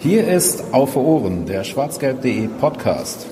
[0.00, 3.26] Hier ist Auf Ohren, der schwarzgelb.de Podcast.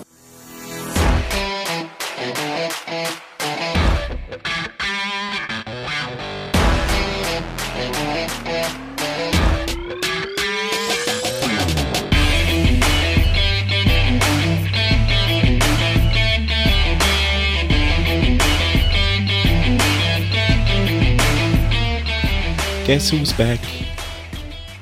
[22.89, 23.61] Guess who's back?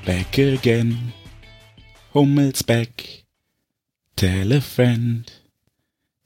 [0.06, 1.12] Back again.
[2.14, 3.24] Hummel's back.
[4.14, 5.24] Tell a friend.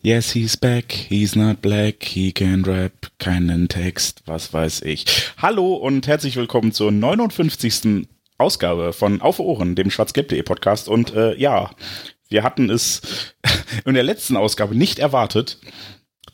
[0.02, 0.92] Yes, he's back.
[0.92, 2.02] He's not black.
[2.02, 3.06] He can rap.
[3.18, 4.20] Keinen Text.
[4.26, 5.06] Was weiß ich.
[5.38, 8.06] Hallo und herzlich willkommen zur 59.
[8.36, 10.90] Ausgabe von Auf Ohren, dem schwarzgelb.de Podcast.
[10.90, 11.70] Und äh, ja,
[12.28, 13.00] wir hatten es
[13.86, 15.58] in der letzten Ausgabe nicht erwartet,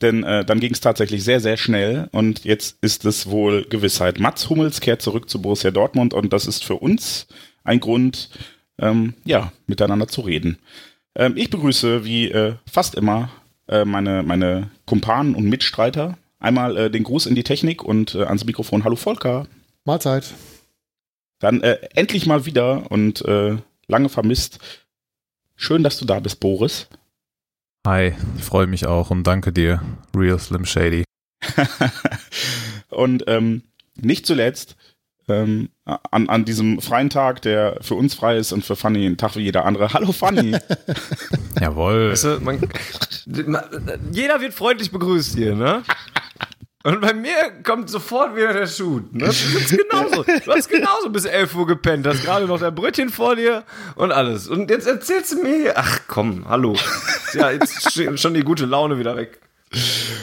[0.02, 4.18] denn äh, dann ging es tatsächlich sehr, sehr schnell und jetzt ist es wohl Gewissheit.
[4.18, 7.28] Mats Hummels kehrt zurück zu Borussia Dortmund und das ist für uns
[7.62, 8.28] ein Grund,
[8.78, 10.59] ähm, ja, miteinander zu reden.
[11.15, 13.30] Ähm, ich begrüße wie äh, fast immer
[13.68, 16.18] äh, meine, meine Kumpanen und Mitstreiter.
[16.38, 18.85] Einmal äh, den Gruß in die Technik und äh, ans Mikrofon.
[18.85, 19.46] Hallo Volker.
[19.85, 20.35] Mahlzeit.
[21.38, 24.59] Dann äh, endlich mal wieder und äh, lange vermisst.
[25.57, 26.88] Schön, dass du da bist, Boris.
[27.87, 29.82] Hi, ich freue mich auch und danke dir,
[30.16, 31.04] Real Slim Shady.
[32.88, 33.63] und ähm,
[33.95, 34.76] nicht zuletzt
[35.28, 39.16] ähm, an, an diesem freien Tag, der für uns frei ist und für Fanny ein
[39.16, 39.92] Tag wie jeder andere.
[39.92, 40.56] Hallo Fanny.
[41.60, 42.12] Jawohl.
[42.12, 42.60] Weißt du, man,
[43.46, 43.64] man,
[44.12, 45.82] jeder wird freundlich begrüßt hier, ne?
[46.86, 49.00] Und bei mir kommt sofort wieder der Schuh.
[49.10, 49.24] Ne?
[49.24, 50.22] Das ist genauso.
[50.22, 53.64] Du hast genauso bis 11 Uhr gepennt, hast gerade noch dein Brötchen vor dir
[53.95, 54.48] und alles.
[54.48, 56.76] Und jetzt erzählst du mir ach komm, hallo.
[57.32, 59.40] Ja, jetzt ist schon die gute Laune wieder weg.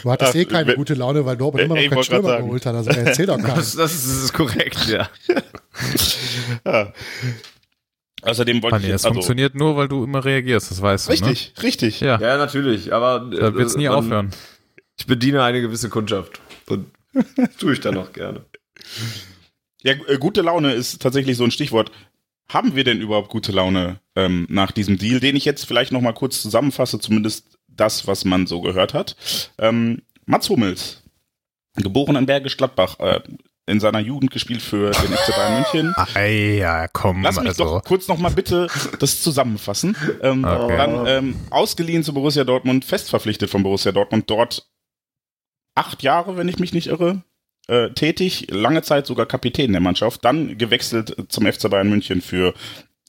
[0.03, 2.75] Du hattest eh keine gute Laune, weil Dortmund immer noch keinen Stürmer geholt hat.
[2.75, 3.79] Also erzähl doch gar Das, nicht.
[3.79, 5.09] das, ist, das ist korrekt, ja.
[6.65, 6.93] ja.
[8.23, 11.07] Außerdem wollte Fanny, ich es jetzt, also, funktioniert nur, weil du immer reagierst, das weißt
[11.07, 12.01] du, Richtig, richtig.
[12.01, 12.07] ne?
[12.07, 14.29] Ja, Ja, natürlich, aber äh, da wird's nie man- aufhören.
[14.99, 16.39] Ich bediene eine gewisse Kundschaft.
[16.67, 16.85] Und
[17.57, 18.45] tue ich dann auch gerne.
[19.81, 21.91] Ja, äh, gute Laune ist tatsächlich so ein Stichwort.
[22.47, 26.01] Haben wir denn überhaupt gute Laune ähm, nach diesem Deal, den ich jetzt vielleicht noch
[26.01, 29.15] mal kurz zusammenfasse, zumindest das, was man so gehört hat.
[29.57, 31.03] Ähm, Mats Hummels,
[31.75, 33.21] geboren in Bergisch Gladbach, äh,
[33.67, 35.93] in seiner Jugend gespielt für den FC Bayern München.
[36.15, 37.63] Ah, ja, komm, Lass mich also.
[37.63, 38.67] doch kurz noch mal bitte
[38.99, 39.95] das zusammenfassen.
[40.21, 40.77] Ähm, Okay.
[40.77, 44.67] Dann ähm, ausgeliehen zu Borussia Dortmund, fest verpflichtet von Borussia Dortmund, dort
[45.75, 47.23] acht Jahre, wenn ich mich nicht irre,
[47.67, 52.53] äh, tätig, lange Zeit sogar Kapitän der Mannschaft, dann gewechselt zum FC Bayern München für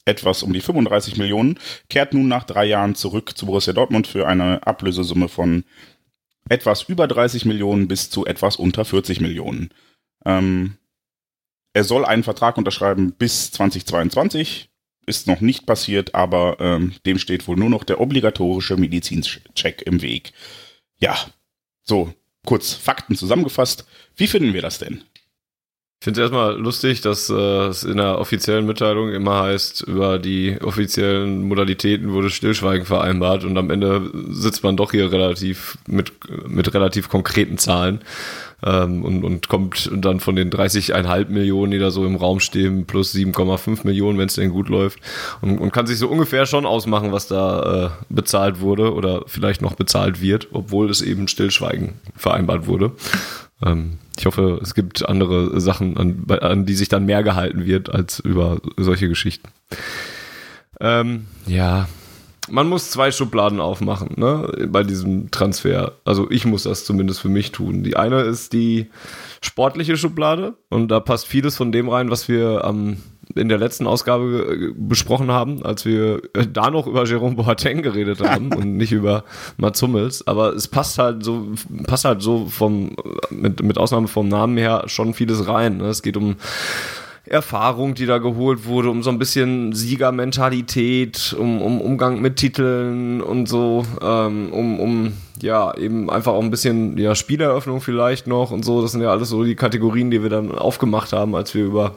[0.05, 1.59] etwas um die 35 Millionen,
[1.89, 5.63] kehrt nun nach drei Jahren zurück zu Borussia Dortmund für eine Ablösesumme von
[6.49, 9.69] etwas über 30 Millionen bis zu etwas unter 40 Millionen.
[10.25, 10.77] Ähm,
[11.73, 14.69] er soll einen Vertrag unterschreiben bis 2022.
[15.05, 20.01] Ist noch nicht passiert, aber ähm, dem steht wohl nur noch der obligatorische Medizincheck im
[20.01, 20.31] Weg.
[20.99, 21.17] Ja,
[21.83, 22.13] so,
[22.45, 23.85] kurz Fakten zusammengefasst.
[24.15, 25.03] Wie finden wir das denn?
[26.03, 30.19] Ich finde es erstmal lustig, dass äh, es in der offiziellen Mitteilung immer heißt, über
[30.19, 36.11] die offiziellen Modalitäten wurde Stillschweigen vereinbart und am Ende sitzt man doch hier relativ mit,
[36.45, 38.01] mit relativ konkreten Zahlen
[38.65, 42.85] ähm, und, und kommt dann von den 30,5 Millionen, die da so im Raum stehen,
[42.85, 44.99] plus 7,5 Millionen, wenn es denn gut läuft
[45.39, 49.61] und, und kann sich so ungefähr schon ausmachen, was da äh, bezahlt wurde oder vielleicht
[49.61, 52.91] noch bezahlt wird, obwohl es eben Stillschweigen vereinbart wurde.
[53.65, 57.89] Ähm, ich hoffe, es gibt andere Sachen, an, an die sich dann mehr gehalten wird
[57.93, 59.49] als über solche Geschichten.
[60.79, 61.87] Ähm, ja,
[62.49, 65.93] man muss zwei Schubladen aufmachen, ne, bei diesem Transfer.
[66.05, 67.83] Also ich muss das zumindest für mich tun.
[67.83, 68.89] Die eine ist die
[69.41, 72.97] sportliche Schublade und da passt vieles von dem rein, was wir am
[73.35, 77.81] in der letzten Ausgabe äh, besprochen haben, als wir äh, da noch über Jerome Boateng
[77.81, 79.23] geredet haben und nicht über
[79.57, 80.27] Mats Hummels.
[80.27, 81.47] Aber es passt halt so,
[81.85, 82.95] passt halt so vom,
[83.29, 85.77] mit, mit Ausnahme vom Namen her schon vieles rein.
[85.77, 85.85] Ne?
[85.85, 86.35] Es geht um
[87.25, 93.21] Erfahrung, die da geholt wurde, um so ein bisschen Siegermentalität, um, um Umgang mit Titeln
[93.21, 98.51] und so, ähm, um, um ja, eben einfach auch ein bisschen ja, Spieleröffnung vielleicht noch
[98.51, 98.81] und so.
[98.81, 101.95] Das sind ja alles so die Kategorien, die wir dann aufgemacht haben, als wir über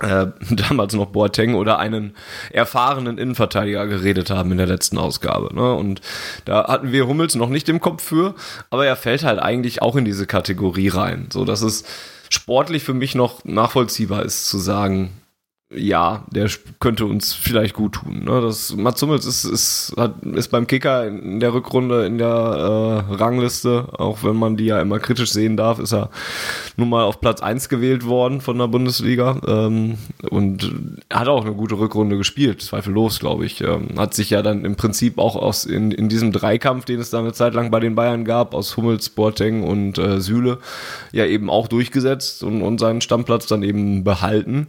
[0.00, 2.14] äh, damals noch Boateng oder einen
[2.50, 5.54] erfahrenen Innenverteidiger geredet haben in der letzten Ausgabe.
[5.54, 5.74] Ne?
[5.74, 6.00] Und
[6.44, 8.34] da hatten wir Hummels noch nicht im Kopf für,
[8.70, 11.84] aber er fällt halt eigentlich auch in diese Kategorie rein, so dass es
[12.30, 15.12] sportlich für mich noch nachvollziehbar ist zu sagen,
[15.70, 16.48] ja, der
[16.80, 18.24] könnte uns vielleicht gut tun.
[18.24, 18.40] Ne?
[18.40, 23.14] Das, Mats Hummels ist, ist, hat, ist beim Kicker in der Rückrunde in der äh,
[23.14, 26.08] Rangliste, auch wenn man die ja immer kritisch sehen darf, ist er
[26.78, 29.98] nun mal auf Platz 1 gewählt worden von der Bundesliga ähm,
[30.30, 30.72] und
[31.12, 33.60] hat auch eine gute Rückrunde gespielt, zweifellos, glaube ich.
[33.60, 37.10] Ähm, hat sich ja dann im Prinzip auch aus in, in diesem Dreikampf, den es
[37.10, 40.60] da eine Zeit lang bei den Bayern gab, aus Hummels, Boateng und äh, Süle,
[41.12, 44.68] ja eben auch durchgesetzt und, und seinen Stammplatz dann eben behalten.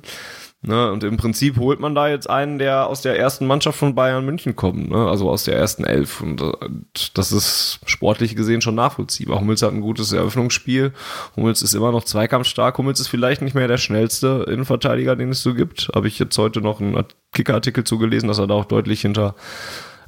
[0.61, 3.95] Ne, und im Prinzip holt man da jetzt einen, der aus der ersten Mannschaft von
[3.95, 5.07] Bayern München kommt, ne?
[5.07, 6.19] also aus der ersten Elf.
[6.19, 6.51] Und, äh,
[7.13, 9.39] das ist sportlich gesehen schon nachvollziehbar.
[9.39, 10.91] Hummels hat ein gutes Eröffnungsspiel.
[11.37, 12.77] Hummels ist immer noch zweikampfstark.
[12.77, 15.91] Hummels ist vielleicht nicht mehr der schnellste Innenverteidiger, den es so gibt.
[15.95, 19.35] Habe ich jetzt heute noch einen Kicker-Artikel zugelesen, dass er da auch deutlich hinter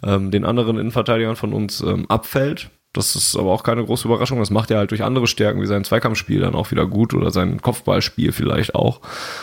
[0.03, 2.71] ähm, den anderen Innenverteidigern von uns ähm, abfällt.
[2.93, 4.39] Das ist aber auch keine große Überraschung.
[4.39, 7.31] Das macht er halt durch andere Stärken wie sein Zweikampfspiel dann auch wieder gut oder
[7.31, 8.99] sein Kopfballspiel vielleicht auch.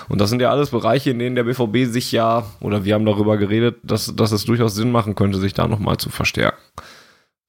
[0.09, 3.07] Und das sind ja alles Bereiche, in denen der BVB sich ja, oder wir haben
[3.07, 6.61] darüber geredet, dass, dass es durchaus Sinn machen könnte, sich da nochmal zu verstärken.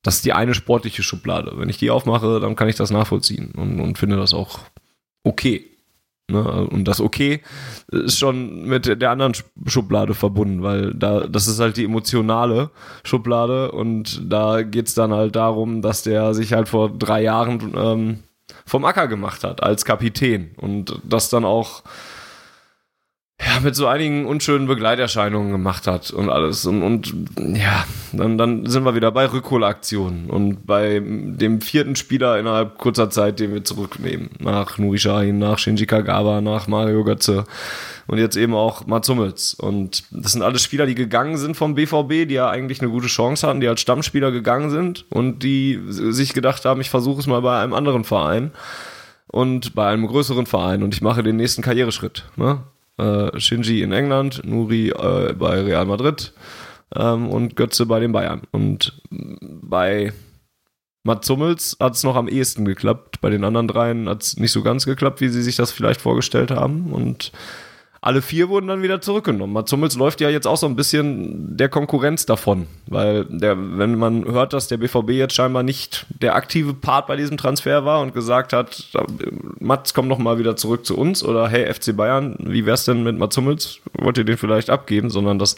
[0.01, 1.53] Das ist die eine sportliche Schublade.
[1.55, 4.59] Wenn ich die aufmache, dann kann ich das nachvollziehen und, und finde das auch
[5.23, 5.68] okay.
[6.29, 6.67] Ne?
[6.69, 7.41] Und das okay
[7.91, 9.33] ist schon mit der anderen
[9.65, 12.69] Schublade verbunden, weil da, das ist halt die emotionale
[13.03, 18.19] Schublade und da geht's dann halt darum, dass der sich halt vor drei Jahren ähm,
[18.65, 21.83] vom Acker gemacht hat als Kapitän und das dann auch
[23.63, 26.65] mit so einigen unschönen Begleiterscheinungen gemacht hat und alles.
[26.65, 32.39] Und, und ja, dann, dann sind wir wieder bei Rückholaktionen und bei dem vierten Spieler
[32.39, 34.29] innerhalb kurzer Zeit, den wir zurücknehmen.
[34.39, 37.45] Nach Nuri Sahin, nach Shinji Kagawa, nach Mario Götze
[38.07, 39.53] und jetzt eben auch Mats Hummels.
[39.53, 43.07] Und das sind alles Spieler, die gegangen sind vom BVB, die ja eigentlich eine gute
[43.07, 47.27] Chance hatten, die als Stammspieler gegangen sind und die sich gedacht haben, ich versuche es
[47.27, 48.51] mal bei einem anderen Verein
[49.27, 52.25] und bei einem größeren Verein und ich mache den nächsten Karriereschritt.
[52.35, 52.63] Ne?
[52.99, 56.33] Äh, Shinji in England, Nuri äh, bei Real Madrid
[56.95, 58.41] ähm, und Götze bei den Bayern.
[58.51, 60.11] Und bei
[61.03, 63.21] Mats Hummels hat es noch am ehesten geklappt.
[63.21, 66.01] Bei den anderen dreien hat es nicht so ganz geklappt, wie sie sich das vielleicht
[66.01, 66.91] vorgestellt haben.
[66.91, 67.31] Und
[68.01, 69.53] alle vier wurden dann wieder zurückgenommen.
[69.53, 73.95] Mats Hummels läuft ja jetzt auch so ein bisschen der Konkurrenz davon, weil der, wenn
[73.95, 78.01] man hört, dass der BVB jetzt scheinbar nicht der aktive Part bei diesem Transfer war
[78.01, 78.89] und gesagt hat,
[79.59, 83.03] Mats, komm noch mal wieder zurück zu uns oder hey FC Bayern, wie wär's denn
[83.03, 83.79] mit Mats Hummels?
[83.97, 85.09] Wollt ihr den vielleicht abgeben?
[85.09, 85.57] Sondern dass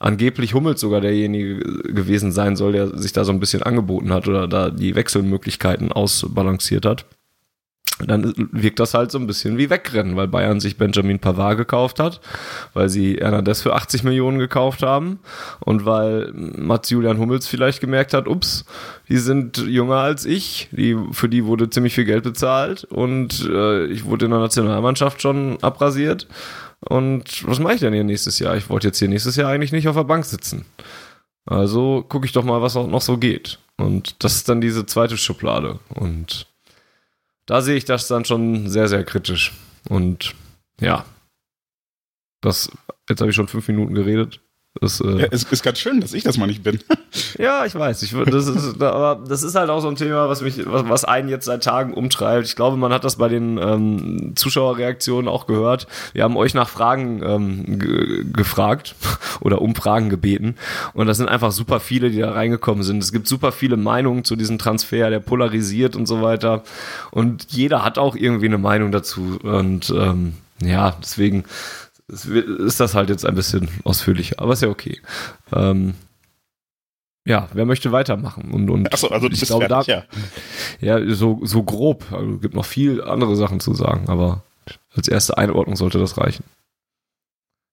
[0.00, 4.26] angeblich Hummels sogar derjenige gewesen sein soll, der sich da so ein bisschen angeboten hat
[4.26, 7.06] oder da die Wechselmöglichkeiten ausbalanciert hat
[7.98, 12.00] dann wirkt das halt so ein bisschen wie Wegrennen, weil Bayern sich Benjamin Pavard gekauft
[12.00, 12.20] hat,
[12.72, 15.20] weil sie Hernandez für 80 Millionen gekauft haben
[15.60, 18.64] und weil Mats Julian Hummels vielleicht gemerkt hat, ups,
[19.08, 23.86] die sind jünger als ich, die, für die wurde ziemlich viel Geld bezahlt und äh,
[23.86, 26.26] ich wurde in der Nationalmannschaft schon abrasiert
[26.80, 28.56] und was mache ich denn hier nächstes Jahr?
[28.56, 30.64] Ich wollte jetzt hier nächstes Jahr eigentlich nicht auf der Bank sitzen.
[31.46, 33.58] Also gucke ich doch mal, was auch noch so geht.
[33.76, 36.46] Und das ist dann diese zweite Schublade und
[37.46, 39.52] da sehe ich das dann schon sehr, sehr kritisch.
[39.88, 40.34] Und
[40.80, 41.04] ja,
[42.40, 42.70] das,
[43.08, 44.40] jetzt habe ich schon fünf Minuten geredet.
[44.80, 46.80] Das, äh, ja, es ist ganz schön, dass ich das mal nicht bin.
[47.38, 48.02] ja, ich weiß.
[48.02, 51.04] Ich, das, ist, aber das ist halt auch so ein Thema, was mich, was, was
[51.04, 52.46] einen jetzt seit Tagen umtreibt.
[52.46, 55.86] Ich glaube, man hat das bei den ähm, Zuschauerreaktionen auch gehört.
[56.12, 58.96] Wir haben euch nach Fragen ähm, gefragt
[59.40, 60.56] oder um Fragen gebeten.
[60.92, 63.00] Und das sind einfach super viele, die da reingekommen sind.
[63.00, 66.64] Es gibt super viele Meinungen zu diesem Transfer, der polarisiert und so weiter.
[67.12, 69.38] Und jeder hat auch irgendwie eine Meinung dazu.
[69.40, 71.44] Und ähm, ja, deswegen
[72.08, 75.00] ist das halt jetzt ein bisschen ausführlicher, aber ist ja okay.
[75.52, 75.94] Ähm,
[77.26, 78.50] ja, wer möchte weitermachen?
[78.50, 80.04] Und, und Achso, also ich glaube, da, ja.
[80.80, 82.04] ja, so, so grob.
[82.12, 84.42] Also gibt noch viel andere Sachen zu sagen, aber
[84.94, 86.44] als erste Einordnung sollte das reichen.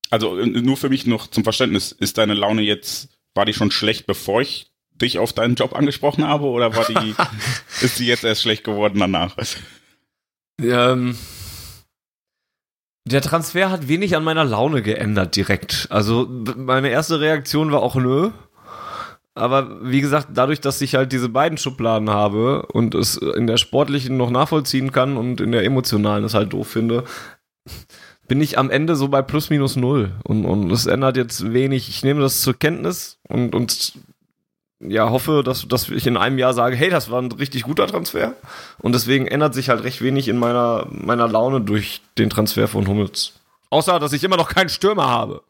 [0.09, 4.07] Also nur für mich noch zum Verständnis, ist deine Laune jetzt, war die schon schlecht,
[4.07, 7.15] bevor ich dich auf deinen Job angesprochen habe, oder war die,
[7.81, 9.35] ist die jetzt erst schlecht geworden danach?
[10.61, 11.17] Ähm,
[13.05, 15.87] der Transfer hat wenig an meiner Laune geändert direkt.
[15.89, 18.31] Also meine erste Reaktion war auch nö.
[19.33, 23.57] Aber wie gesagt, dadurch, dass ich halt diese beiden Schubladen habe und es in der
[23.57, 27.05] sportlichen noch nachvollziehen kann und in der emotionalen es halt doof finde,
[28.27, 30.11] bin ich am Ende so bei plus minus null.
[30.23, 31.89] Und, und es ändert jetzt wenig.
[31.89, 33.93] Ich nehme das zur Kenntnis und, und
[34.81, 37.87] ja, hoffe, dass, dass ich in einem Jahr sage, hey, das war ein richtig guter
[37.87, 38.33] Transfer.
[38.79, 42.87] Und deswegen ändert sich halt recht wenig in meiner, meiner Laune durch den Transfer von
[42.87, 43.33] Hummels.
[43.69, 45.43] Außer, dass ich immer noch keinen Stürmer habe.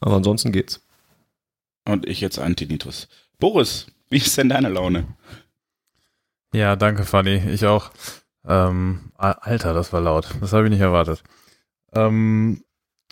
[0.00, 0.80] Aber ansonsten geht's.
[1.86, 3.08] Und ich jetzt Antinitus.
[3.38, 5.06] Boris, wie ist denn deine Laune?
[6.54, 7.36] Ja, danke, Fanny.
[7.50, 7.90] Ich auch.
[8.46, 10.28] Ähm, Alter, das war laut.
[10.40, 11.22] Das habe ich nicht erwartet.
[11.94, 12.62] Ähm,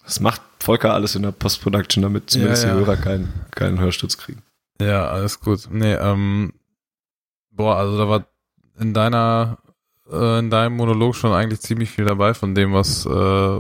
[0.05, 2.75] Das macht Volker alles in der Post-Production, damit zumindest Ja, ja.
[2.75, 4.43] die Hörer keinen, keinen Hörsturz kriegen.
[4.81, 5.69] Ja, alles gut.
[5.71, 6.55] Nee, ähm,
[7.51, 8.27] boah, also da war
[8.79, 9.59] in deiner,
[10.11, 13.59] äh, in deinem Monolog schon eigentlich ziemlich viel dabei von dem, was, äh,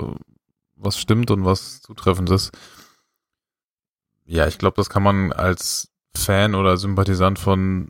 [0.76, 2.52] was stimmt und was zutreffend ist.
[4.24, 7.88] Ja, ich glaube, das kann man als Fan oder Sympathisant von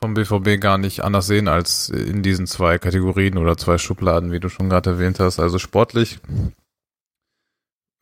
[0.00, 4.38] vom BVB gar nicht anders sehen als in diesen zwei Kategorien oder zwei Schubladen, wie
[4.38, 5.40] du schon gerade erwähnt hast.
[5.40, 6.20] Also sportlich,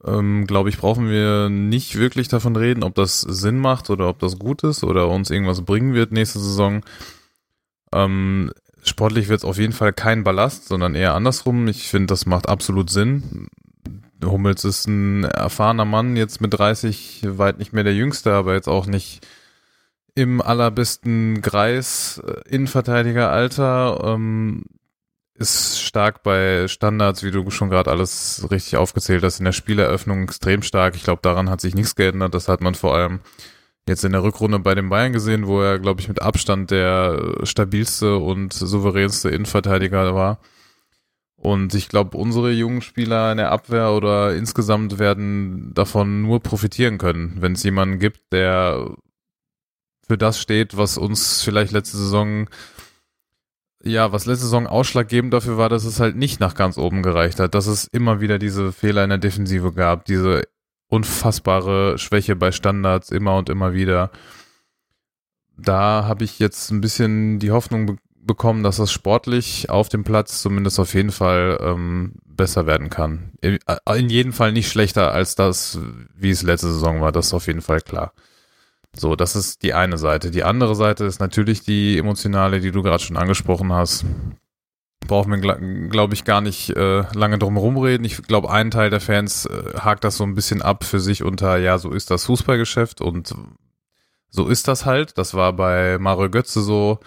[0.06, 4.18] ähm, glaube ich, brauchen wir nicht wirklich davon reden, ob das Sinn macht oder ob
[4.18, 6.84] das gut ist oder uns irgendwas bringen wird nächste Saison.
[7.92, 8.52] Ähm,
[8.84, 11.66] sportlich wird es auf jeden Fall kein Ballast, sondern eher andersrum.
[11.68, 13.48] Ich finde, das macht absolut Sinn.
[14.24, 18.68] Hummels ist ein erfahrener Mann, jetzt mit 30, weit nicht mehr der Jüngste, aber jetzt
[18.68, 19.26] auch nicht
[20.14, 24.64] im allerbesten Greis, äh, Innenverteidigeralter, ähm,
[25.38, 30.24] ist stark bei Standards, wie du schon gerade alles richtig aufgezählt hast, in der Spieleröffnung
[30.24, 30.96] extrem stark.
[30.96, 32.34] Ich glaube, daran hat sich nichts geändert.
[32.34, 33.20] Das hat man vor allem
[33.88, 37.38] jetzt in der Rückrunde bei den Bayern gesehen, wo er, glaube ich, mit Abstand der
[37.44, 40.40] stabilste und souveränste Innenverteidiger war.
[41.36, 46.98] Und ich glaube, unsere jungen Spieler in der Abwehr oder insgesamt werden davon nur profitieren
[46.98, 48.96] können, wenn es jemanden gibt, der
[50.08, 52.48] für das steht, was uns vielleicht letzte Saison,
[53.86, 57.40] ja, was letzte Saison ausschlaggebend dafür war, dass es halt nicht nach ganz oben gereicht
[57.40, 60.42] hat, dass es immer wieder diese Fehler in der Defensive gab, diese
[60.88, 64.10] unfassbare Schwäche bei Standards immer und immer wieder.
[65.56, 70.02] Da habe ich jetzt ein bisschen die Hoffnung be bekommen, dass das sportlich auf dem
[70.02, 73.30] Platz zumindest auf jeden Fall ähm, besser werden kann.
[73.40, 73.60] In,
[73.94, 75.78] in jedem Fall nicht schlechter als das,
[76.12, 78.12] wie es letzte Saison war, das ist auf jeden Fall klar.
[78.94, 80.30] So, das ist die eine Seite.
[80.30, 84.04] Die andere Seite ist natürlich die emotionale, die du gerade schon angesprochen hast.
[85.06, 88.04] Brauchen wir, glaube glaub ich, gar nicht äh, lange drum rumreden.
[88.04, 91.22] Ich glaube, ein Teil der Fans äh, hakt das so ein bisschen ab für sich
[91.22, 93.34] unter, ja, so ist das Fußballgeschäft und
[94.30, 95.18] so ist das halt.
[95.18, 96.98] Das war bei Mario Götze so,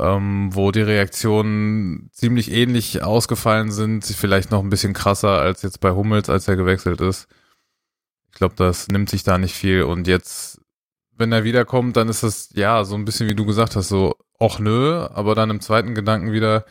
[0.00, 5.80] ähm, wo die Reaktionen ziemlich ähnlich ausgefallen sind, vielleicht noch ein bisschen krasser als jetzt
[5.80, 7.28] bei Hummels, als er gewechselt ist.
[8.32, 10.53] Ich glaube, das nimmt sich da nicht viel und jetzt
[11.16, 14.16] wenn er wiederkommt, dann ist das, ja, so ein bisschen wie du gesagt hast, so,
[14.38, 16.64] och nö, aber dann im zweiten Gedanken wieder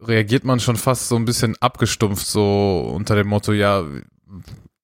[0.00, 3.84] reagiert man schon fast so ein bisschen abgestumpft, so unter dem Motto, ja,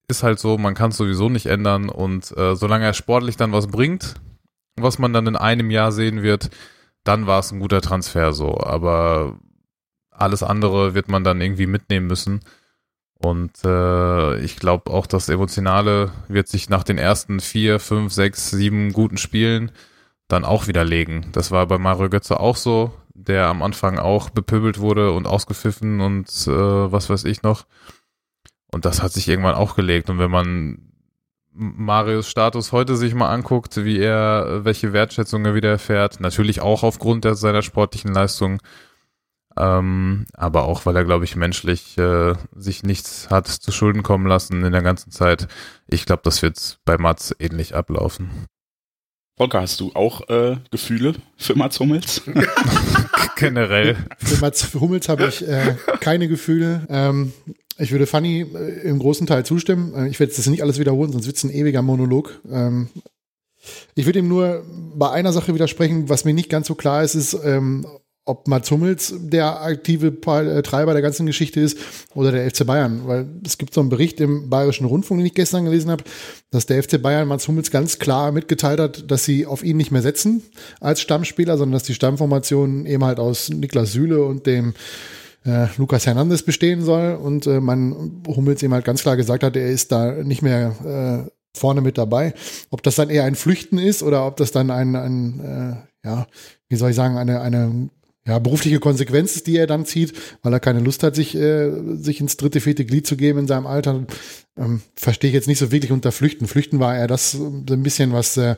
[0.08, 3.52] ist halt so, man kann es sowieso nicht ändern und äh, solange er sportlich dann
[3.52, 4.14] was bringt,
[4.76, 6.50] was man dann in einem Jahr sehen wird,
[7.02, 9.38] dann war es ein guter Transfer so, aber
[10.10, 12.40] alles andere wird man dann irgendwie mitnehmen müssen.
[13.18, 18.50] Und äh, ich glaube auch, das Emotionale wird sich nach den ersten vier, fünf, sechs,
[18.50, 19.72] sieben guten Spielen
[20.28, 21.26] dann auch widerlegen.
[21.32, 26.00] Das war bei Mario Götze auch so, der am Anfang auch bepöbelt wurde und ausgepfiffen
[26.00, 26.50] und äh,
[26.92, 27.64] was weiß ich noch.
[28.72, 30.10] Und das hat sich irgendwann auch gelegt.
[30.10, 30.92] Und wenn man
[31.52, 36.82] Marios Status heute sich mal anguckt, wie er, welche Wertschätzung er wieder erfährt, natürlich auch
[36.82, 38.60] aufgrund der, seiner sportlichen Leistung,
[39.56, 44.26] ähm, aber auch, weil er, glaube ich, menschlich äh, sich nichts hat zu Schulden kommen
[44.26, 45.48] lassen in der ganzen Zeit.
[45.86, 48.30] Ich glaube, das wird bei Mats ähnlich ablaufen.
[49.38, 52.22] Volker, hast du auch äh, Gefühle für Mats Hummels?
[53.36, 53.96] Generell.
[54.18, 56.86] Für Mats Hummels habe ich äh, keine Gefühle.
[56.88, 57.32] Ähm,
[57.78, 59.94] ich würde Fanny äh, im großen Teil zustimmen.
[59.94, 62.40] Äh, ich werde das nicht alles wiederholen, sonst wird es ein ewiger Monolog.
[62.50, 62.88] Ähm,
[63.94, 67.14] ich würde ihm nur bei einer Sache widersprechen, was mir nicht ganz so klar ist,
[67.14, 67.86] ist, ähm,
[68.26, 71.78] ob Mats Hummels der aktive äh, Treiber der ganzen Geschichte ist
[72.14, 73.02] oder der FC Bayern.
[73.06, 76.04] Weil es gibt so einen Bericht im Bayerischen Rundfunk, den ich gestern gelesen habe,
[76.50, 79.92] dass der FC Bayern Mats Hummels ganz klar mitgeteilt hat, dass sie auf ihn nicht
[79.92, 80.42] mehr setzen
[80.80, 84.74] als Stammspieler, sondern dass die Stammformation eben halt aus Niklas Süle und dem
[85.44, 87.14] äh, Lukas Hernandez bestehen soll.
[87.14, 91.24] Und äh, man Hummels eben halt ganz klar gesagt hat, er ist da nicht mehr
[91.24, 92.34] äh, vorne mit dabei.
[92.70, 96.26] Ob das dann eher ein Flüchten ist oder ob das dann ein, ein äh, ja,
[96.68, 97.88] wie soll ich sagen, eine, eine
[98.26, 101.70] ja, berufliche Konsequenz ist, die er dann zieht, weil er keine Lust hat, sich, äh,
[101.94, 104.04] sich ins dritte, vierte Glied zu geben in seinem Alter,
[104.58, 106.48] ähm, verstehe ich jetzt nicht so wirklich unter Flüchten.
[106.48, 108.56] Flüchten war eher das so ein bisschen, was, äh,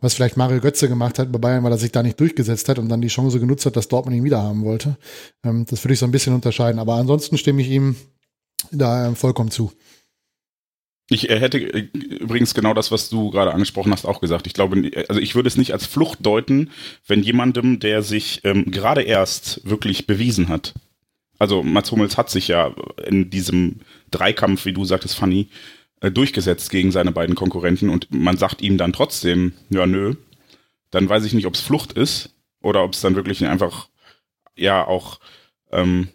[0.00, 2.78] was vielleicht Mario Götze gemacht hat bei Bayern, weil er sich da nicht durchgesetzt hat
[2.78, 4.96] und dann die Chance genutzt hat, dass Dortmund ihn wieder haben wollte.
[5.44, 6.78] Ähm, das würde ich so ein bisschen unterscheiden.
[6.78, 7.96] Aber ansonsten stimme ich ihm
[8.70, 9.72] da äh, vollkommen zu.
[11.10, 14.46] Ich äh, hätte äh, übrigens genau das, was du gerade angesprochen hast, auch gesagt.
[14.46, 16.70] Ich glaube, also ich würde es nicht als Flucht deuten,
[17.06, 20.74] wenn jemandem, der sich ähm, gerade erst wirklich bewiesen hat.
[21.38, 22.74] Also Mats Hummels hat sich ja
[23.06, 25.48] in diesem Dreikampf, wie du sagtest, Fanny,
[26.00, 30.14] äh, durchgesetzt gegen seine beiden Konkurrenten und man sagt ihm dann trotzdem, ja nö,
[30.90, 33.88] dann weiß ich nicht, ob es Flucht ist oder ob es dann wirklich einfach
[34.54, 35.18] ja auch
[35.72, 36.08] ähm,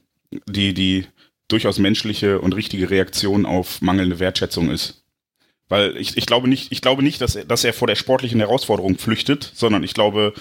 [0.48, 1.06] die die
[1.48, 5.04] durchaus menschliche und richtige Reaktion auf mangelnde Wertschätzung ist.
[5.68, 8.40] Weil ich, ich glaube nicht, ich glaube nicht, dass er, dass er vor der sportlichen
[8.40, 10.34] Herausforderung flüchtet, sondern ich glaube,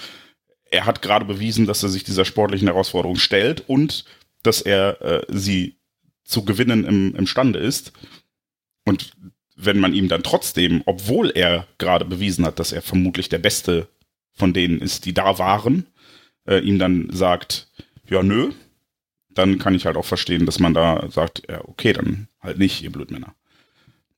[0.69, 4.05] er hat gerade bewiesen, dass er sich dieser sportlichen Herausforderung stellt und
[4.43, 5.77] dass er äh, sie
[6.23, 7.91] zu gewinnen im, imstande ist.
[8.83, 9.11] Und
[9.55, 13.87] wenn man ihm dann trotzdem, obwohl er gerade bewiesen hat, dass er vermutlich der Beste
[14.33, 15.87] von denen ist, die da waren,
[16.47, 17.67] äh, ihm dann sagt,
[18.07, 18.51] ja, nö,
[19.35, 22.81] dann kann ich halt auch verstehen, dass man da sagt, ja, okay, dann halt nicht,
[22.81, 23.35] ihr Blödmänner.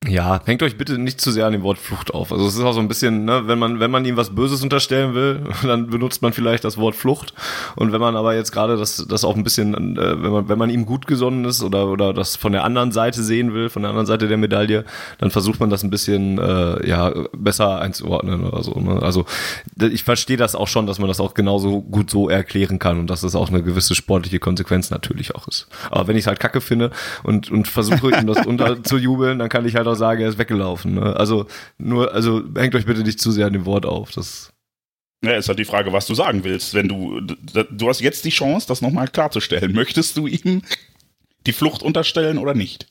[0.06, 2.32] Ja, hängt euch bitte nicht zu sehr an dem Wort Flucht auf.
[2.32, 4.62] Also es ist auch so ein bisschen, ne, wenn man, wenn man ihm was Böses
[4.62, 7.34] unterstellen will, dann benutzt man vielleicht das Wort Flucht.
[7.76, 10.60] Und wenn man aber jetzt gerade das, das auch ein bisschen, äh, wenn man, wenn
[10.60, 13.82] man ihm gut gesonnen ist oder, oder das von der anderen Seite sehen will, von
[13.82, 14.86] der anderen Seite der Medaille,
[15.18, 18.80] dann versucht man das ein bisschen, äh, ja, besser einzuordnen oder so.
[18.80, 19.02] Ne?
[19.02, 19.26] Also
[19.82, 23.10] ich verstehe das auch schon, dass man das auch genauso gut so erklären kann und
[23.10, 25.68] dass das auch eine gewisse sportliche Konsequenz natürlich auch ist.
[25.90, 26.92] Aber wenn ich es halt kacke finde
[27.24, 30.96] und, und versuche ihm das unterzujubeln, dann kann ich halt auch sagen, er ist weggelaufen.
[30.96, 31.16] Ne?
[31.16, 34.12] Also nur, also hängt euch bitte nicht zu sehr an dem Wort auf.
[34.12, 34.52] Das
[35.24, 36.74] ja, ist halt die Frage, was du sagen willst.
[36.74, 39.74] Wenn du, du hast jetzt die Chance, das nochmal klarzustellen.
[39.74, 40.62] Möchtest du ihm
[41.48, 42.88] die Flucht unterstellen oder nicht?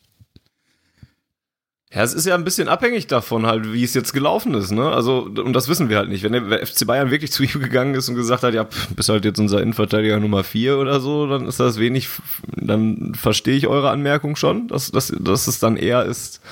[1.96, 4.90] Ja, es ist ja ein bisschen abhängig davon halt, wie es jetzt gelaufen ist, ne?
[4.90, 6.22] Also, und das wissen wir halt nicht.
[6.22, 9.24] Wenn der FC Bayern wirklich zu ihm gegangen ist und gesagt hat, ja, bist halt
[9.24, 12.10] jetzt unser Innenverteidiger Nummer vier oder so, dann ist das wenig,
[12.54, 16.42] dann verstehe ich eure Anmerkung schon, dass, dass, dass es dann eher ist,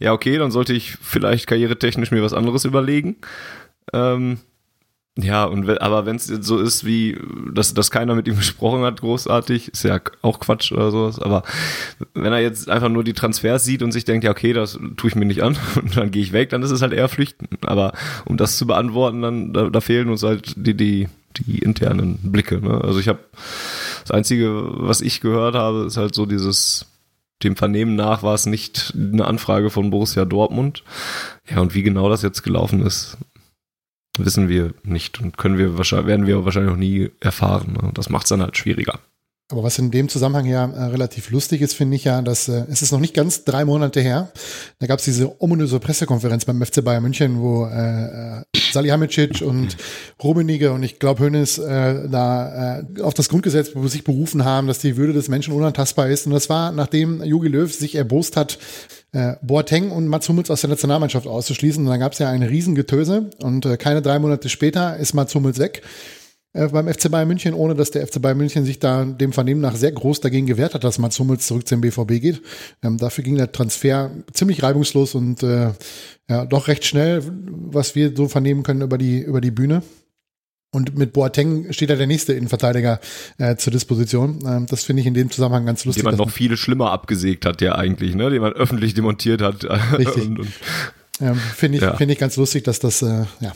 [0.00, 3.16] ja, okay, dann sollte ich vielleicht karrieretechnisch mir was anderes überlegen.
[3.94, 4.36] Ähm,
[5.18, 7.18] ja, und aber wenn es so ist, wie
[7.52, 11.18] dass, dass keiner mit ihm gesprochen hat, großartig, ist ja auch Quatsch oder sowas.
[11.18, 11.42] Aber
[12.14, 15.08] wenn er jetzt einfach nur die Transfers sieht und sich denkt, ja, okay, das tue
[15.08, 17.48] ich mir nicht an und dann gehe ich weg, dann ist es halt eher Flüchten.
[17.62, 17.92] Aber
[18.24, 22.60] um das zu beantworten, dann da, da fehlen uns halt die, die, die internen Blicke.
[22.60, 22.80] Ne?
[22.82, 23.20] Also ich habe
[24.02, 26.86] das Einzige, was ich gehört habe, ist halt so dieses
[27.42, 30.84] dem Vernehmen nach war es nicht eine Anfrage von Borussia Dortmund.
[31.48, 33.16] Ja, und wie genau das jetzt gelaufen ist,
[34.18, 37.78] wissen wir nicht und können wir wahrscheinlich, werden wir wahrscheinlich noch nie erfahren.
[37.80, 37.90] Ne?
[37.94, 38.98] Das macht es dann halt schwieriger.
[39.50, 42.64] Aber was in dem Zusammenhang ja äh, relativ lustig ist, finde ich ja, dass äh,
[42.70, 44.30] es ist noch nicht ganz drei Monate her.
[44.78, 48.42] Da gab es diese ominöse Pressekonferenz beim FC Bayern München, wo äh, äh,
[48.72, 49.76] Salihamidzic und
[50.22, 54.78] Rummenigge und ich glaube Hönes äh, da äh, auf das Grundgesetz sich berufen haben, dass
[54.78, 56.26] die Würde des Menschen unantastbar ist.
[56.26, 58.58] Und das war, nachdem Jogi Löw sich erbost hat,
[59.10, 61.84] äh, Boateng und Mats Hummels aus der Nationalmannschaft auszuschließen.
[61.84, 65.34] Und dann gab es ja ein Riesengetöse und äh, keine drei Monate später ist Mats
[65.34, 65.82] Hummels weg
[66.52, 69.76] beim FC Bayern München, ohne dass der FC Bayern München sich da dem Vernehmen nach
[69.76, 72.42] sehr groß dagegen gewehrt hat, dass Mats Hummels zurück zum BVB geht.
[72.82, 75.72] Ähm, dafür ging der Transfer ziemlich reibungslos und äh,
[76.28, 79.82] ja, doch recht schnell, was wir so vernehmen können über die, über die Bühne.
[80.72, 83.00] Und mit Boateng steht da der nächste Innenverteidiger
[83.38, 84.38] äh, zur Disposition.
[84.46, 86.04] Ähm, das finde ich in dem Zusammenhang ganz lustig.
[86.04, 88.30] Den man noch viele schlimmer abgesägt hat, ja eigentlich, ne?
[88.30, 89.64] Den man öffentlich demontiert hat.
[89.98, 90.28] Richtig.
[90.28, 90.48] und, und,
[91.20, 91.96] ähm, finde ich, ja.
[91.96, 93.52] finde ich ganz lustig, dass das, äh, ja.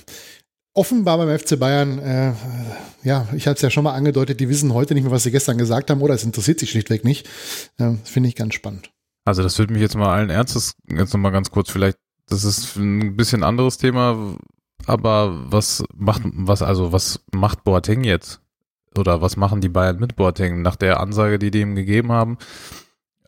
[0.75, 2.33] Offenbar beim FC Bayern, äh,
[3.05, 5.31] ja, ich hatte es ja schon mal angedeutet, die wissen heute nicht mehr, was sie
[5.31, 7.29] gestern gesagt haben, oder es interessiert sich schlichtweg nicht.
[7.79, 8.91] Äh, finde ich ganz spannend.
[9.25, 12.77] Also das würde mich jetzt mal allen Ernstes, jetzt nochmal ganz kurz vielleicht, das ist
[12.77, 14.37] ein bisschen anderes Thema,
[14.87, 18.41] aber was macht, was, also, was macht Boateng jetzt?
[18.97, 22.39] Oder was machen die Bayern mit Boateng nach der Ansage, die die ihm gegeben haben?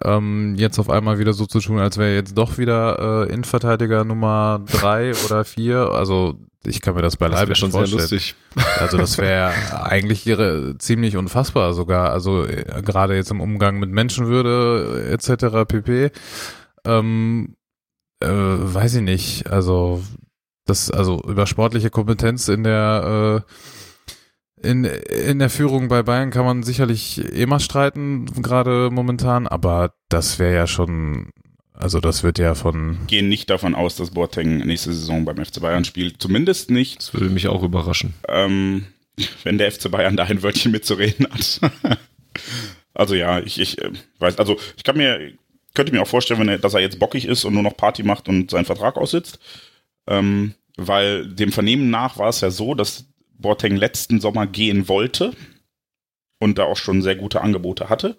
[0.02, 4.04] Ähm, jetzt auf einmal wieder so zu tun, als wäre jetzt doch wieder äh, Innenverteidiger
[4.04, 5.90] Nummer drei oder vier.
[5.92, 8.06] Also ich kann mir das beileibe das schon vorstellen.
[8.06, 8.34] sehr lustig.
[8.78, 9.52] Also das wäre
[9.84, 12.10] eigentlich ihre, ziemlich unfassbar sogar.
[12.10, 15.66] Also äh, gerade jetzt im Umgang mit Menschenwürde etc.
[15.66, 16.10] pp.
[16.84, 17.56] Ähm,
[18.20, 19.50] äh, weiß ich nicht.
[19.50, 20.02] Also
[20.66, 23.52] das, also über sportliche Kompetenz in der äh,
[24.62, 30.38] in, in der Führung bei Bayern kann man sicherlich immer streiten, gerade momentan, aber das
[30.38, 31.30] wäre ja schon,
[31.74, 32.98] also das wird ja von.
[33.06, 36.22] Gehen nicht davon aus, dass Boateng nächste Saison beim FC Bayern spielt.
[36.22, 36.98] Zumindest nicht.
[36.98, 38.14] Das würde mich auch überraschen.
[38.28, 38.86] Ähm,
[39.44, 41.60] wenn der FC Bayern da ein Wörtchen mitzureden hat.
[42.94, 45.32] also ja, ich, ich äh, weiß, also ich kann mir,
[45.74, 48.02] könnte mir auch vorstellen, wenn er, dass er jetzt bockig ist und nur noch Party
[48.02, 49.38] macht und seinen Vertrag aussitzt.
[50.06, 53.06] Ähm, weil dem Vernehmen nach war es ja so, dass
[53.38, 55.32] Boateng letzten Sommer gehen wollte
[56.38, 58.16] und da auch schon sehr gute Angebote hatte.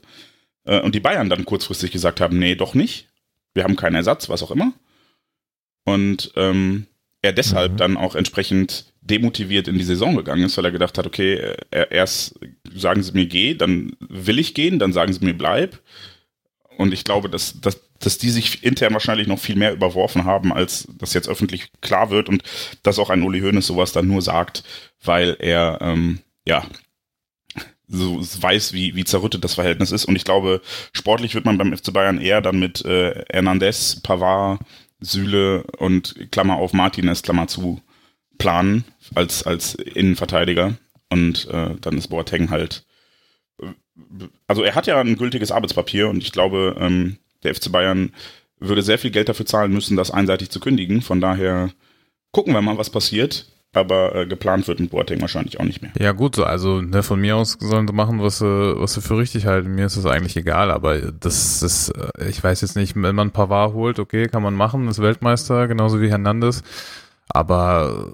[0.65, 3.08] Äh, und die Bayern dann kurzfristig gesagt haben, nee, doch nicht.
[3.53, 4.73] Wir haben keinen Ersatz, was auch immer.
[5.84, 6.88] Und ähm,
[7.21, 7.77] er deshalb mhm.
[7.77, 12.38] dann auch entsprechend demotiviert in die Saison gegangen ist, weil er gedacht hat, okay, erst
[12.75, 15.80] sagen sie mir geh, dann will ich gehen, dann sagen sie mir bleib.
[16.77, 20.54] Und ich glaube, dass, dass, dass die sich intern wahrscheinlich noch viel mehr überworfen haben,
[20.54, 22.44] als das jetzt öffentlich klar wird und
[22.84, 24.64] dass auch ein Uli Hoeneß sowas dann nur sagt,
[25.04, 26.66] weil er, ähm, ja,
[27.90, 30.06] so weiß, wie, wie zerrüttet das Verhältnis ist.
[30.06, 34.60] Und ich glaube, sportlich wird man beim FC Bayern eher dann mit äh, Hernandez, Pavard,
[35.00, 37.82] Süle und Klammer auf Martinez, Klammer zu,
[38.38, 38.84] planen
[39.16, 40.78] als, als Innenverteidiger.
[41.10, 42.86] Und äh, dann ist Boateng halt.
[43.62, 43.68] äh,
[44.48, 48.12] Also er hat ja ein gültiges Arbeitspapier und ich glaube, ähm, der FC Bayern
[48.60, 51.02] würde sehr viel Geld dafür zahlen müssen, das einseitig zu kündigen.
[51.02, 51.69] Von daher
[52.32, 53.47] gucken wir mal, was passiert.
[53.73, 55.91] Aber äh, geplant wird mit Boateng wahrscheinlich auch nicht mehr.
[56.00, 59.02] Ja gut, so, also ne, von mir aus sollen sie machen, was sie, was sie
[59.02, 59.76] für richtig halten.
[59.76, 63.32] Mir ist das eigentlich egal, aber das ist, äh, ich weiß jetzt nicht, wenn man
[63.32, 66.63] Pavard holt, okay, kann man machen, ist Weltmeister, genauso wie Hernandez.
[67.30, 68.13] Aber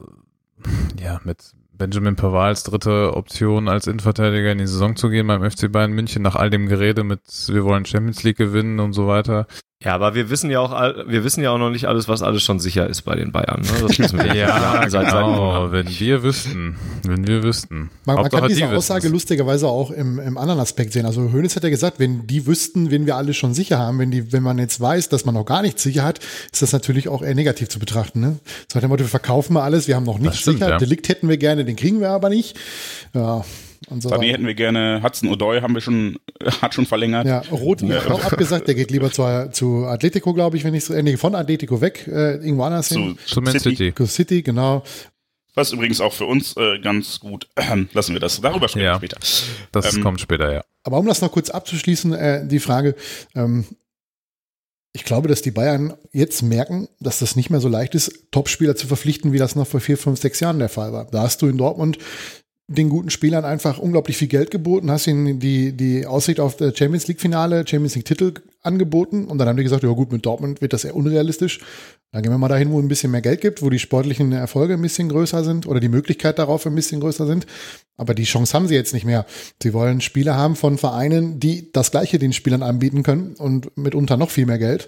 [1.02, 1.38] ja, mit
[1.84, 5.92] Benjamin Pavard als dritte Option als Innenverteidiger in die Saison zu gehen beim FC Bayern
[5.92, 7.20] München nach all dem Gerede mit
[7.50, 9.48] wir wollen Champions League gewinnen und so weiter.
[9.84, 12.42] Ja, aber wir wissen ja auch, wir wissen ja auch noch nicht alles, was alles
[12.44, 13.62] schon sicher ist bei den Bayern.
[13.62, 13.88] Ne?
[13.88, 17.90] Das wissen wir Ja, seit, seit genau, wenn wir wüssten, wenn wir wüssten.
[18.06, 19.14] Man, man kann diese die Aussage wissen's.
[19.14, 21.06] lustigerweise auch im, im anderen Aspekt sehen.
[21.06, 24.12] Also Hönes hat ja gesagt, wenn die wüssten, wen wir alle schon sicher haben, wenn
[24.12, 26.20] die, wenn man jetzt weiß, dass man noch gar nichts sicher hat,
[26.52, 28.22] ist das natürlich auch eher negativ zu betrachten.
[28.22, 28.40] Ne?
[28.72, 30.70] So nach dem Motto, wir verkaufen mal alles, wir haben noch nichts stimmt, sicher.
[30.72, 30.78] ja.
[30.78, 32.58] Delikt hätten wir gerne, den kriegen wir aber nicht.
[33.14, 33.44] Ja,
[33.94, 36.18] und so Sané hätten wir gerne, Hudson Odoi haben wir schon,
[36.62, 37.26] hat schon verlängert.
[37.26, 40.84] Ja, Rot hat auch abgesagt, der geht lieber zu, zu Atletico, glaube ich, wenn ich
[40.86, 43.18] so, äh, nee, von Atletico weg, äh, irgendwo anders hin.
[43.26, 43.92] Zu Man City.
[43.92, 44.84] Go City, genau.
[45.56, 48.96] Was übrigens auch für uns äh, ganz gut, äh, lassen wir das, darüber sprechen Ja.
[48.96, 49.18] später.
[49.72, 50.64] Das Ähm, kommt später, ja.
[50.84, 52.96] Aber um das noch kurz abzuschließen, äh, die Frage,
[53.36, 53.66] ähm,
[54.96, 58.76] ich glaube, dass die Bayern jetzt merken, dass das nicht mehr so leicht ist, Topspieler
[58.76, 61.06] zu verpflichten, wie das noch vor vier, fünf, sechs Jahren der Fall war.
[61.06, 61.98] Da hast du in Dortmund
[62.74, 66.78] den guten Spielern einfach unglaublich viel Geld geboten, hast ihnen die, die Aussicht auf das
[66.78, 70.26] Champions League Finale, Champions League Titel angeboten und dann haben die gesagt, ja gut, mit
[70.26, 71.60] Dortmund wird das eher unrealistisch.
[72.12, 74.76] Dann gehen wir mal dahin, wo ein bisschen mehr Geld gibt, wo die sportlichen Erfolge
[74.76, 77.48] ein bisschen größer sind oder die Möglichkeit darauf ein bisschen größer sind.
[77.98, 79.26] Aber die Chance haben sie jetzt nicht mehr.
[79.62, 84.18] Sie wollen Spieler haben von Vereinen, die das Gleiche den Spielern anbieten können und mitunter
[84.18, 84.88] noch viel mehr Geld.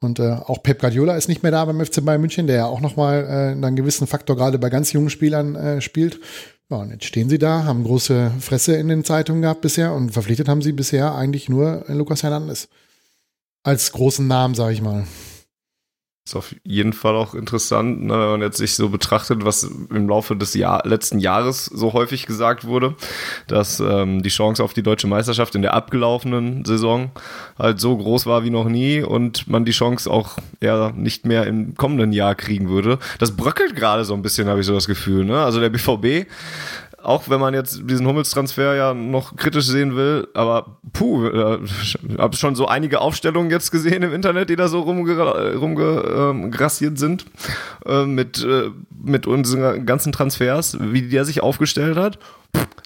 [0.00, 2.66] Und äh, auch Pep Guardiola ist nicht mehr da beim FC Bayern München, der ja
[2.66, 6.20] auch nochmal äh, einen gewissen Faktor gerade bei ganz jungen Spielern äh, spielt.
[6.70, 10.10] Ja, und jetzt stehen sie da, haben große Fresse in den Zeitungen gehabt bisher und
[10.10, 12.68] verpflichtet haben sie bisher eigentlich nur äh, Lukas Hernandez.
[13.62, 15.06] Als großen Namen, sage ich mal.
[16.26, 20.08] Ist auf jeden Fall auch interessant, ne, wenn man jetzt sich so betrachtet, was im
[20.08, 22.94] Laufe des Jahr, letzten Jahres so häufig gesagt wurde,
[23.46, 27.10] dass ähm, die Chance auf die deutsche Meisterschaft in der abgelaufenen Saison
[27.58, 31.46] halt so groß war wie noch nie und man die Chance auch ja nicht mehr
[31.46, 32.98] im kommenden Jahr kriegen würde.
[33.18, 35.26] Das bröckelt gerade so ein bisschen, habe ich so das Gefühl.
[35.26, 35.44] Ne?
[35.44, 36.26] Also der BVB
[37.04, 41.58] auch wenn man jetzt diesen Hummels-Transfer ja noch kritisch sehen will, aber puh, äh,
[42.18, 46.50] habe schon so einige Aufstellungen jetzt gesehen im Internet, die da so rumgegrassiert rumge, ähm,
[46.50, 47.26] grassiert sind
[47.86, 48.70] äh, mit, äh,
[49.04, 52.18] mit unseren ganzen Transfers, wie der sich aufgestellt hat.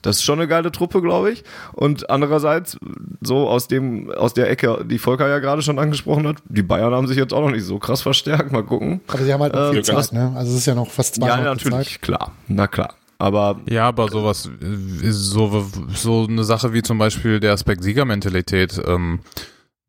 [0.02, 1.44] Das ist schon eine geile Truppe, glaube ich.
[1.72, 2.78] Und andererseits,
[3.20, 6.94] so aus dem, aus der Ecke, die Volker ja gerade schon angesprochen hat, die Bayern
[6.94, 8.50] haben sich jetzt auch noch nicht so krass verstärkt.
[8.52, 9.00] Mal gucken.
[9.08, 10.32] Aber sie haben halt noch Ähm, viel Zeit, was- ne?
[10.36, 11.72] Also es ist ja noch fast zwei Ja, Monate Zeit.
[11.72, 12.32] natürlich, klar.
[12.46, 12.94] Na klar.
[13.18, 18.80] Aber Ja, aber sowas, äh, so, so eine Sache wie zum Beispiel der Aspekt Siegermentalität,
[18.86, 19.20] ähm,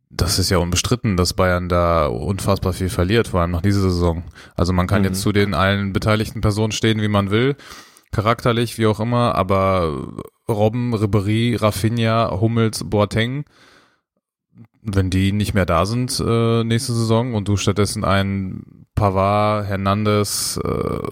[0.09, 4.23] das ist ja unbestritten, dass Bayern da unfassbar viel verliert, vor allem nach dieser Saison.
[4.55, 5.07] Also man kann Mhm.
[5.09, 7.55] jetzt zu den allen beteiligten Personen stehen, wie man will,
[8.11, 10.07] charakterlich, wie auch immer, aber
[10.47, 13.45] Robben, Ribery, Rafinha, Hummels, Boateng,
[14.81, 20.59] wenn die nicht mehr da sind äh, nächste Saison und du stattdessen einen Pavard, Hernandez,
[20.63, 21.07] äh,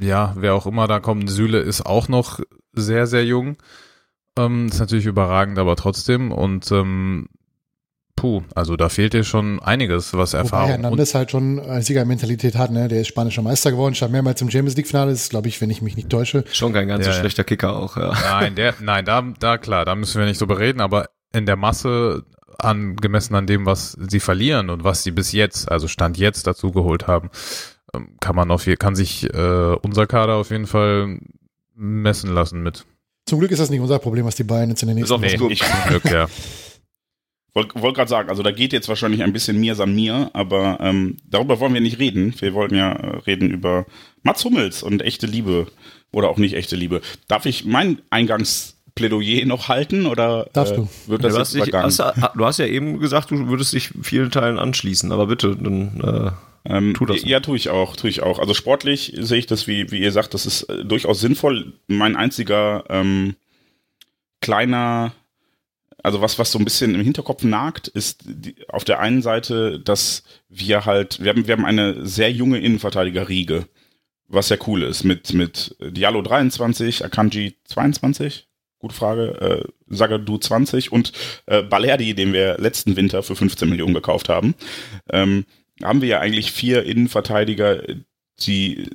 [0.00, 2.40] ja, wer auch immer da kommt, Süle ist auch noch
[2.72, 3.56] sehr, sehr jung.
[4.38, 6.32] Ähm, ist natürlich überragend, aber trotzdem.
[6.32, 7.28] Und ähm,
[8.16, 10.74] puh, also da fehlt dir schon einiges, was Wobei Erfahrung.
[10.74, 12.88] Und, Hernandez halt schon äh, Siegermentalität hat, ne?
[12.88, 15.60] Der ist spanischer Meister geworden, stand mehrmals im Champions League Finale, das ist, glaube ich,
[15.60, 16.44] wenn ich mich nicht täusche.
[16.52, 18.12] schon kein ganz so schlechter Kicker auch, ja.
[18.12, 21.56] nein, der, nein, da, da klar, da müssen wir nicht drüber reden, aber in der
[21.56, 22.24] Masse
[22.58, 26.46] an, gemessen an dem, was sie verlieren und was sie bis jetzt, also Stand jetzt
[26.46, 27.30] dazu geholt haben,
[28.20, 31.18] kann man auf kann sich äh, unser Kader auf jeden Fall
[31.74, 32.84] messen lassen mit.
[33.26, 35.14] Zum Glück ist das nicht unser Problem, was die Bayern jetzt in den Ist nächsten
[35.14, 35.52] auch Nee, nicht gut.
[35.52, 36.26] ich Glück, ja.
[37.54, 40.78] wollte wollt gerade sagen, also da geht jetzt wahrscheinlich ein bisschen mir san mir, aber
[40.80, 42.34] ähm, darüber wollen wir nicht reden.
[42.38, 43.86] Wir wollten ja äh, reden über
[44.22, 45.66] Mats Hummels und echte Liebe
[46.12, 47.00] oder auch nicht echte Liebe.
[47.28, 50.88] Darf ich mein Eingangsplädoyer noch halten oder Darfst äh, du.
[51.06, 51.86] wird Du das hast, jetzt dich, übergangen?
[51.86, 55.56] hast, ja- du hast ja eben gesagt, du würdest dich vielen Teilen anschließen, aber bitte,
[55.56, 56.30] dann äh,
[56.64, 57.24] Ähm, Tu das.
[57.24, 58.38] Ja, tue ich auch, tue ich auch.
[58.38, 61.74] Also sportlich sehe ich das, wie, wie ihr sagt, das ist äh, durchaus sinnvoll.
[61.86, 63.36] Mein einziger ähm,
[64.40, 65.12] kleiner,
[66.02, 69.80] also was, was so ein bisschen im Hinterkopf nagt, ist die, auf der einen Seite,
[69.80, 73.66] dass wir halt, wir haben, wir haben eine sehr junge Innenverteidiger-Riege,
[74.28, 78.48] was ja cool ist, mit, mit Diallo 23, Akanji 22,
[78.80, 79.40] Gute Frage.
[79.40, 81.12] Äh, Sagadu 20 und
[81.46, 84.54] äh, Balerdi, den wir letzten Winter für 15 Millionen gekauft haben.
[85.10, 85.44] Ähm,
[85.82, 87.82] haben wir ja eigentlich vier Innenverteidiger,
[88.40, 88.90] die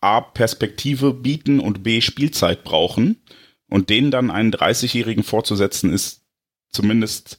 [0.00, 3.22] A, Perspektive bieten und B, Spielzeit brauchen.
[3.68, 6.22] Und denen dann einen 30-Jährigen vorzusetzen, ist
[6.72, 7.38] zumindest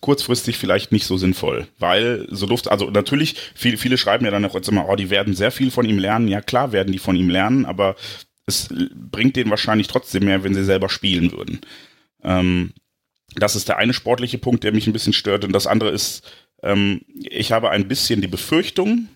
[0.00, 4.44] kurzfristig vielleicht nicht so sinnvoll, weil so Luft, also natürlich, viele, viele schreiben ja dann
[4.44, 6.28] auch jetzt immer, oh, die werden sehr viel von ihm lernen.
[6.28, 7.96] Ja, klar werden die von ihm lernen, aber
[8.44, 11.60] es bringt denen wahrscheinlich trotzdem mehr, wenn sie selber spielen würden.
[12.22, 12.74] Ähm,
[13.34, 15.44] das ist der eine sportliche Punkt, der mich ein bisschen stört.
[15.44, 16.22] Und das andere ist,
[16.64, 19.08] ähm, ich habe ein bisschen die Befürchtung,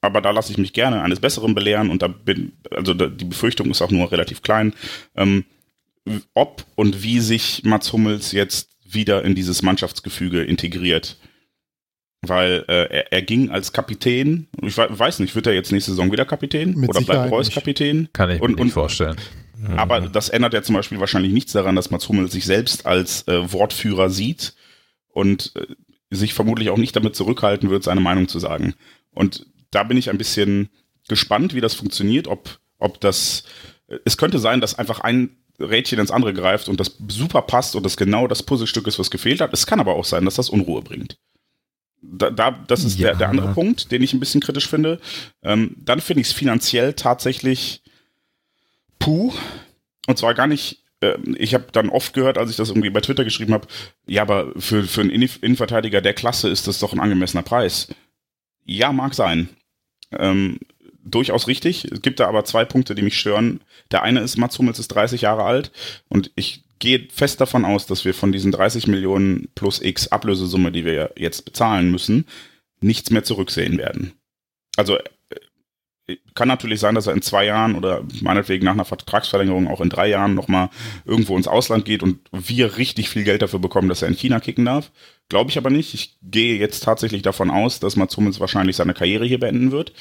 [0.00, 3.24] aber da lasse ich mich gerne eines Besseren belehren und da bin, also da, die
[3.24, 4.74] Befürchtung ist auch nur relativ klein,
[5.14, 5.44] ähm,
[6.34, 11.16] ob und wie sich Mats Hummels jetzt wieder in dieses Mannschaftsgefüge integriert.
[12.22, 16.10] Weil äh, er, er ging als Kapitän, ich weiß nicht, wird er jetzt nächste Saison
[16.10, 16.74] wieder Kapitän?
[16.74, 17.50] Mit oder Sicherheit bleibt Reus.
[17.50, 18.08] Kapitän?
[18.12, 19.16] Kann ich mir Und- nicht und- vorstellen.
[19.76, 23.26] Aber das ändert ja zum Beispiel wahrscheinlich nichts daran, dass Mats Hummels sich selbst als
[23.26, 24.54] äh, Wortführer sieht
[25.08, 25.66] und äh,
[26.10, 28.74] sich vermutlich auch nicht damit zurückhalten wird, seine Meinung zu sagen.
[29.12, 30.68] Und da bin ich ein bisschen
[31.08, 33.44] gespannt, wie das funktioniert, ob, ob das,
[34.04, 37.82] es könnte sein, dass einfach ein Rädchen ins andere greift und das super passt und
[37.82, 39.52] das genau das Puzzlestück ist, was gefehlt hat.
[39.52, 41.18] Es kann aber auch sein, dass das Unruhe bringt.
[42.02, 43.08] Da, da, das ist Ja.
[43.08, 45.00] der, der andere Punkt, den ich ein bisschen kritisch finde.
[45.42, 47.82] Ähm, dann finde ich es finanziell tatsächlich
[48.98, 49.32] puh.
[50.06, 53.00] Und zwar gar nicht, äh, ich habe dann oft gehört, als ich das irgendwie bei
[53.00, 53.66] Twitter geschrieben habe,
[54.06, 57.88] ja, aber für, für einen Innen- Innenverteidiger der Klasse ist das doch ein angemessener Preis.
[58.64, 59.48] Ja, mag sein.
[60.12, 60.58] Ähm,
[61.04, 61.84] durchaus richtig.
[61.84, 63.60] Es gibt da aber zwei Punkte, die mich stören.
[63.90, 65.70] Der eine ist, Mats Hummels ist 30 Jahre alt
[66.08, 70.72] und ich gehe fest davon aus, dass wir von diesen 30 Millionen plus X Ablösesumme,
[70.72, 72.26] die wir jetzt bezahlen müssen,
[72.80, 74.12] nichts mehr zurücksehen werden.
[74.76, 74.98] Also
[76.34, 79.88] kann natürlich sein, dass er in zwei Jahren oder meinetwegen nach einer Vertragsverlängerung auch in
[79.88, 80.70] drei Jahren nochmal
[81.04, 84.38] irgendwo ins Ausland geht und wir richtig viel Geld dafür bekommen, dass er in China
[84.38, 84.92] kicken darf.
[85.28, 85.94] Glaube ich aber nicht.
[85.94, 89.92] Ich gehe jetzt tatsächlich davon aus, dass Mats Hummels wahrscheinlich seine Karriere hier beenden wird.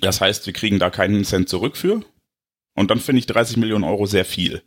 [0.00, 2.04] Das heißt, wir kriegen da keinen Cent zurück für.
[2.74, 4.62] Und dann finde ich 30 Millionen Euro sehr viel.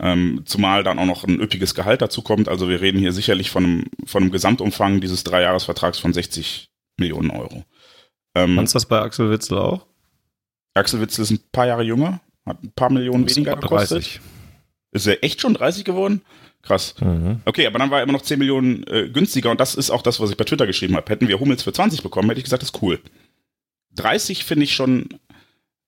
[0.00, 2.48] Ähm, zumal dann auch noch ein üppiges Gehalt dazu kommt.
[2.48, 7.30] Also wir reden hier sicherlich von einem, von einem Gesamtumfang dieses Dreijahresvertrags von 60 Millionen
[7.30, 7.66] Euro.
[8.34, 9.86] Ähm, Kannst du das bei Axel Witzel auch?
[10.74, 13.98] Axel Witzel ist ein paar Jahre jünger, hat ein paar Millionen weniger gekostet.
[13.98, 14.20] 30.
[14.92, 16.22] Ist er echt schon 30 geworden?
[16.62, 16.94] Krass.
[17.00, 17.40] Mhm.
[17.44, 20.02] Okay, aber dann war er immer noch 10 Millionen äh, günstiger und das ist auch
[20.02, 21.10] das, was ich bei Twitter geschrieben habe.
[21.10, 23.00] Hätten wir Hummels für 20 bekommen, hätte ich gesagt, das ist cool.
[23.96, 25.08] 30 finde ich schon,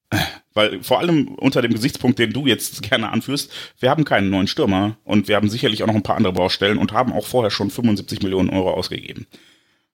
[0.09, 0.17] äh,
[0.53, 4.47] weil vor allem unter dem Gesichtspunkt, den du jetzt gerne anführst, wir haben keinen neuen
[4.47, 7.51] Stürmer und wir haben sicherlich auch noch ein paar andere Baustellen und haben auch vorher
[7.51, 9.27] schon 75 Millionen Euro ausgegeben.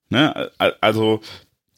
[0.10, 0.50] Ne?
[0.58, 1.22] Al- Also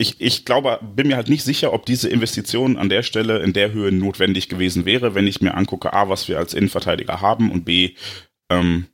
[0.01, 3.53] ich, ich glaube, bin mir halt nicht sicher, ob diese Investition an der Stelle in
[3.53, 7.51] der Höhe notwendig gewesen wäre, wenn ich mir angucke, A, was wir als Innenverteidiger haben
[7.51, 7.93] und B,
[8.49, 8.87] ähm,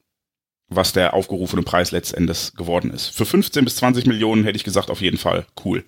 [0.67, 3.07] was der aufgerufene Preis letztendlich geworden ist.
[3.07, 5.85] Für 15 bis 20 Millionen hätte ich gesagt, auf jeden Fall cool.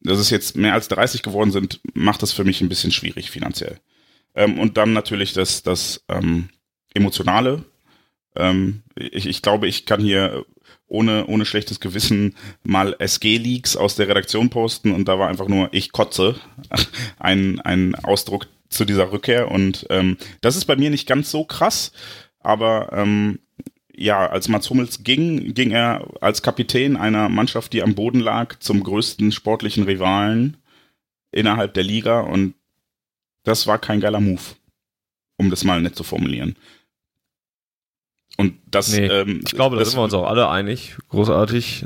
[0.00, 3.30] Dass es jetzt mehr als 30 geworden sind, macht das für mich ein bisschen schwierig
[3.30, 3.80] finanziell.
[4.34, 6.50] Ähm, und dann natürlich das, das ähm,
[6.92, 7.64] Emotionale.
[8.36, 10.44] Ähm, ich, ich glaube, ich kann hier
[10.92, 15.70] ohne, ohne schlechtes Gewissen mal SG-Leaks aus der Redaktion posten und da war einfach nur
[15.72, 16.36] ich kotze
[17.18, 21.44] ein, ein Ausdruck zu dieser Rückkehr und ähm, das ist bei mir nicht ganz so
[21.44, 21.92] krass,
[22.40, 23.40] aber ähm,
[23.94, 28.58] ja, als Mats Hummels ging, ging er als Kapitän einer Mannschaft, die am Boden lag,
[28.58, 30.56] zum größten sportlichen Rivalen
[31.30, 32.54] innerhalb der Liga und
[33.44, 34.42] das war kein geiler Move,
[35.36, 36.56] um das mal nett zu formulieren.
[38.38, 40.96] Und das, Nee, ähm, Ich glaube, da das sind wir uns auch alle einig.
[41.10, 41.84] Großartig.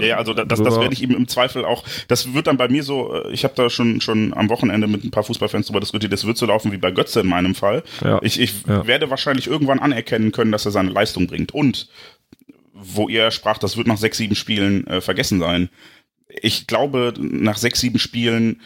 [0.00, 0.82] ja, also da- das, das Drüber.
[0.82, 3.54] werde ich ihm im Zweifel auch, das wird dann bei mir so, äh, ich habe
[3.56, 6.70] da schon schon am Wochenende mit ein paar Fußballfans drüber diskutiert, das wird so laufen
[6.72, 7.82] wie bei Götze in meinem Fall.
[8.02, 8.20] Ja.
[8.22, 8.86] Ich, ich Ja.
[8.86, 11.52] werde wahrscheinlich irgendwann anerkennen können, dass er seine Leistung bringt.
[11.52, 11.88] Und
[12.72, 15.68] wo ihr sprach, das wird nach sechs, sieben Spielen äh, vergessen sein.
[16.42, 18.60] Ich glaube, nach sechs, sieben Spielen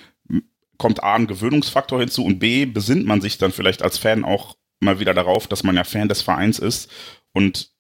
[0.77, 4.57] kommt A ein Gewöhnungsfaktor hinzu und B besinnt man sich dann vielleicht als Fan auch
[4.81, 6.90] mal wieder darauf, dass man ja Fan des Vereins ist
[7.33, 7.71] und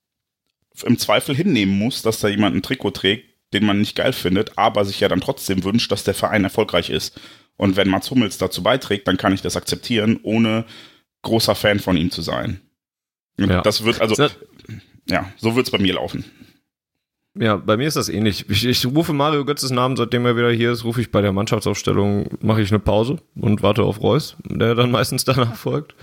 [0.84, 4.56] im Zweifel hinnehmen muss, dass da jemand ein Trikot trägt, den man nicht geil findet,
[4.56, 7.20] aber sich ja dann trotzdem wünscht, dass der Verein erfolgreich ist.
[7.56, 10.64] Und wenn Mats Hummels dazu beiträgt, dann kann ich das akzeptieren, ohne
[11.22, 12.60] großer Fan von ihm zu sein.
[13.38, 13.62] Ja.
[13.62, 14.28] Das wird, also,
[15.08, 16.24] ja, so wird es bei mir laufen.
[17.38, 18.44] Ja, bei mir ist das ähnlich.
[18.50, 21.32] Ich, ich rufe Mario Götzes Namen, seitdem er wieder hier ist, rufe ich bei der
[21.32, 25.94] Mannschaftsaufstellung, mache ich eine Pause und warte auf Reus, der dann meistens danach folgt.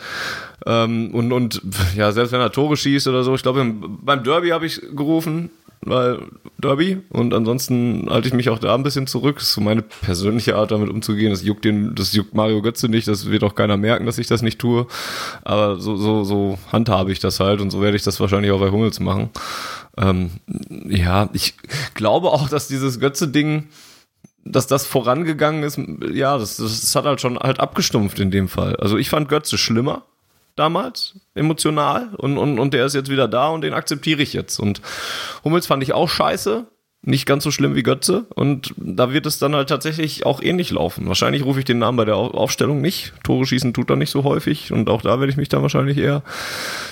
[0.65, 1.61] Ähm, und, und
[1.95, 4.81] ja, selbst wenn er Tore schießt oder so, ich glaube, im- beim Derby habe ich
[4.95, 6.19] gerufen, weil
[6.57, 9.37] Derby und ansonsten halte ich mich auch da ein bisschen zurück.
[9.37, 11.29] Das ist so meine persönliche Art, damit umzugehen.
[11.31, 14.27] Das juckt den, das juckt Mario Götze nicht, das wird auch keiner merken, dass ich
[14.27, 14.87] das nicht tue.
[15.43, 18.59] Aber so, so, so handhabe ich das halt und so werde ich das wahrscheinlich auch
[18.59, 19.29] bei Hummels machen.
[19.97, 20.31] Ähm,
[20.87, 21.55] ja, ich
[21.93, 23.67] glaube auch, dass dieses Götze-Ding,
[24.43, 25.79] dass das vorangegangen ist,
[26.13, 28.75] ja, das, das hat halt schon halt abgestumpft in dem Fall.
[28.77, 30.03] Also ich fand Götze schlimmer
[30.55, 34.59] damals, emotional, und, und, und der ist jetzt wieder da und den akzeptiere ich jetzt.
[34.59, 34.81] Und
[35.43, 36.67] Hummels fand ich auch scheiße,
[37.01, 38.25] nicht ganz so schlimm wie Götze.
[38.35, 41.07] Und da wird es dann halt tatsächlich auch ähnlich laufen.
[41.07, 43.13] Wahrscheinlich rufe ich den Namen bei der Aufstellung nicht.
[43.23, 44.73] Tore schießen tut er nicht so häufig.
[44.73, 46.23] Und auch da werde ich mich dann wahrscheinlich eher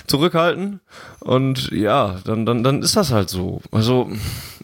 [0.08, 0.80] zurückhalten.
[1.20, 3.62] Und ja, dann, dann, dann ist das halt so.
[3.72, 4.10] Also,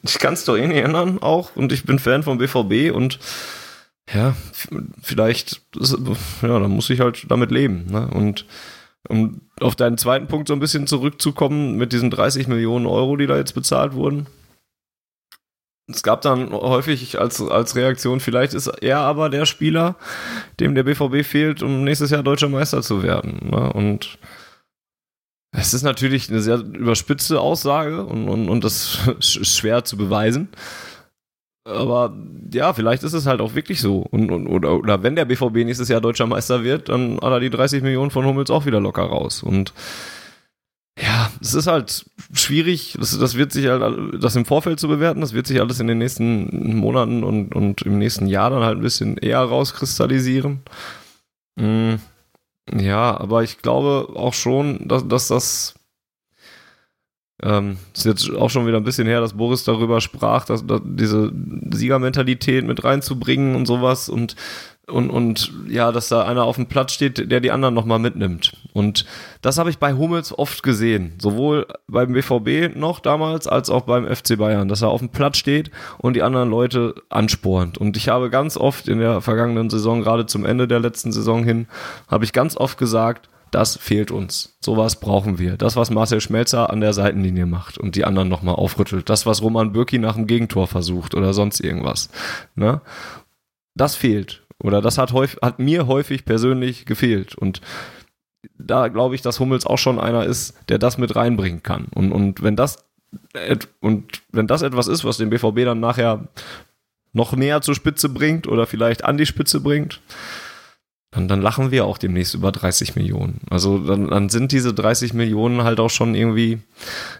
[0.02, 1.56] ich kann es doch eh nicht ändern auch.
[1.56, 3.20] Und ich bin Fan vom BVB und
[4.14, 4.36] ja,
[5.02, 7.86] vielleicht, ja, dann muss ich halt damit leben.
[7.90, 8.08] Ne?
[8.08, 8.46] Und
[9.10, 13.28] um auf deinen zweiten Punkt so ein bisschen zurückzukommen mit diesen 30 Millionen Euro, die
[13.28, 14.28] da jetzt bezahlt wurden.
[15.88, 19.98] Es gab dann häufig als, als Reaktion, vielleicht ist er aber der Spieler,
[20.60, 23.50] dem der BVB fehlt, um nächstes Jahr deutscher Meister zu werden.
[23.52, 23.74] Ne?
[23.74, 24.18] Und
[25.52, 30.50] es ist natürlich eine sehr überspitzte Aussage und, und, und das ist schwer zu beweisen.
[31.66, 32.14] Aber
[32.52, 34.00] ja, vielleicht ist es halt auch wirklich so.
[34.00, 37.40] Und, und, oder, oder wenn der BVB nächstes Jahr deutscher Meister wird, dann hat er
[37.40, 39.44] die 30 Millionen von Hummels auch wieder locker raus.
[39.44, 39.74] Und
[41.00, 45.22] ja, es ist halt schwierig, das, das wird sich halt, das im Vorfeld zu bewerten,
[45.22, 48.78] das wird sich alles in den nächsten Monaten und, und im nächsten Jahr dann halt
[48.78, 50.62] ein bisschen eher rauskristallisieren.
[51.56, 51.96] Mm,
[52.78, 55.76] ja, aber ich glaube auch schon, dass, dass das
[57.42, 60.82] ähm, ist jetzt auch schon wieder ein bisschen her, dass Boris darüber sprach, dass, dass
[60.84, 61.32] diese
[61.72, 64.36] Siegermentalität mit reinzubringen und sowas und
[64.86, 68.52] und, und ja, dass da einer auf dem Platz steht, der die anderen nochmal mitnimmt.
[68.74, 69.06] Und
[69.42, 71.14] das habe ich bei Hummels oft gesehen.
[71.20, 75.38] Sowohl beim BVB noch damals, als auch beim FC Bayern, dass er auf dem Platz
[75.38, 77.78] steht und die anderen Leute anspornt.
[77.78, 81.46] Und ich habe ganz oft in der vergangenen Saison, gerade zum Ende der letzten Saison
[81.46, 81.68] hin,
[82.10, 84.58] habe ich ganz oft gesagt, das fehlt uns.
[84.62, 85.58] Sowas brauchen wir.
[85.58, 89.10] Das, was Marcel Schmelzer an der Seitenlinie macht und die anderen nochmal aufrüttelt.
[89.10, 92.10] Das, was Roman Bürki nach dem Gegentor versucht oder sonst irgendwas.
[92.56, 92.82] Ne?
[93.76, 94.44] Das fehlt.
[94.60, 97.36] Oder das hat, häufig, hat mir häufig persönlich gefehlt.
[97.36, 97.62] Und
[98.58, 101.86] da glaube ich, dass Hummels auch schon einer ist, der das mit reinbringen kann.
[101.94, 102.86] Und, und wenn das
[103.80, 106.30] und wenn das etwas ist, was den BVB dann nachher
[107.12, 110.02] noch näher zur Spitze bringt oder vielleicht an die Spitze bringt,
[111.14, 113.42] dann, dann lachen wir auch demnächst über 30 Millionen.
[113.50, 116.60] Also dann, dann sind diese 30 Millionen halt auch schon irgendwie,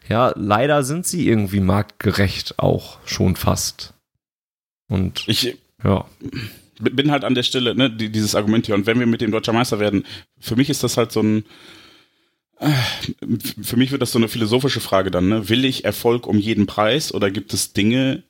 [0.10, 3.94] ja, leider sind sie irgendwie marktgerecht auch schon fast.
[4.88, 6.06] Und ich, ja.
[6.80, 9.54] Bin halt an der Stelle, ne, dieses Argument hier, und wenn wir mit dem Deutscher
[9.54, 10.06] Meister werden,
[10.40, 11.46] für mich ist das halt so ein,
[12.60, 12.72] äh,
[13.62, 15.50] für mich wird das so eine philosophische Frage dann, ne?
[15.50, 18.24] Will ich Erfolg um jeden Preis oder gibt es Dinge,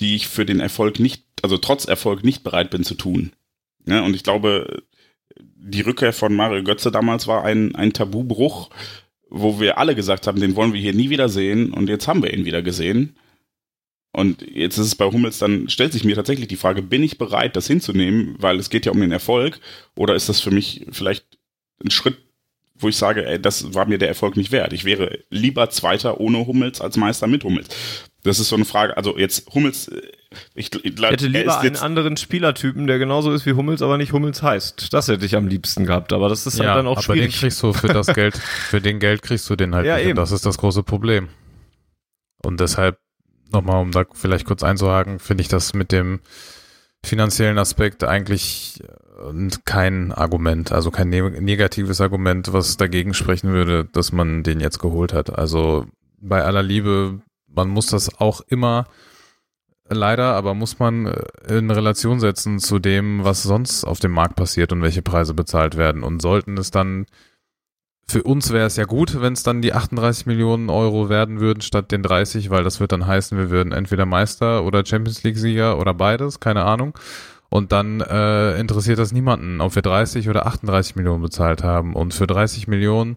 [0.00, 3.32] die ich für den Erfolg nicht, also trotz Erfolg nicht bereit bin zu tun?
[3.86, 4.82] Ja, und ich glaube,
[5.56, 8.70] die Rückkehr von Mario Götze damals war ein, ein Tabubruch,
[9.28, 12.22] wo wir alle gesagt haben, den wollen wir hier nie wieder sehen und jetzt haben
[12.22, 13.16] wir ihn wieder gesehen.
[14.12, 17.18] Und jetzt ist es bei Hummels, dann stellt sich mir tatsächlich die Frage, bin ich
[17.18, 19.60] bereit, das hinzunehmen, weil es geht ja um den Erfolg,
[19.94, 21.26] oder ist das für mich vielleicht
[21.84, 22.16] ein Schritt,
[22.78, 24.72] wo ich sage, ey, das war mir der Erfolg nicht wert.
[24.72, 27.68] Ich wäre lieber Zweiter ohne Hummels als Meister mit Hummels.
[28.26, 30.02] Das ist so eine Frage, also jetzt Hummels, äh,
[30.54, 34.42] ich, ich hätte lieber einen anderen Spielertypen, der genauso ist wie Hummels, aber nicht Hummels
[34.42, 34.92] heißt.
[34.92, 37.32] Das hätte ich am liebsten gehabt, aber das ist halt ja, dann auch aber schwierig.
[37.32, 38.36] Den kriegst du für das Geld,
[38.68, 40.04] für den Geld kriegst du den halt ja, nicht.
[40.04, 40.10] Eben.
[40.10, 41.28] Und das ist das große Problem.
[42.42, 42.98] Und deshalb,
[43.50, 46.20] nochmal, um da vielleicht kurz einzuhaken, finde ich das mit dem
[47.04, 53.84] finanziellen Aspekt eigentlich äh, kein Argument, also kein ne negatives Argument, was dagegen sprechen würde,
[53.92, 55.36] dass man den jetzt geholt hat.
[55.36, 55.86] Also
[56.20, 57.20] bei aller Liebe
[57.56, 58.86] man muss das auch immer
[59.88, 64.36] leider, aber muss man äh, in Relation setzen zu dem, was sonst auf dem Markt
[64.36, 66.02] passiert und welche Preise bezahlt werden.
[66.02, 67.06] Und sollten es dann,
[68.08, 71.60] für uns wäre es ja gut, wenn es dann die 38 Millionen Euro werden würden
[71.60, 75.78] statt den 30, weil das wird dann heißen, wir würden entweder Meister oder Champions League-Sieger
[75.78, 76.96] oder beides, keine Ahnung.
[77.48, 81.94] Und dann äh, interessiert das niemanden, ob wir 30 oder 38 Millionen bezahlt haben.
[81.94, 83.16] Und für 30 Millionen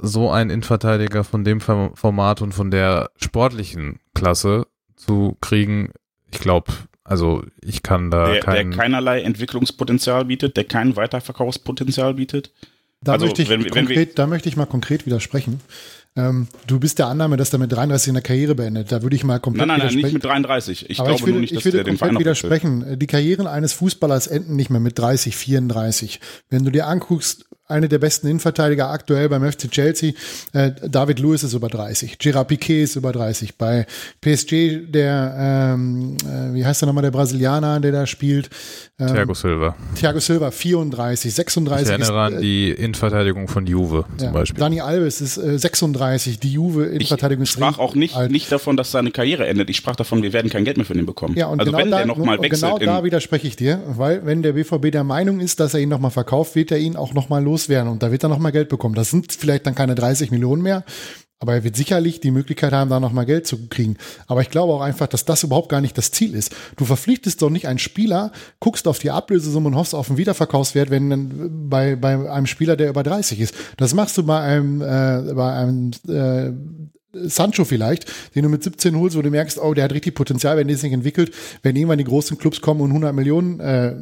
[0.00, 5.92] so einen Innenverteidiger von dem Format und von der sportlichen Klasse zu kriegen,
[6.30, 6.72] ich glaube,
[7.04, 12.52] also ich kann da der, kein der keinerlei Entwicklungspotenzial bietet, der kein Weiterverkaufspotenzial bietet.
[13.02, 15.60] Da, also, möchte ich wenn, konkret, wenn da möchte ich mal konkret widersprechen.
[16.16, 18.90] Ähm, du bist der Annahme, dass er mit 33 in der Karriere beendet.
[18.90, 20.90] Da würde ich mal komplett nein, nein, nein, nicht mit 33.
[20.90, 22.98] Ich Aber glaube ich würde, nur nicht, dass ich würde der den Verein widersprechen.
[22.98, 26.20] Die Karrieren eines Fußballers enden nicht mehr mit 30, 34.
[26.48, 30.12] Wenn du dir anguckst, eine der besten Innenverteidiger aktuell beim FC Chelsea.
[30.52, 33.56] Äh, David Lewis ist über 30, Gerard Piquet ist über 30.
[33.56, 33.86] Bei
[34.20, 38.50] PSG der, ähm, äh, wie heißt der nochmal, der Brasilianer, der da spielt?
[38.98, 39.76] Ähm, Thiago Silva.
[39.94, 41.86] Thiago Silva, 34, 36.
[41.86, 44.58] Ich erinnere ist, äh, an die Innenverteidigung von Juve zum ja, Beispiel.
[44.58, 45.99] Dani Alves ist äh, 36.
[46.00, 47.44] 35, die Juve in Verteidigung.
[47.44, 49.70] Ich sprach auch nicht, nicht davon, dass seine Karriere endet.
[49.70, 51.36] Ich sprach davon, wir werden kein Geld mehr für den bekommen.
[51.36, 52.78] Ja, und also genau wenn da, der nochmal wechselt.
[52.78, 55.88] Genau da widerspreche ich dir, weil wenn der BVB der Meinung ist, dass er ihn
[55.88, 58.94] nochmal verkauft, wird er ihn auch nochmal loswerden und da wird er nochmal Geld bekommen.
[58.94, 60.84] Das sind vielleicht dann keine 30 Millionen mehr,
[61.40, 63.96] aber er wird sicherlich die Möglichkeit haben, da nochmal Geld zu kriegen.
[64.26, 66.54] Aber ich glaube auch einfach, dass das überhaupt gar nicht das Ziel ist.
[66.76, 68.30] Du verpflichtest doch nicht einen Spieler,
[68.60, 72.90] guckst auf die Ablösesumme und hoffst auf einen Wiederverkaufswert, wenn bei, bei einem Spieler, der
[72.90, 73.54] über 30 ist.
[73.78, 76.52] Das machst du bei einem, äh, bei einem äh,
[77.12, 80.58] Sancho vielleicht, den du mit 17 holst, wo du merkst, oh, der hat richtig Potenzial,
[80.58, 81.32] wenn der sich entwickelt,
[81.62, 83.96] wenn irgendwann die großen Clubs kommen und 100 Millionen äh,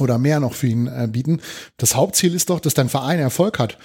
[0.00, 1.40] oder mehr noch für ihn äh, bieten.
[1.76, 3.78] Das Hauptziel ist doch, dass dein Verein Erfolg hat.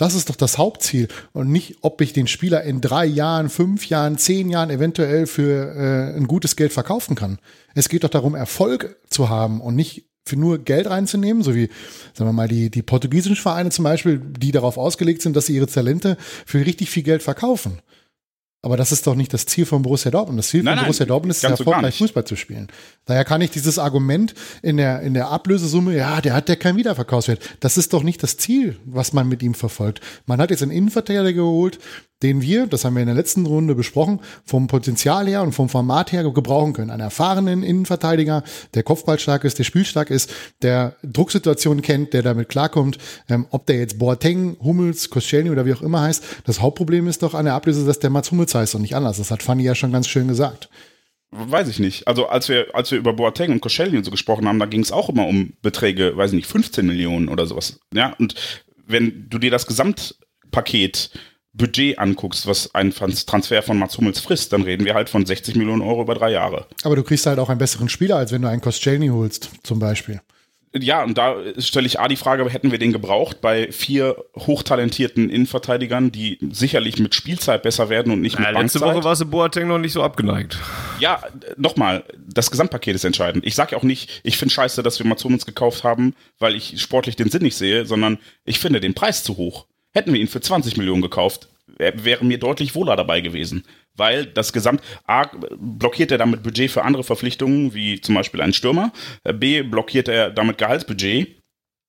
[0.00, 3.86] Das ist doch das Hauptziel und nicht, ob ich den Spieler in drei Jahren, fünf
[3.90, 7.38] Jahren, zehn Jahren eventuell für äh, ein gutes Geld verkaufen kann.
[7.74, 11.68] Es geht doch darum, Erfolg zu haben und nicht für nur Geld reinzunehmen, so wie,
[12.14, 15.56] sagen wir mal, die, die portugiesischen Vereine zum Beispiel, die darauf ausgelegt sind, dass sie
[15.56, 17.80] ihre Talente für richtig viel Geld verkaufen.
[18.62, 20.38] Aber das ist doch nicht das Ziel von Borussia Dortmund.
[20.38, 22.68] Das Ziel nein, von nein, Borussia Dortmund ist, erfolgreich so Fußball zu spielen.
[23.06, 26.76] Daher kann ich dieses Argument in der, in der Ablösesumme, ja, der hat ja keinen
[26.76, 27.40] Wiederverkaufswert.
[27.60, 30.00] Das ist doch nicht das Ziel, was man mit ihm verfolgt.
[30.26, 31.78] Man hat jetzt einen Innenverteidiger geholt,
[32.22, 35.68] den wir, das haben wir in der letzten Runde besprochen, vom Potenzial her und vom
[35.68, 36.90] Format her gebrauchen können.
[36.90, 38.42] Einen erfahrenen Innenverteidiger,
[38.74, 42.98] der kopfballstark ist, der spielstark ist, der Drucksituationen kennt, der damit klarkommt.
[43.28, 47.22] Ähm, ob der jetzt Boateng, Hummels, Koscielny oder wie auch immer heißt, das Hauptproblem ist
[47.22, 49.18] doch an der Ablöse, dass der Mats Hummels heißt und nicht anders.
[49.18, 50.68] Das hat Fanny ja schon ganz schön gesagt.
[51.32, 52.08] Weiß ich nicht.
[52.08, 54.80] Also als wir, als wir über Boateng und Koscielny und so gesprochen haben, da ging
[54.80, 57.78] es auch immer um Beträge, weiß ich nicht, 15 Millionen oder sowas.
[57.94, 58.34] Ja, und
[58.86, 61.10] wenn du dir das Gesamtpaket
[61.52, 65.56] Budget anguckst, was ein Transfer von Mats Hummels frisst, dann reden wir halt von 60
[65.56, 66.66] Millionen Euro über drei Jahre.
[66.84, 69.78] Aber du kriegst halt auch einen besseren Spieler, als wenn du einen Koscielny holst, zum
[69.78, 70.20] Beispiel.
[70.72, 75.28] Ja, und da stelle ich A die Frage, hätten wir den gebraucht bei vier hochtalentierten
[75.28, 79.24] Innenverteidigern, die sicherlich mit Spielzeit besser werden und nicht mit ja, Letzte Woche war es
[79.24, 80.58] Boateng noch nicht so abgeneigt.
[81.00, 81.24] Ja,
[81.56, 83.44] nochmal, das Gesamtpaket ist entscheidend.
[83.44, 86.54] Ich sage ja auch nicht, ich finde scheiße, dass wir Mats Hummels gekauft haben, weil
[86.54, 89.66] ich sportlich den Sinn nicht sehe, sondern ich finde den Preis zu hoch.
[89.92, 93.64] Hätten wir ihn für 20 Millionen gekauft, wäre mir deutlich wohler dabei gewesen.
[93.94, 95.28] Weil das Gesamt, A,
[95.58, 98.92] blockiert er damit Budget für andere Verpflichtungen, wie zum Beispiel einen Stürmer.
[99.34, 101.40] B, blockiert er damit Gehaltsbudget,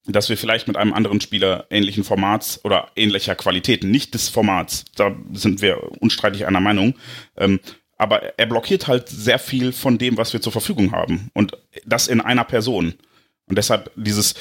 [0.06, 4.84] dass wir vielleicht mit einem anderen Spieler ähnlichen Formats oder ähnlicher Qualitäten, nicht des Formats,
[4.96, 6.94] da sind wir unstreitig einer Meinung,
[7.36, 7.60] ähm,
[7.98, 11.30] aber er blockiert halt sehr viel von dem, was wir zur Verfügung haben.
[11.34, 12.94] Und das in einer Person.
[13.46, 14.34] Und deshalb dieses,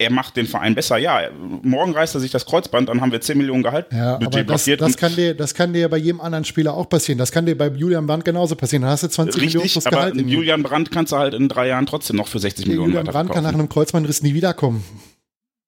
[0.00, 0.96] er macht den Verein besser.
[0.96, 1.22] Ja,
[1.62, 3.86] morgen reißt er sich das Kreuzband, dann haben wir 10 Millionen Gehalt.
[3.92, 7.18] Ja, aber das, das, kann dir, das kann dir bei jedem anderen Spieler auch passieren.
[7.18, 8.82] Das kann dir bei Julian Brandt genauso passieren.
[8.82, 10.16] Dann hast du 20 Richtig, Millionen plus aber Gehalt.
[10.16, 13.32] Julian Brandt kannst du halt in drei Jahren trotzdem noch für 60 Millionen Julian Brandt
[13.32, 14.84] kann nach einem Kreuzbandriss nie wiederkommen.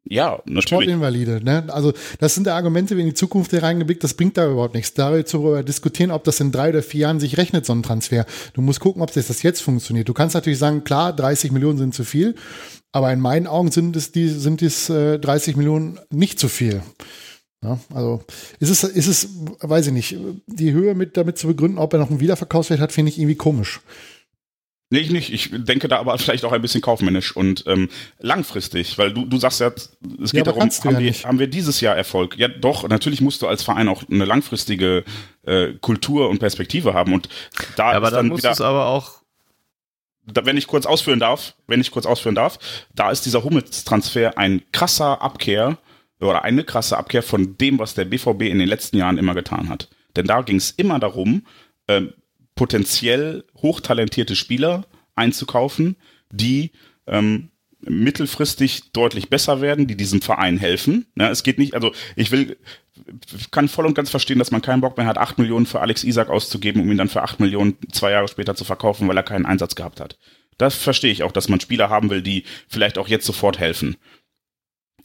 [0.04, 0.64] Ja, natürlich.
[0.64, 1.44] Sportinvalide.
[1.44, 1.64] Ne?
[1.68, 4.94] Also das sind die Argumente, wenn in die Zukunft hereingeblickt, das bringt da überhaupt nichts.
[4.94, 8.24] Da zu diskutieren, ob das in drei oder vier Jahren sich rechnet, so ein Transfer.
[8.54, 10.08] Du musst gucken, ob das jetzt funktioniert.
[10.08, 12.34] Du kannst natürlich sagen, klar, 30 Millionen sind zu viel,
[12.92, 16.82] aber in meinen Augen sind es die, sind es äh, 30 Millionen nicht zu viel.
[17.62, 18.22] Ja, also
[18.58, 19.28] ist es, ist es,
[19.60, 20.16] weiß ich nicht,
[20.46, 23.36] die Höhe mit damit zu begründen, ob er noch einen Wiederverkaufswert hat, finde ich irgendwie
[23.36, 23.80] komisch.
[24.92, 25.32] Nee, ich nicht.
[25.32, 27.88] Ich denke da aber vielleicht auch ein bisschen kaufmännisch und ähm,
[28.18, 31.46] langfristig, weil du, du sagst ja, es geht ja, darum, haben, ja wir, haben wir
[31.46, 32.36] dieses Jahr Erfolg?
[32.38, 35.04] Ja, doch, natürlich musst du als Verein auch eine langfristige
[35.42, 37.28] äh, Kultur und Perspektive haben und
[37.76, 39.19] da ja, aber ist dann, dann musst wieder, aber auch da,
[40.22, 42.58] wenn ich kurz ausführen darf, wenn ich kurz ausführen darf,
[42.94, 45.78] da ist dieser Hummels-Transfer ein krasser Abkehr
[46.20, 49.68] oder eine krasse Abkehr von dem, was der BVB in den letzten Jahren immer getan
[49.68, 49.88] hat.
[50.16, 51.46] Denn da ging es immer darum,
[51.88, 52.12] ähm,
[52.54, 55.96] potenziell hochtalentierte Spieler einzukaufen,
[56.30, 56.72] die
[57.06, 57.50] ähm,
[57.82, 61.06] mittelfristig deutlich besser werden, die diesem Verein helfen.
[61.16, 62.56] Ja, es geht nicht, also ich will,
[63.50, 66.04] kann voll und ganz verstehen, dass man keinen Bock mehr hat, acht Millionen für Alex
[66.04, 69.22] Isak auszugeben, um ihn dann für acht Millionen zwei Jahre später zu verkaufen, weil er
[69.22, 70.18] keinen Einsatz gehabt hat.
[70.58, 73.96] Das verstehe ich auch, dass man Spieler haben will, die vielleicht auch jetzt sofort helfen.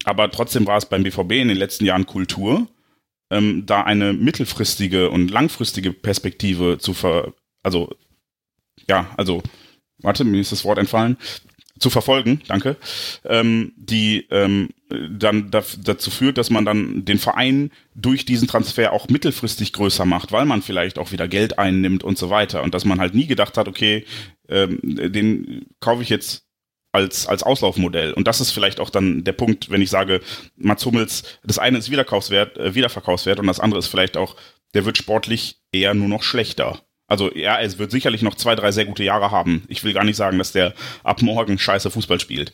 [0.03, 2.67] Aber trotzdem war es beim BVB in den letzten Jahren Kultur,
[3.31, 7.95] ähm, da eine mittelfristige und langfristige Perspektive zu ver, also
[8.87, 9.41] ja, also
[9.99, 11.17] warte, mir ist das Wort entfallen,
[11.79, 12.77] zu verfolgen, danke,
[13.25, 19.09] ähm, die ähm, dann dazu führt, dass man dann den Verein durch diesen Transfer auch
[19.09, 22.63] mittelfristig größer macht, weil man vielleicht auch wieder Geld einnimmt und so weiter.
[22.63, 24.05] Und dass man halt nie gedacht hat, okay,
[24.47, 26.45] ähm, den kaufe ich jetzt
[26.95, 28.13] als, als Auslaufmodell.
[28.13, 30.21] Und das ist vielleicht auch dann der Punkt, wenn ich sage,
[30.55, 34.37] Mats Hummels, das eine ist Wiederkaufswert, äh, Wiederverkaufswert und das andere ist vielleicht auch,
[34.73, 36.81] der wird sportlich eher nur noch schlechter.
[37.07, 39.63] Also ja, es wird sicherlich noch zwei, drei sehr gute Jahre haben.
[39.67, 42.51] Ich will gar nicht sagen, dass der ab morgen scheiße Fußball spielt.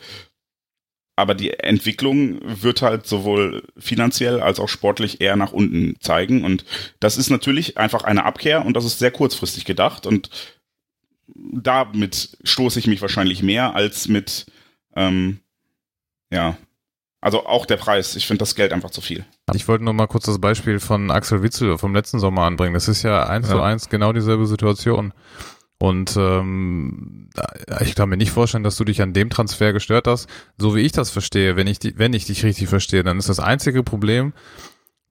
[1.15, 6.43] Aber die Entwicklung wird halt sowohl finanziell als auch sportlich eher nach unten zeigen.
[6.43, 6.65] Und
[6.99, 10.05] das ist natürlich einfach eine Abkehr und das ist sehr kurzfristig gedacht.
[10.05, 10.29] Und
[11.27, 14.47] damit stoße ich mich wahrscheinlich mehr als mit,
[14.95, 15.39] ähm,
[16.31, 16.57] ja,
[17.21, 18.15] also auch der Preis.
[18.15, 19.25] Ich finde das Geld einfach zu viel.
[19.53, 22.73] Ich wollte noch mal kurz das Beispiel von Axel Witzel vom letzten Sommer anbringen.
[22.73, 23.55] Das ist ja eins ja.
[23.55, 25.13] zu eins genau dieselbe Situation.
[25.77, 27.29] Und ähm,
[27.79, 30.27] ich kann mir nicht vorstellen, dass du dich an dem Transfer gestört hast.
[30.57, 33.29] So wie ich das verstehe, wenn ich, die, wenn ich dich richtig verstehe, dann ist
[33.29, 34.33] das einzige Problem,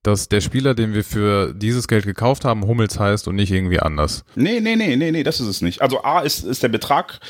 [0.03, 3.81] dass der Spieler, den wir für dieses Geld gekauft haben, Hummels heißt und nicht irgendwie
[3.81, 4.25] anders.
[4.35, 5.83] Nee, nee, nee, nee, nee, das ist es nicht.
[5.83, 7.21] Also A ist, ist der Betrag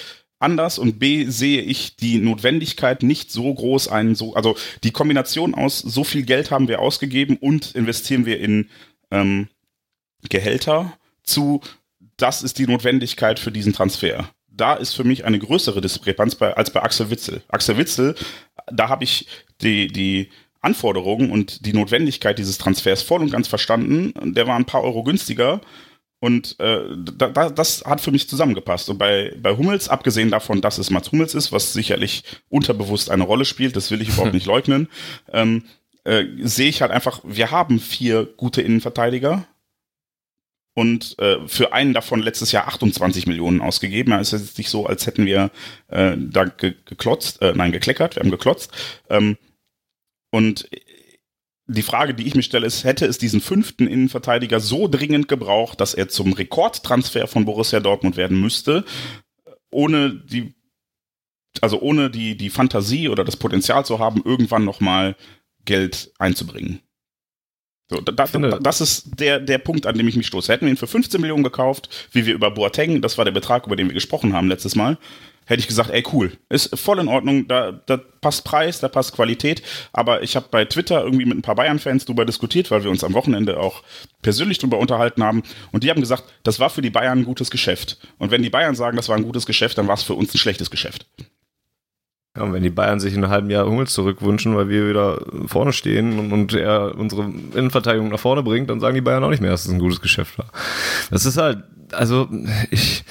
[0.41, 5.55] anders und B sehe ich die Notwendigkeit nicht so groß einen so also die Kombination
[5.55, 8.69] aus so viel Geld haben wir ausgegeben und investieren wir in
[9.11, 9.49] ähm,
[10.29, 11.61] Gehälter zu
[12.17, 14.29] das ist die Notwendigkeit für diesen Transfer.
[14.49, 17.43] Da ist für mich eine größere Diskrepanz bei, als bei Axel Witzel.
[17.49, 18.15] Axel Witzel,
[18.71, 19.27] da habe ich
[19.63, 20.31] die die
[20.61, 24.13] Anforderungen und die Notwendigkeit dieses Transfers voll und ganz verstanden.
[24.35, 25.61] Der war ein paar Euro günstiger
[26.21, 26.83] und äh,
[27.17, 28.91] da, da, das hat für mich zusammengepasst.
[28.91, 33.25] Und bei, bei Hummels, abgesehen davon, dass es Mats Hummels ist, was sicherlich unterbewusst eine
[33.25, 34.89] Rolle spielt, das will ich überhaupt nicht leugnen,
[35.33, 35.65] ähm,
[36.05, 39.47] äh, sehe ich halt einfach, wir haben vier gute Innenverteidiger.
[40.75, 44.13] Und äh, für einen davon letztes Jahr 28 Millionen ausgegeben.
[44.13, 45.51] Ja, ist jetzt nicht so, als hätten wir
[45.89, 48.71] äh, da ge geklotzt, äh, nein, gekleckert, wir haben geklotzt.
[49.09, 49.37] Ähm,
[50.31, 50.69] und
[51.73, 55.81] die Frage, die ich mir stelle, ist, hätte es diesen fünften Innenverteidiger so dringend gebraucht,
[55.81, 58.85] dass er zum Rekordtransfer von Borussia Dortmund werden müsste,
[59.71, 60.55] ohne die,
[61.61, 65.17] also ohne die, die Fantasie oder das Potenzial zu haben, irgendwann nochmal
[65.65, 66.81] Geld einzubringen?
[67.89, 70.53] So, da, da, das ist der, der Punkt, an dem ich mich stoße.
[70.53, 73.67] Hätten wir ihn für 15 Millionen gekauft, wie wir über Boateng, das war der Betrag,
[73.67, 74.97] über den wir gesprochen haben letztes Mal,
[75.51, 79.15] hätte ich gesagt, ey cool, ist voll in Ordnung, da, da passt Preis, da passt
[79.15, 82.91] Qualität, aber ich habe bei Twitter irgendwie mit ein paar Bayern-Fans drüber diskutiert, weil wir
[82.91, 83.83] uns am Wochenende auch
[84.23, 85.43] persönlich drüber unterhalten haben.
[85.73, 87.99] Und die haben gesagt, das war für die Bayern ein gutes Geschäft.
[88.19, 90.33] Und wenn die Bayern sagen, das war ein gutes Geschäft, dann war es für uns
[90.33, 91.07] ein schlechtes Geschäft.
[92.37, 95.21] Ja, und wenn die Bayern sich in einem halben Jahr Hummels zurückwünschen, weil wir wieder
[95.47, 99.31] vorne stehen und, und er unsere Innenverteidigung nach vorne bringt, dann sagen die Bayern auch
[99.31, 100.47] nicht mehr, dass es ein gutes Geschäft war.
[101.11, 102.29] Das ist halt, also
[102.71, 103.05] ich,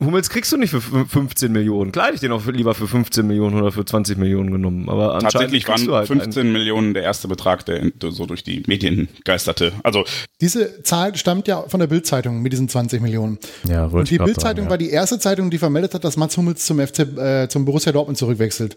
[0.00, 1.92] Hummels kriegst du nicht für 15 Millionen.
[1.92, 4.88] Klar ich den auch lieber für 15 Millionen oder für 20 Millionen genommen.
[4.88, 9.72] Aber tatsächlich waren halt 15 Millionen der erste Betrag, der so durch die Medien geisterte.
[9.84, 10.04] Also
[10.40, 13.38] diese Zahl stammt ja von der Bildzeitung mit diesen 20 Millionen.
[13.68, 14.70] Ja, Und die Bildzeitung ja.
[14.70, 17.92] war die erste Zeitung, die vermeldet hat, dass Mats Hummels zum FC, äh, zum Borussia
[17.92, 18.76] Dortmund zurückwechselt.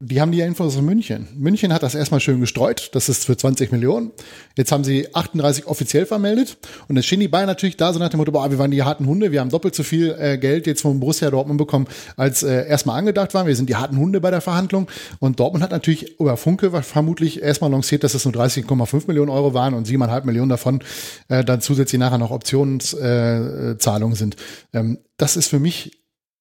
[0.00, 1.26] Die haben die Infos aus München.
[1.34, 2.90] München hat das erstmal schön gestreut.
[2.92, 4.12] Das ist für 20 Millionen.
[4.56, 6.56] Jetzt haben sie 38 offiziell vermeldet.
[6.86, 8.84] Und jetzt stehen die Bayern natürlich da, so nach dem Motto, boah, wir waren die
[8.84, 9.32] harten Hunde.
[9.32, 12.96] Wir haben doppelt so viel äh, Geld jetzt vom Borussia Dortmund bekommen, als äh, erstmal
[12.96, 13.48] angedacht waren.
[13.48, 14.86] Wir sind die harten Hunde bei der Verhandlung.
[15.18, 19.52] Und Dortmund hat natürlich über Funke vermutlich erstmal lanciert, dass es nur 30,5 Millionen Euro
[19.52, 20.78] waren und 7,5 Millionen davon
[21.26, 24.36] äh, dann zusätzlich nachher noch Optionszahlungen äh, sind.
[24.72, 25.98] Ähm, das ist für mich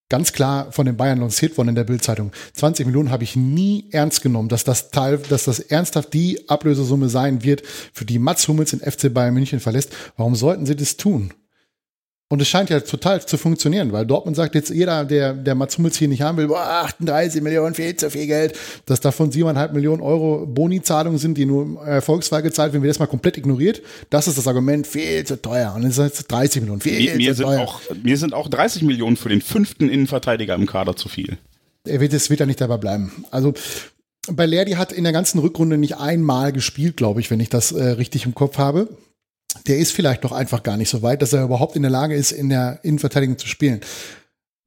[0.09, 2.31] ganz klar von den Bayern lanciert worden in der Bildzeitung.
[2.53, 7.09] 20 Millionen habe ich nie ernst genommen, dass das Teil, dass das ernsthaft die Ablösesumme
[7.09, 9.93] sein wird, für die Mats Hummels den FC Bayern München verlässt.
[10.15, 11.33] Warum sollten sie das tun?
[12.29, 15.77] Und es scheint ja total zu funktionieren, weil Dortmund sagt jetzt jeder, der, der Mats
[15.77, 18.53] Hummels hier nicht haben will, boah, 38 Millionen, viel zu viel Geld,
[18.85, 22.99] dass davon 7,5 Millionen Euro Boni-Zahlungen sind, die nur im Erfolgsfall gezahlt werden, wird das
[22.99, 23.81] mal komplett ignoriert.
[24.09, 25.71] Das ist das Argument, viel zu teuer.
[25.73, 27.61] Und dann ist es 30 Millionen, viel mir, mir zu teuer.
[27.61, 31.37] Auch, mir sind auch 30 Millionen für den fünften Innenverteidiger im Kader zu viel.
[31.85, 33.23] Er wird, es wird ja nicht dabei bleiben.
[33.31, 33.53] Also,
[34.29, 37.71] bei Lerdi hat in der ganzen Rückrunde nicht einmal gespielt, glaube ich, wenn ich das
[37.71, 38.89] äh, richtig im Kopf habe
[39.65, 42.15] der ist vielleicht noch einfach gar nicht so weit, dass er überhaupt in der Lage
[42.15, 43.81] ist, in der Innenverteidigung zu spielen.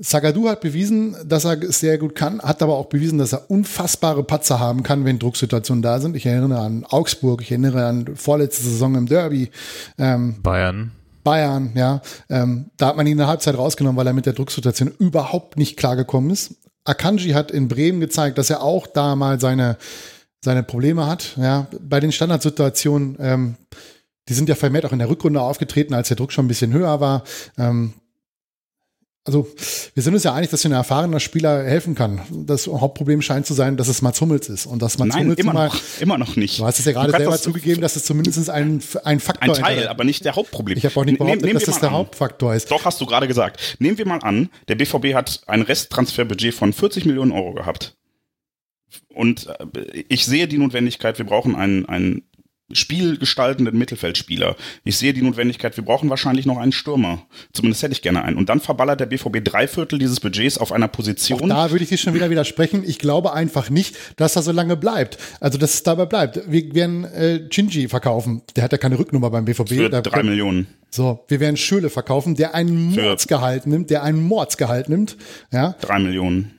[0.03, 3.51] Sagadu hat bewiesen, dass er es sehr gut kann, hat aber auch bewiesen, dass er
[3.51, 6.17] unfassbare Patzer haben kann, wenn Drucksituationen da sind.
[6.17, 9.51] Ich erinnere an Augsburg, ich erinnere an vorletzte Saison im Derby.
[9.99, 10.93] Ähm, Bayern.
[11.23, 12.01] Bayern, ja.
[12.31, 15.59] Ähm, da hat man ihn in der Halbzeit rausgenommen, weil er mit der Drucksituation überhaupt
[15.59, 16.55] nicht klargekommen ist.
[16.85, 19.77] Akanji hat in Bremen gezeigt, dass er auch da mal seine,
[20.43, 21.37] seine Probleme hat.
[21.37, 23.55] Ja, bei den Standardsituationen ähm,
[24.31, 26.73] die sind ja vermehrt auch in der Rückrunde aufgetreten, als der Druck schon ein bisschen
[26.73, 27.25] höher war.
[27.59, 27.93] Ähm,
[29.25, 29.47] also
[29.95, 32.23] wir sind uns ja einig, dass ein erfahrener Spieler helfen kann.
[32.47, 34.65] Das Hauptproblem scheint zu sein, dass es Mats Hummels ist.
[34.65, 36.59] Und dass Mats Nein, Hummels immer mal, noch, immer noch nicht.
[36.59, 39.63] du hast es ja gerade selber das- zugegeben, dass es zumindest ein, ein Faktor Ein
[39.63, 39.87] Teil, ist.
[39.89, 40.79] aber nicht der Hauptproblem.
[40.79, 41.97] Ich habe auch nicht Nehm- behauptet, nehmen dass das der an.
[41.97, 42.71] Hauptfaktor ist.
[42.71, 43.77] Doch, hast du gerade gesagt.
[43.79, 47.97] Nehmen wir mal an, der BVB hat ein Resttransferbudget von 40 Millionen Euro gehabt.
[49.13, 52.23] Und äh, ich sehe die Notwendigkeit, wir brauchen einen, einen
[52.73, 54.57] spielgestaltenden Mittelfeldspieler.
[54.85, 57.23] Ich sehe die Notwendigkeit, wir brauchen wahrscheinlich noch einen Stürmer.
[57.53, 58.37] Zumindest hätte ich gerne einen.
[58.37, 61.49] Und dann verballert der BVB drei Viertel dieses Budgets auf einer Position.
[61.49, 62.83] Da würde ich dir schon wieder widersprechen.
[62.87, 65.19] Ich glaube einfach nicht, dass er so lange bleibt.
[65.41, 66.41] Also, dass es dabei bleibt.
[66.51, 68.43] Wir werden äh, Chinji verkaufen.
[68.57, 69.69] Der hat ja keine Rücknummer beim BVB.
[69.69, 70.67] für Da- drei Millionen.
[70.93, 75.17] So, wir werden Schöle verkaufen, der einen Mordsgehalt nimmt, der einen Mordsgehalt nimmt.
[75.53, 76.53] Ja, Drei Millionen.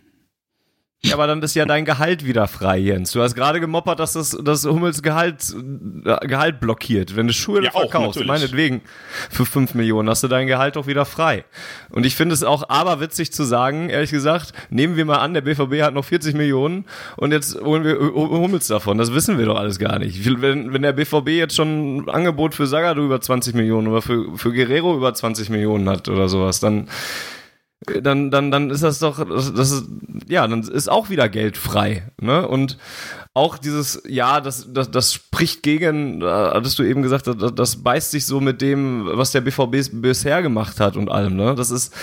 [1.03, 3.11] Ja, aber dann ist ja dein Gehalt wieder frei, Jens.
[3.11, 5.43] Du hast gerade gemoppert, dass das, das Hummels Gehalt,
[6.05, 7.15] äh, Gehalt blockiert.
[7.15, 8.27] Wenn du Schuhe Ja, auch, verkaufst, natürlich.
[8.27, 8.81] meinetwegen,
[9.31, 11.43] für 5 Millionen hast du dein Gehalt doch wieder frei.
[11.89, 15.41] Und ich finde es auch aberwitzig zu sagen, ehrlich gesagt, nehmen wir mal an, der
[15.41, 16.85] BVB hat noch 40 Millionen
[17.17, 18.99] und jetzt holen wir Hu- Hummels davon.
[18.99, 20.23] Das wissen wir doch alles gar nicht.
[20.39, 24.37] Wenn, wenn der BVB jetzt schon ein Angebot für Sagadu über 20 Millionen oder für,
[24.37, 26.87] für Guerrero über 20 Millionen hat oder sowas, dann
[28.01, 29.85] dann, dann, dann ist das doch, das, ist,
[30.27, 32.03] ja, dann ist auch wieder Geld frei.
[32.19, 32.47] Ne?
[32.47, 32.77] Und
[33.33, 37.81] auch dieses, ja, das, das, das spricht gegen, äh, hattest du eben gesagt, das, das
[37.81, 41.37] beißt sich so mit dem, was der BVB bisher gemacht hat und allem.
[41.37, 41.55] Ne?
[41.55, 41.93] Das ist,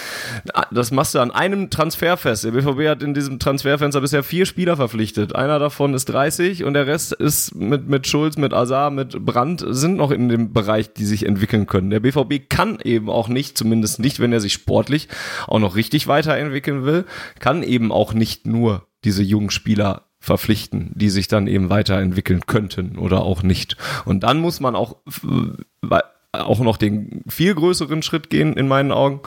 [0.70, 2.44] das machst du an einem Transferfest.
[2.44, 5.36] Der BVB hat in diesem Transferfenster bisher vier Spieler verpflichtet.
[5.36, 9.62] Einer davon ist 30 und der Rest ist mit, mit Schulz, mit Azar, mit Brandt,
[9.68, 11.90] sind noch in dem Bereich, die sich entwickeln können.
[11.90, 15.08] Der BVB kann eben auch nicht, zumindest nicht, wenn er sich sportlich
[15.46, 17.04] auch noch richtig weiterentwickeln will,
[17.38, 22.96] kann eben auch nicht nur diese jungen Spieler verpflichten, die sich dann eben weiterentwickeln könnten
[22.98, 23.76] oder auch nicht.
[24.04, 25.98] Und dann muss man auch äh,
[26.32, 29.20] auch noch den viel größeren Schritt gehen in meinen Augen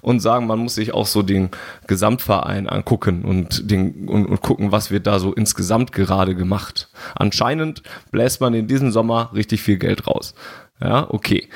[0.00, 1.50] und sagen, man muss sich auch so den
[1.86, 6.88] Gesamtverein angucken und den und, und gucken, was wird da so insgesamt gerade gemacht.
[7.14, 10.34] Anscheinend bläst man in diesem Sommer richtig viel Geld raus.
[10.80, 11.48] Ja, okay.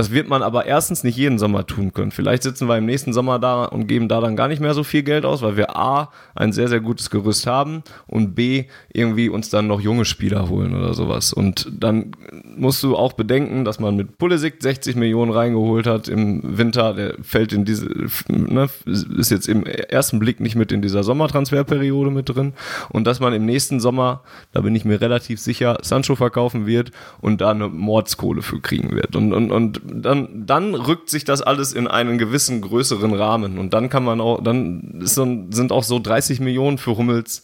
[0.00, 2.10] Das wird man aber erstens nicht jeden Sommer tun können.
[2.10, 4.82] Vielleicht sitzen wir im nächsten Sommer da und geben da dann gar nicht mehr so
[4.82, 9.28] viel Geld aus, weil wir A, ein sehr, sehr gutes Gerüst haben und B, irgendwie
[9.28, 11.34] uns dann noch junge Spieler holen oder sowas.
[11.34, 12.12] Und dann
[12.56, 16.94] musst du auch bedenken, dass man mit Pulisic 60 Millionen reingeholt hat im Winter.
[16.94, 17.86] Der fällt in diese,
[18.28, 22.54] ne, ist jetzt im ersten Blick nicht mit in dieser Sommertransferperiode mit drin.
[22.88, 24.22] Und dass man im nächsten Sommer,
[24.52, 26.90] da bin ich mir relativ sicher, Sancho verkaufen wird
[27.20, 29.14] und da eine Mordskohle für kriegen wird.
[29.14, 33.58] Und, und, und dann, dann rückt sich das alles in einen gewissen größeren Rahmen.
[33.58, 37.42] Und dann kann man auch, dann so, sind auch so 30 Millionen für Hummels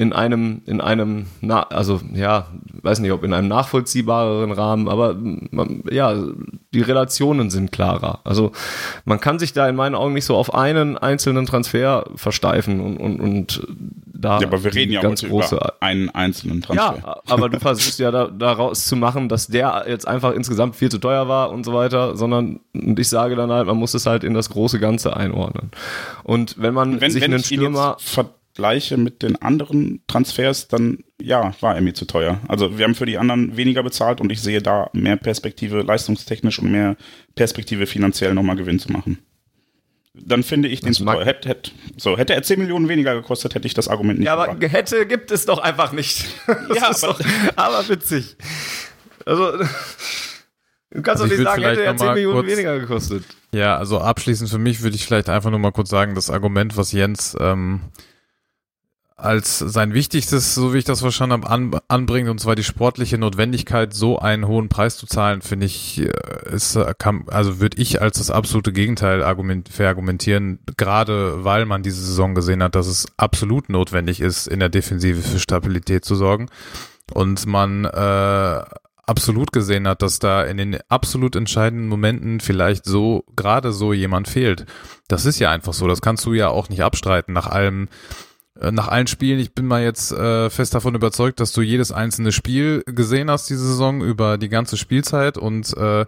[0.00, 2.46] in einem, in einem, na, also ja,
[2.80, 6.14] weiß nicht, ob in einem nachvollziehbareren Rahmen, aber man, ja,
[6.72, 8.20] die Relationen sind klarer.
[8.24, 8.52] Also
[9.04, 12.96] man kann sich da in meinen Augen nicht so auf einen einzelnen Transfer versteifen und,
[12.96, 13.66] und, und
[14.06, 16.96] da Ja, aber wir reden ja ganz große über einen einzelnen Transfer.
[17.04, 20.90] ja, aber du versuchst ja da, daraus zu machen, dass der jetzt einfach insgesamt viel
[20.90, 24.06] zu teuer war und so weiter, sondern und ich sage dann halt, man muss es
[24.06, 25.70] halt in das große Ganze einordnen.
[26.24, 27.98] Und wenn man wenn, sich wenn einen Stürmer
[28.54, 32.40] vergleiche mit den anderen Transfers, dann ja, war er mir zu teuer.
[32.48, 36.58] Also wir haben für die anderen weniger bezahlt und ich sehe da mehr Perspektive leistungstechnisch
[36.58, 36.96] und mehr
[37.36, 39.18] Perspektive finanziell nochmal Gewinn zu machen.
[40.14, 41.24] Dann finde ich den zu teuer.
[41.24, 44.34] Hätte, hätte, so, hätte er 10 Millionen weniger gekostet, hätte ich das Argument nicht Ja,
[44.34, 44.72] aber gebracht.
[44.72, 46.26] hätte gibt es doch einfach nicht.
[46.68, 47.24] Das Ja, ist aber- doch,
[47.56, 48.36] aber witzig.
[49.24, 52.50] Also du kannst Also doch ich nicht sagen, hätte er noch 10 mal Millionen kurz-
[52.52, 53.24] weniger gekostet.
[53.52, 56.76] Ja, also abschließend für mich würde ich vielleicht einfach nur mal kurz sagen, das Argument,
[56.76, 57.80] was Jens ähm,
[59.22, 63.18] als sein wichtigstes, so wie ich das verstanden habe, an, anbringt, und zwar die sportliche
[63.18, 66.10] Notwendigkeit, so einen hohen Preis zu zahlen, finde ich, äh,
[66.52, 71.82] ist, äh, kann, also würde ich als das absolute Gegenteil argument, verargumentieren, gerade weil man
[71.82, 76.14] diese Saison gesehen hat, dass es absolut notwendig ist, in der Defensive für Stabilität zu
[76.14, 76.48] sorgen
[77.12, 78.62] und man äh,
[79.10, 84.28] absolut gesehen hat, dass da in den absolut entscheidenden Momenten vielleicht so gerade so jemand
[84.28, 84.66] fehlt.
[85.08, 85.88] Das ist ja einfach so.
[85.88, 87.88] Das kannst du ja auch nicht abstreiten nach allem
[88.54, 89.38] nach allen Spielen.
[89.38, 93.48] Ich bin mal jetzt äh, fest davon überzeugt, dass du jedes einzelne Spiel gesehen hast
[93.48, 96.06] diese Saison über die ganze Spielzeit und äh,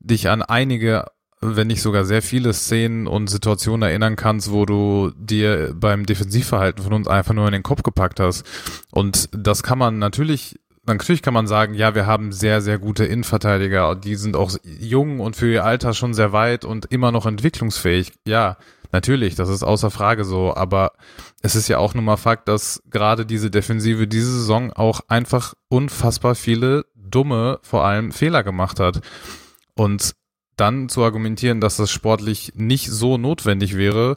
[0.00, 1.06] dich an einige
[1.42, 6.84] wenn nicht sogar sehr viele Szenen und Situationen erinnern kannst, wo du dir beim Defensivverhalten
[6.84, 8.46] von uns einfach nur in den Kopf gepackt hast.
[8.92, 13.04] Und das kann man natürlich natürlich kann man sagen, ja, wir haben sehr, sehr gute
[13.04, 13.94] Innenverteidiger.
[13.96, 18.12] Die sind auch jung und für ihr Alter schon sehr weit und immer noch entwicklungsfähig.
[18.26, 18.56] Ja,
[18.92, 20.54] natürlich, das ist außer Frage so.
[20.54, 20.92] Aber
[21.42, 25.54] es ist ja auch nun mal Fakt, dass gerade diese Defensive diese Saison auch einfach
[25.68, 29.00] unfassbar viele dumme, vor allem Fehler gemacht hat.
[29.74, 30.14] Und
[30.56, 34.16] dann zu argumentieren, dass das sportlich nicht so notwendig wäre,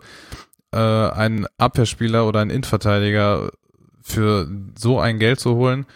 [0.71, 3.51] äh, einen Abwehrspieler oder einen Innenverteidiger
[4.01, 4.47] für
[4.77, 5.87] so ein Geld zu holen,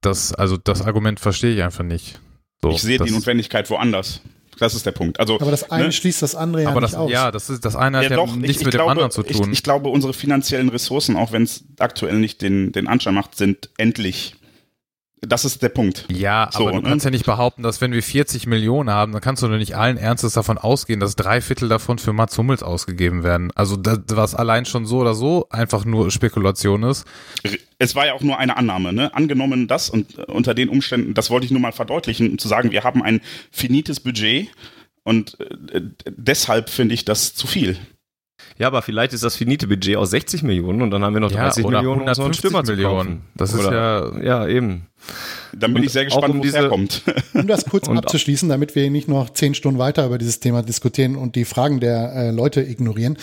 [0.00, 2.20] das, also das Argument verstehe ich einfach nicht.
[2.62, 4.22] So, ich sehe die Notwendigkeit woanders.
[4.58, 5.20] Das ist der Punkt.
[5.20, 5.92] Also, Aber das eine ne?
[5.92, 7.10] schließt das andere ja aber nicht das, aus.
[7.10, 8.90] ja, das ist das eine hat ja, Ja, doch, nichts ich, ich mit glaube, dem
[8.90, 9.48] anderen zu tun.
[9.50, 13.36] Ich, ich glaube, unsere finanziellen Ressourcen, auch wenn es aktuell nicht den, den Anschein macht,
[13.36, 14.34] sind endlich.
[15.28, 16.06] Das ist der Punkt.
[16.10, 19.20] Ja, So, aber du kannst ja nicht behaupten, dass wenn wir 40 Millionen haben, dann
[19.20, 22.62] kannst du doch nicht allen Ernstes davon ausgehen, dass drei Viertel davon für Mats Hummels
[22.62, 23.50] ausgegeben werden.
[23.54, 27.06] Also das, was allein schon so oder so einfach nur Spekulation ist.
[27.78, 29.14] Es war ja auch nur eine Annahme, ne?
[29.14, 32.48] Angenommen das und äh, unter den Umständen, das wollte ich nur mal verdeutlichen, um zu
[32.48, 33.20] sagen, wir haben ein
[33.50, 34.48] finites Budget
[35.02, 37.78] und äh, deshalb finde ich das zu viel.
[38.58, 41.30] Ja, aber vielleicht ist das finite Budget aus 60 Millionen und dann haben wir noch
[41.30, 43.22] 30 oder Millionen, um so einen 150 Stürmer Millionen.
[43.34, 44.86] Das ist Oder, ja, eben.
[45.52, 47.02] Dann bin Und ich sehr gespannt, um wo es herkommt.
[47.34, 50.62] Um das kurz Und- abzuschließen, damit wir nicht noch zehn Stunden weiter über dieses Thema
[50.62, 53.18] diskutieren und die Fragen der äh, Leute ignorieren.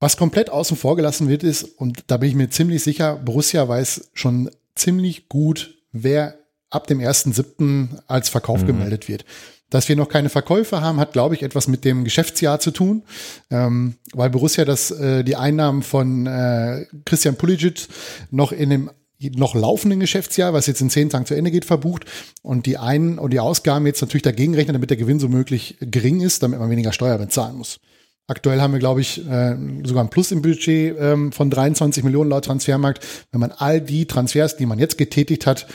[0.00, 3.66] Was komplett außen vor gelassen wird, ist, und da bin ich mir ziemlich sicher, Borussia
[3.68, 6.36] weiß schon ziemlich gut, wer
[6.70, 7.88] ab dem 1.7.
[8.06, 8.66] als Verkauf Mhm.
[8.66, 9.24] gemeldet wird.
[9.70, 13.02] Dass wir noch keine Verkäufe haben, hat, glaube ich, etwas mit dem Geschäftsjahr zu tun,
[13.50, 17.88] ähm, weil Borussia das, äh, die Einnahmen von äh, Christian Pulisic
[18.30, 18.90] noch in dem
[19.36, 22.04] noch laufenden Geschäftsjahr, was jetzt in zehn Tagen zu Ende geht, verbucht
[22.42, 25.76] und die Ein- und die Ausgaben jetzt natürlich dagegen rechnen, damit der Gewinn so möglich
[25.80, 27.80] gering ist, damit man weniger Steuer bezahlen muss.
[28.26, 32.30] Aktuell haben wir, glaube ich, äh, sogar ein Plus im Budget ähm, von 23 Millionen
[32.30, 33.04] laut Transfermarkt.
[33.32, 35.66] Wenn man all die Transfers, die man jetzt getätigt hat,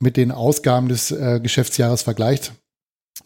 [0.00, 2.54] mit den Ausgaben des äh, Geschäftsjahres vergleicht,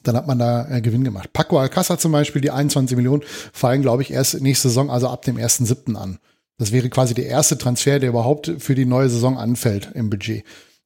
[0.03, 1.33] dann hat man da äh, Gewinn gemacht.
[1.33, 3.23] Paco Alcázar zum Beispiel, die 21 Millionen,
[3.53, 5.95] fallen, glaube ich, erst nächste Saison, also ab dem 1.7.
[5.95, 6.19] an.
[6.59, 10.45] Das wäre quasi der erste Transfer, der überhaupt für die neue Saison anfällt im Budget.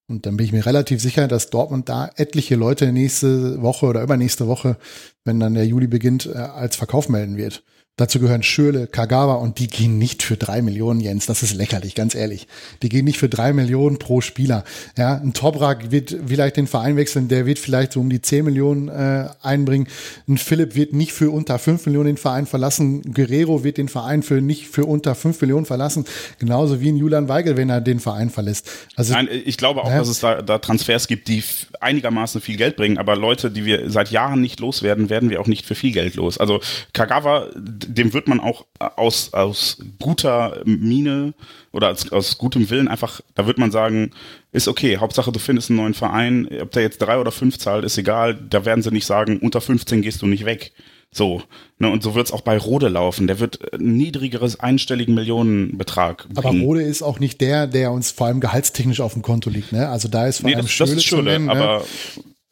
[0.09, 4.03] Und dann bin ich mir relativ sicher, dass Dortmund da etliche Leute nächste Woche oder
[4.03, 4.76] übernächste Woche,
[5.24, 7.62] wenn dann der Juli beginnt, äh, als Verkauf melden wird.
[8.01, 11.26] Dazu gehören Schürle, Kagawa und die gehen nicht für drei Millionen, Jens.
[11.26, 12.46] Das ist lächerlich, ganz ehrlich.
[12.82, 14.64] Die gehen nicht für drei Millionen pro Spieler.
[14.96, 18.46] Ja, ein Toprak wird vielleicht den Verein wechseln, der wird vielleicht so um die zehn
[18.46, 19.86] Millionen äh, einbringen.
[20.26, 23.03] Ein Philipp wird nicht für unter fünf Millionen den Verein verlassen.
[23.12, 26.07] Guerrero wird den Verein für nicht für unter fünf Millionen verlassen.
[26.38, 28.66] Genauso wie ein Julian Weigel, wenn er den Verein verlässt.
[28.96, 29.98] Also Nein, ich glaube auch, Ja.
[29.98, 31.44] dass es da, da Transfers gibt, die
[31.80, 35.46] einigermaßen viel Geld bringen, aber Leute, die wir seit Jahren nicht loswerden, werden wir auch
[35.46, 36.38] nicht für viel Geld los.
[36.38, 36.61] Also
[36.94, 37.46] Kagawa,
[37.95, 41.34] dem wird man auch aus, aus guter Mine
[41.72, 44.11] oder aus, aus gutem Willen einfach, da wird man sagen,
[44.53, 47.84] ist okay, Hauptsache du findest einen neuen Verein, ob der jetzt drei oder fünf zahlt,
[47.84, 50.72] ist egal, da werden sie nicht sagen, unter 15 gehst du nicht weg.
[51.12, 51.43] So,
[51.78, 53.26] ne, und so wird's auch bei Rode laufen.
[53.26, 56.62] Der wird niedrigeres einstelligen Millionenbetrag Aber bringen.
[56.62, 59.72] Rode ist auch nicht der, der uns vor allem gehaltstechnisch auf dem Konto liegt.
[59.72, 59.88] Ne?
[59.88, 61.80] Also da ist vor nee, allem das, das ist zu Schule, nennen, ne?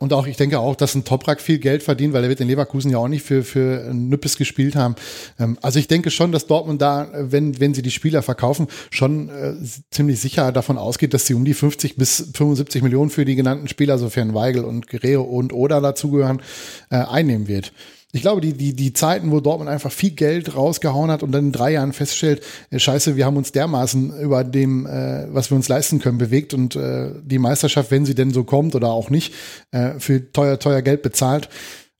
[0.00, 2.46] Und auch, ich denke auch, dass ein Toprak viel Geld verdient, weil er wird in
[2.46, 4.94] Leverkusen ja auch nicht für, für Nüppes gespielt haben.
[5.40, 9.28] Ähm, also ich denke schon, dass Dortmund da, wenn, wenn sie die Spieler verkaufen, schon
[9.28, 9.54] äh,
[9.90, 13.66] ziemlich sicher davon ausgeht, dass sie um die 50 bis 75 Millionen für die genannten
[13.66, 16.42] Spieler, sofern Weigel und Guerrero und Oder dazugehören,
[16.90, 17.72] äh, einnehmen wird.
[18.12, 21.46] Ich glaube, die, die, die Zeiten, wo Dortmund einfach viel Geld rausgehauen hat und dann
[21.46, 25.56] in drei Jahren feststellt, äh, scheiße, wir haben uns dermaßen über dem, äh, was wir
[25.56, 29.10] uns leisten können, bewegt und äh, die Meisterschaft, wenn sie denn so kommt oder auch
[29.10, 29.34] nicht,
[29.72, 31.50] äh, für teuer, teuer Geld bezahlt.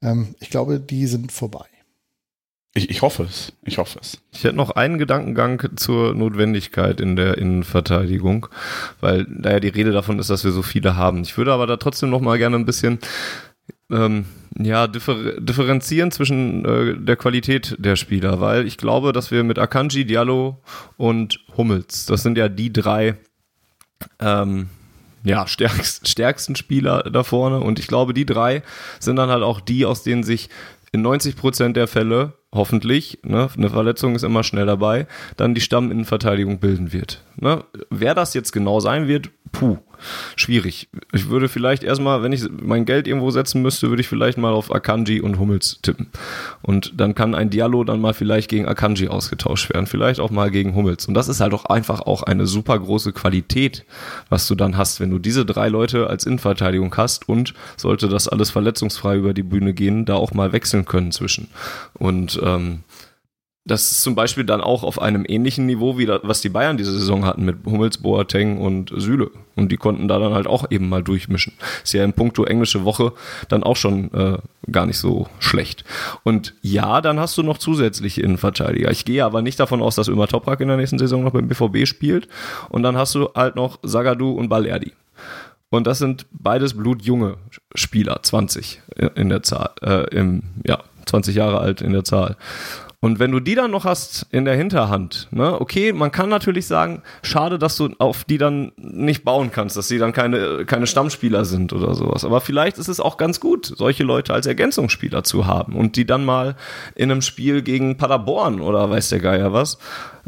[0.03, 1.67] Ähm, ich glaube, die sind vorbei.
[2.75, 3.53] Ich, ich hoffe es.
[3.65, 4.19] Ich hoffe es.
[4.33, 8.47] Ich hätte noch einen Gedankengang zur Notwendigkeit in der Innenverteidigung,
[9.01, 11.23] weil da ja die Rede davon ist, dass wir so viele haben.
[11.23, 12.99] Ich würde aber da trotzdem noch mal gerne ein bisschen
[13.91, 14.27] ähm,
[14.59, 19.59] ja, differ differenzieren zwischen äh, der Qualität der Spieler, weil ich glaube, dass wir mit
[19.59, 20.61] Akanji, Diallo
[20.97, 23.17] und Hummels, das sind ja die drei
[24.21, 24.69] ähm,
[25.25, 27.61] ja, stärkst, stärksten Spieler da vorne.
[27.61, 28.63] Und ich glaube, die drei
[28.99, 30.49] sind dann halt auch die, aus denen sich
[30.93, 35.61] in 90 Prozent der Fälle hoffentlich, ne, eine Verletzung ist immer schnell dabei, dann die
[35.61, 37.23] Stamminnenverteidigung bilden wird.
[37.37, 37.63] Ne?
[37.91, 39.79] Wer das jetzt genau sein wird, puh,
[40.37, 40.89] schwierig.
[41.13, 44.53] Ich würde vielleicht erstmal, wenn ich mein Geld irgendwo setzen müsste, würde ich vielleicht mal
[44.53, 46.09] auf Akanji und Hummels tippen.
[46.63, 50.51] Und dann kann ein Diallo dann mal vielleicht gegen Akanji ausgetauscht werden, vielleicht auch mal
[50.51, 51.07] gegen Hummels.
[51.07, 53.85] Und das ist halt auch einfach auch eine super große Qualität,
[54.29, 58.29] was du dann hast, wenn du diese drei Leute als Innenverteidigung hast und sollte das
[58.29, 61.49] alles verletzungsfrei über die Bühne gehen, da auch mal wechseln können zwischen.
[61.95, 62.85] Und ähm,
[63.69, 66.79] das ist zum Beispiel dann auch auf einem ähnlichen Niveau, wie das, was die Bayern
[66.79, 69.31] diese Saison hatten mit Hummels, Boateng und Süle.
[69.57, 71.53] Und die konnten da dann halt auch eben mal durchmischen.
[71.85, 73.13] Ist ja in puncto englische Woche
[73.49, 74.39] dann auch schon äh,
[74.71, 75.85] gar nicht so schlecht.
[76.25, 78.91] Und ja, dann hast du noch zusätzliche Innenverteidiger.
[78.91, 81.49] Ich gehe aber nicht davon aus, dass Ömer Toprak in der nächsten Saison noch beim
[81.49, 82.27] BVB spielt.
[82.71, 84.93] Und dann hast du halt noch Sagadu und Balerdi.
[85.71, 87.37] Und das sind beides blutjunge
[87.75, 88.81] Spieler, 20
[89.15, 92.37] in der Zahl, äh, im, ja, 20 Jahre alt in der Zahl.
[93.01, 96.67] Und wenn du die dann noch hast in der Hinterhand, ne, okay, man kann natürlich
[96.67, 100.89] sagen, schade, dass du auf die dann nicht bauen kannst, dass sie dann keine, keine
[100.89, 102.25] Stammspieler sind oder sowas.
[102.25, 106.07] Aber vielleicht ist es auch ganz gut, solche Leute als Ergänzungsspieler zu haben und die
[106.07, 106.57] dann mal
[106.97, 109.79] in einem Spiel gegen Paderborn oder weiß der Geier was,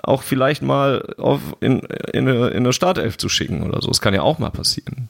[0.04, 1.80] auch vielleicht mal auf, in,
[2.12, 3.88] in, eine, in eine Startelf zu schicken oder so.
[3.88, 5.08] Das kann ja auch mal passieren.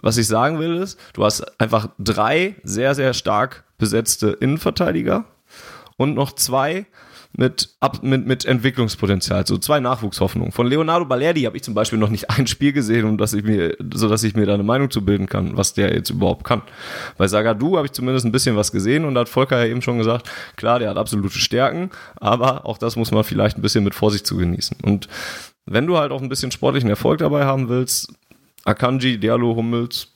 [0.00, 5.24] Was ich sagen will ist, du hast einfach drei sehr, sehr stark besetzte Innenverteidiger
[6.00, 6.86] und noch zwei
[7.36, 10.50] mit, ab, mit, mit Entwicklungspotenzial, so zwei Nachwuchshoffnungen.
[10.50, 13.44] Von Leonardo Balerdi habe ich zum Beispiel noch nicht ein Spiel gesehen, um dass ich
[13.44, 16.44] mir, so dass ich mir da eine Meinung zu bilden kann, was der jetzt überhaupt
[16.44, 16.62] kann.
[17.18, 19.82] Bei Sagadu habe ich zumindest ein bisschen was gesehen und da hat Volker ja eben
[19.82, 23.84] schon gesagt, klar, der hat absolute Stärken, aber auch das muss man vielleicht ein bisschen
[23.84, 24.78] mit Vorsicht zu genießen.
[24.82, 25.06] Und
[25.66, 28.10] wenn du halt auch ein bisschen sportlichen Erfolg dabei haben willst,
[28.64, 30.08] Akanji, Diallo, Hummels,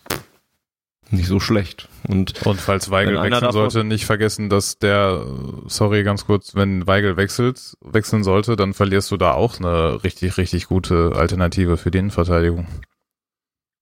[1.15, 1.89] nicht so schlecht.
[2.07, 5.25] Und, und falls Weigel wechseln sollte, nicht vergessen, dass der,
[5.67, 10.37] sorry, ganz kurz, wenn Weigel wechselt, wechseln sollte, dann verlierst du da auch eine richtig,
[10.37, 12.67] richtig gute Alternative für die Innenverteidigung.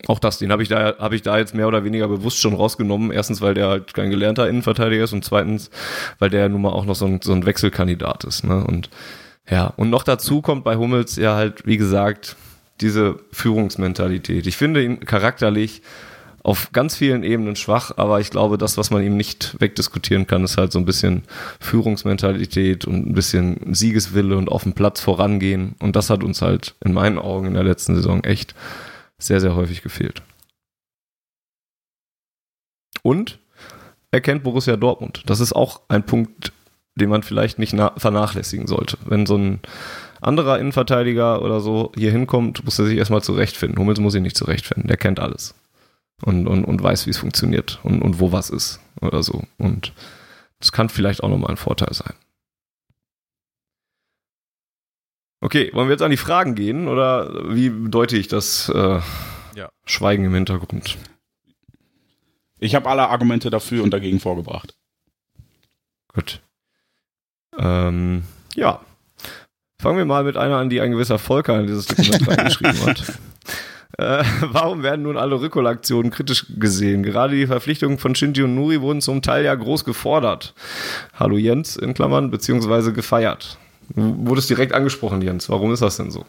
[0.06, 2.54] Auch das, den habe ich da, habe ich da jetzt mehr oder weniger bewusst schon
[2.54, 3.12] rausgenommen.
[3.12, 5.70] Erstens, weil der halt kein gelernter Innenverteidiger ist und zweitens,
[6.18, 8.44] weil der nun mal auch noch so ein, so ein Wechselkandidat ist.
[8.44, 8.64] Ne?
[8.64, 8.90] Und
[9.48, 12.36] ja, und noch dazu kommt bei Hummels ja halt, wie gesagt,
[12.80, 14.46] diese Führungsmentalität.
[14.46, 15.82] Ich finde ihn charakterlich
[16.42, 20.42] auf ganz vielen Ebenen schwach, aber ich glaube, das, was man ihm nicht wegdiskutieren kann,
[20.42, 21.22] ist halt so ein bisschen
[21.60, 25.76] Führungsmentalität und ein bisschen Siegeswille und auf dem Platz vorangehen.
[25.78, 28.54] Und das hat uns halt in meinen Augen in der letzten Saison echt
[29.18, 30.22] sehr, sehr häufig gefehlt.
[33.02, 33.38] Und
[34.10, 35.22] er kennt Borussia Dortmund.
[35.26, 36.52] Das ist auch ein Punkt,
[36.96, 38.98] den man vielleicht nicht vernachlässigen sollte.
[39.06, 39.60] Wenn so ein
[40.20, 43.78] anderer Innenverteidiger oder so hier hinkommt, muss er sich erstmal zurechtfinden.
[43.78, 44.88] Hummels muss sich nicht zurechtfinden.
[44.88, 45.54] Der kennt alles
[46.22, 49.42] und, und, und weiß, wie es funktioniert und, und wo was ist oder so.
[49.58, 49.92] Und
[50.58, 52.14] das kann vielleicht auch nochmal ein Vorteil sein.
[55.40, 59.00] Okay, wollen wir jetzt an die Fragen gehen oder wie deute ich das äh,
[59.56, 59.68] ja.
[59.84, 60.96] Schweigen im Hintergrund?
[62.60, 64.76] Ich habe alle Argumente dafür und dagegen vorgebracht.
[66.14, 66.40] Gut.
[67.58, 68.22] Ähm,
[68.54, 68.80] ja.
[69.80, 73.18] Fangen wir mal mit einer an, die ein gewisser Volker in dieses Dokument reingeschrieben hat.
[73.98, 77.02] Äh, warum werden nun alle Rückholaktionen kritisch gesehen?
[77.02, 80.54] Gerade die Verpflichtungen von Shinji und Nuri wurden zum Teil ja groß gefordert.
[81.14, 83.58] Hallo Jens, in Klammern, beziehungsweise gefeiert.
[83.94, 85.48] Wurde es direkt angesprochen, Jens.
[85.48, 86.24] Warum ist das denn so?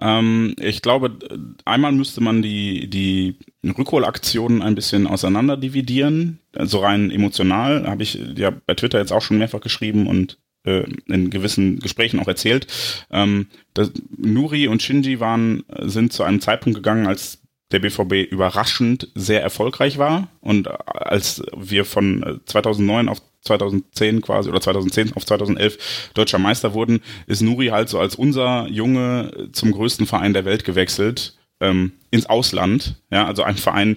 [0.00, 1.16] Ähm, ich glaube,
[1.64, 6.40] einmal müsste man die, die Rückholaktionen ein bisschen auseinander dividieren.
[6.54, 10.84] Also rein emotional habe ich ja bei Twitter jetzt auch schon mehrfach geschrieben und äh,
[11.06, 12.66] in gewissen Gesprächen auch erzählt.
[13.10, 17.38] Ähm, das, Nuri und Shinji waren, sind zu einem Zeitpunkt gegangen, als
[17.72, 24.60] der BVB überraschend sehr erfolgreich war und als wir von 2009 auf 2010 quasi oder
[24.60, 30.06] 2010 auf 2011 deutscher Meister wurden, ist Nuri halt so als unser Junge zum größten
[30.06, 33.02] Verein der Welt gewechselt ähm, ins Ausland.
[33.10, 33.96] Ja, also ein Verein,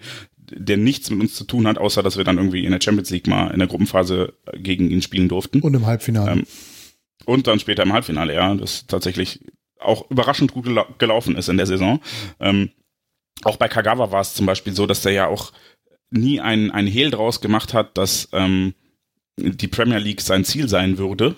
[0.51, 3.09] der nichts mit uns zu tun hat, außer dass wir dann irgendwie in der Champions
[3.09, 5.61] League mal in der Gruppenphase gegen ihn spielen durften.
[5.61, 6.31] Und im Halbfinale.
[6.31, 6.45] Ähm,
[7.25, 9.41] und dann später im Halbfinale, ja, das tatsächlich
[9.79, 11.99] auch überraschend gut gela gelaufen ist in der Saison.
[12.39, 12.69] Ähm,
[13.43, 15.51] auch bei Kagawa war es zum Beispiel so, dass der ja auch
[16.09, 18.73] nie ein, ein Hehl draus gemacht hat, dass ähm,
[19.37, 21.35] die Premier League sein Ziel sein würde.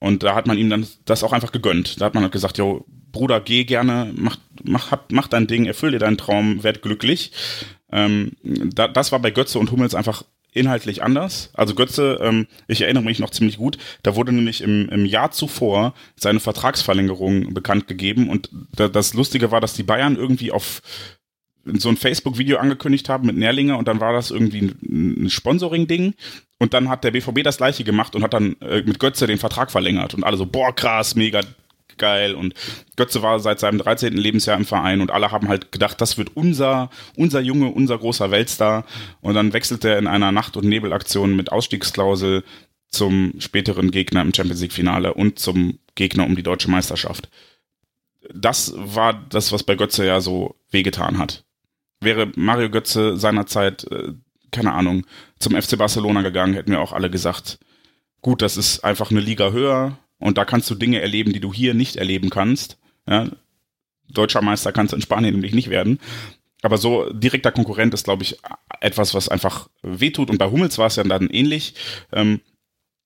[0.00, 2.00] Und da hat man ihm dann das auch einfach gegönnt.
[2.00, 5.90] Da hat man halt gesagt, jo, Bruder, geh gerne, mach, mach, mach dein Ding, erfüll
[5.90, 7.32] dir deinen Traum, werd glücklich.
[7.92, 11.50] Ähm, da, das war bei Götze und Hummels einfach inhaltlich anders.
[11.54, 15.30] Also Götze, ähm, ich erinnere mich noch ziemlich gut, da wurde nämlich im, im Jahr
[15.30, 20.82] zuvor seine Vertragsverlängerung bekannt gegeben und da, das Lustige war, dass die Bayern irgendwie auf
[21.74, 26.14] so ein Facebook-Video angekündigt haben mit Nährlinger und dann war das irgendwie ein, ein Sponsoring-Ding
[26.58, 29.38] und dann hat der BVB das gleiche gemacht und hat dann äh, mit Götze den
[29.38, 31.42] Vertrag verlängert und alle so, boah krass, mega
[31.98, 32.34] geil.
[32.34, 32.54] Und
[32.96, 34.14] Götze war seit seinem 13.
[34.14, 38.30] Lebensjahr im Verein und alle haben halt gedacht, das wird unser, unser Junge, unser großer
[38.30, 38.84] Weltstar.
[39.20, 42.44] Und dann wechselt er in einer Nacht- und Nebelaktion mit Ausstiegsklausel
[42.90, 47.28] zum späteren Gegner im Champions League Finale und zum Gegner um die deutsche Meisterschaft.
[48.34, 51.44] Das war das, was bei Götze ja so wehgetan hat.
[52.00, 54.12] Wäre Mario Götze seinerzeit, äh,
[54.50, 55.06] keine Ahnung,
[55.38, 57.58] zum FC Barcelona gegangen, hätten wir auch alle gesagt,
[58.22, 61.52] gut, das ist einfach eine Liga höher, und da kannst du Dinge erleben, die du
[61.52, 62.78] hier nicht erleben kannst.
[63.08, 63.28] Ja,
[64.10, 66.00] Deutscher Meister kannst du in Spanien nämlich nicht werden.
[66.62, 68.38] Aber so direkter Konkurrent ist, glaube ich,
[68.80, 70.30] etwas, was einfach wehtut.
[70.30, 71.74] Und bei Hummels war es ja dann ähnlich.
[72.12, 72.40] Ähm,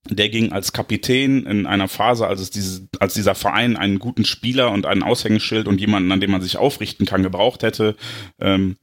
[0.08, 4.24] der ging als Kapitän in einer Phase, als, es diese, als dieser Verein einen guten
[4.24, 7.96] Spieler und einen Aushängeschild und jemanden, an dem man sich aufrichten kann, gebraucht hätte,
[8.40, 8.76] ähm,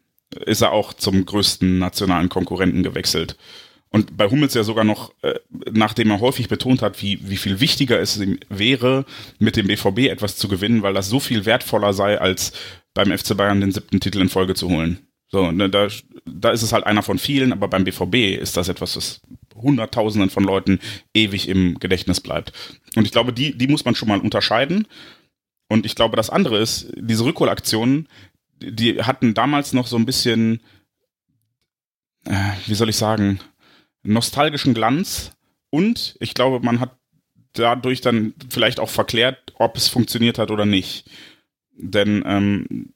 [0.46, 3.38] ist er auch zum größten nationalen Konkurrenten gewechselt.
[3.92, 5.40] Und bei Hummels ja sogar noch, äh,
[5.72, 9.06] nachdem er häufig betont hat, wie, wie viel wichtiger es ihm wäre,
[9.40, 12.52] mit dem BVB etwas zu gewinnen, weil das so viel wertvoller sei, als
[12.94, 15.00] beim FC Bayern den siebten Titel in Folge zu holen.
[15.32, 15.88] So, ne, da,
[16.26, 19.22] da ist es halt einer von vielen, aber beim BVB ist das etwas, was
[19.56, 20.80] Hunderttausenden von Leuten
[21.14, 22.54] ewig im Gedächtnis bleibt.
[22.96, 24.88] Und ich glaube, die, die muss man schon mal unterscheiden.
[25.68, 28.08] Und ich glaube, das andere ist, diese Rückholaktionen,
[28.60, 30.62] die hatten damals noch so ein bisschen,
[32.26, 33.40] äh, wie soll ich sagen,
[34.04, 35.32] nostalgischen Glanz.
[35.70, 36.98] Und ich glaube, man hat
[37.54, 41.10] dadurch dann vielleicht auch verklärt, ob es funktioniert hat oder nicht.
[41.72, 42.94] Denn ähm,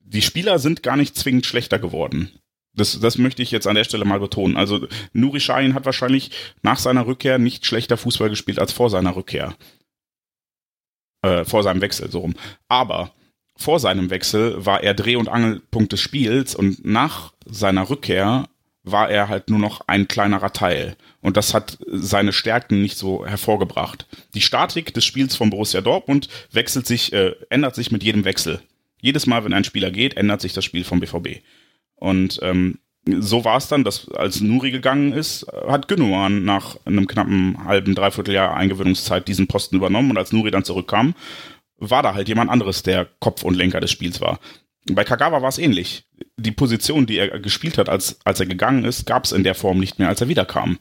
[0.00, 2.30] die Spieler sind gar nicht zwingend schlechter geworden.
[2.74, 4.56] Das, das möchte ich jetzt an der Stelle mal betonen.
[4.56, 6.30] Also Nuri Sahin hat wahrscheinlich
[6.62, 9.54] nach seiner Rückkehr nicht schlechter Fußball gespielt als vor seiner Rückkehr.
[11.22, 12.34] Äh, vor seinem Wechsel, so rum.
[12.68, 13.12] Aber
[13.56, 18.48] vor seinem Wechsel war er Dreh- und Angelpunkt des Spiels und nach seiner Rückkehr
[18.84, 20.96] war er halt nur noch ein kleinerer Teil.
[21.20, 24.06] Und das hat seine Stärken nicht so hervorgebracht.
[24.34, 28.60] Die Statik des Spiels von Borussia Dortmund wechselt sich, äh, ändert sich mit jedem Wechsel.
[29.00, 31.40] Jedes Mal, wenn ein Spieler geht, ändert sich das Spiel vom BVB.
[31.96, 37.06] Und ähm, so war es dann, dass als Nuri gegangen ist, hat Gündogan nach einem
[37.06, 41.14] knappen halben, dreiviertel Jahr Eingewöhnungszeit diesen Posten übernommen und als Nuri dann zurückkam,
[41.78, 44.38] war da halt jemand anderes, der Kopf und Lenker des Spiels war.
[44.90, 46.04] Bei Kagawa war es ähnlich.
[46.36, 49.54] Die Position, die er gespielt hat, als, als er gegangen ist, gab es in der
[49.54, 50.78] Form nicht mehr, als er wiederkam.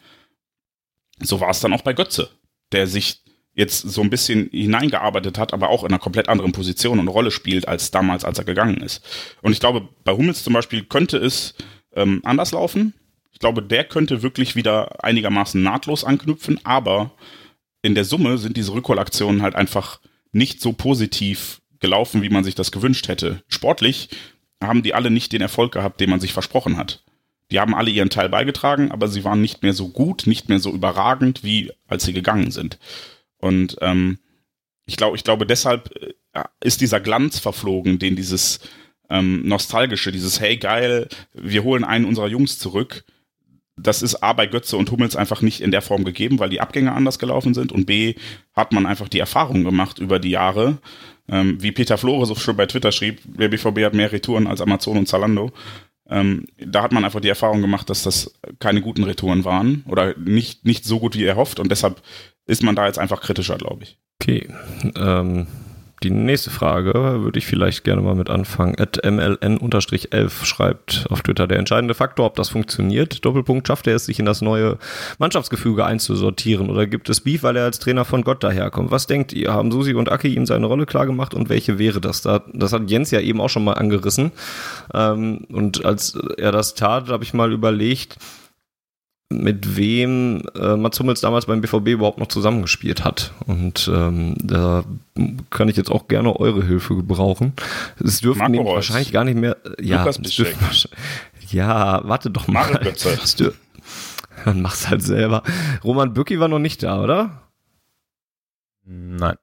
[1.20, 2.30] So war es dann auch bei Götze,
[2.72, 3.24] der sich
[3.56, 7.32] jetzt so ein bisschen hineingearbeitet hat, aber auch in einer komplett anderen Position und Rolle
[7.32, 9.06] spielt als damals, als er gegangen ist.
[9.41, 11.54] Und ich glaube, bei Hummels zum Beispiel könnte es
[11.95, 12.93] ähm, anders laufen.
[13.32, 17.12] Ich glaube, der könnte wirklich wieder einigermaßen nahtlos anknüpfen, aber
[17.84, 19.99] in der Summe sind diese Rückholaktionen halt einfach
[20.32, 23.43] nicht so positiv gelaufen, wie man sich das gewünscht hätte.
[23.47, 24.10] Sportlich
[24.68, 27.03] haben die alle nicht den Erfolg gehabt, den man sich versprochen hat.
[27.51, 30.59] Die haben alle ihren Teil beigetragen, aber sie waren nicht mehr so gut, nicht mehr
[30.59, 32.80] so überragend, wie als sie gegangen sind.
[33.38, 34.20] Und ähm,
[34.86, 38.59] ich glaube, ich glaube, deshalb äh, ist dieser Glanz verflogen, den dieses
[39.09, 43.05] ähm, nostalgische, dieses Hey geil, wir holen einen unserer Jungs zurück.
[43.76, 46.61] Das ist A bei Götze und Hummels einfach nicht in der Form gegeben, weil die
[46.61, 48.15] Abgänge anders gelaufen sind und B
[48.53, 50.78] hat man einfach die Erfahrung gemacht über die Jahre,
[51.28, 54.61] ähm, wie Peter Flore so schon bei Twitter schrieb, der BVB hat mehr Retouren als
[54.61, 55.51] Amazon und Zalando.
[56.07, 60.15] Ähm, da hat man einfach die Erfahrung gemacht, dass das keine guten Retouren waren oder
[60.17, 62.01] nicht, nicht so gut wie er hofft und deshalb
[62.45, 63.97] ist man da jetzt einfach kritischer, glaube ich.
[64.21, 64.47] Okay.
[64.95, 65.47] Ähm,
[66.04, 68.76] die nächste Frage würde ich vielleicht gerne mal mit anfangen.
[68.76, 73.24] MLN-11 schreibt auf Twitter, der entscheidende Faktor, ob das funktioniert.
[73.24, 74.78] Doppelpunkt, schafft er es, sich in das neue
[75.18, 78.91] Mannschaftsgefüge einzusortieren oder gibt es Beef, weil er als Trainer von Gott daherkommt?
[78.91, 79.54] Was denkt ihr?
[79.54, 82.22] Haben Susi und Aki ihm seine Rolle klar gemacht und welche wäre das?
[82.22, 84.32] Das hat Jens ja eben auch schon mal angerissen.
[84.93, 88.18] Ähm, und als er das tat, habe ich mal überlegt,
[89.30, 93.34] mit wem äh, Mats Hummels damals beim BVB überhaupt noch zusammengespielt hat.
[93.47, 94.84] Und ähm, da
[95.49, 97.53] kann ich jetzt auch gerne eure Hilfe gebrauchen.
[98.03, 99.57] Es dürften nämlich wahrscheinlich gar nicht mehr.
[99.82, 100.65] Ja, es dürften,
[101.49, 102.80] ja, warte doch mal.
[104.45, 105.43] Dann mach's halt selber.
[105.84, 107.43] Roman Bücki war noch nicht da, oder?
[108.86, 109.36] Nein.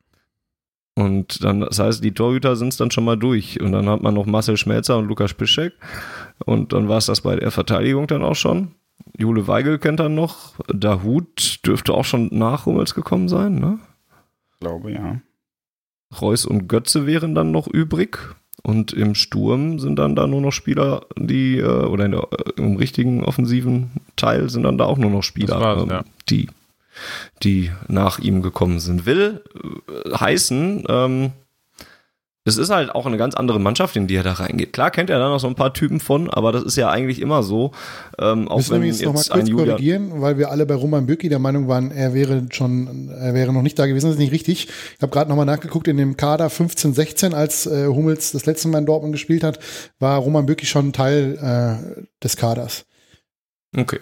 [0.95, 3.61] Und dann, das heißt, die Torhüter sind es dann schon mal durch.
[3.61, 5.73] Und dann hat man noch Marcel Schmelzer und Lukas Piszek.
[6.45, 8.75] Und dann war es das bei der Verteidigung dann auch schon.
[9.19, 10.55] Jule Weigel kennt er noch.
[10.69, 13.79] Dahut dürfte auch schon nach Hummels gekommen sein, ne?
[14.53, 15.21] Ich glaube, ja.
[16.21, 18.19] Reus und Götze wären dann noch übrig.
[18.63, 22.77] Und im Sturm sind dann da nur noch Spieler, die, äh, oder der, äh, im
[22.77, 26.05] richtigen offensiven Teil sind dann da auch nur noch Spieler, ähm, ja.
[26.29, 26.49] die,
[27.43, 29.07] die nach ihm gekommen sind.
[29.07, 31.33] Will äh, heißen, ähm,
[32.51, 34.73] es ist halt auch eine ganz andere Mannschaft, in die er da reingeht.
[34.73, 37.21] Klar kennt er da noch so ein paar Typen von, aber das ist ja eigentlich
[37.21, 37.71] immer so.
[38.19, 41.07] Ähm, auch Müssen wenn wir jetzt, noch mal kurz korrigieren, weil wir alle bei Roman
[41.07, 44.07] Bürki der Meinung waren, er wäre schon, er wäre noch nicht da gewesen.
[44.07, 44.69] Das ist nicht richtig.
[44.97, 48.69] Ich habe gerade nochmal nachgeguckt, in dem Kader 15, 16, als äh, Hummels das letzte
[48.69, 49.59] Mal in Dortmund gespielt hat,
[49.99, 52.85] war Roman Bürki schon Teil äh, des Kaders.
[53.77, 54.01] Okay.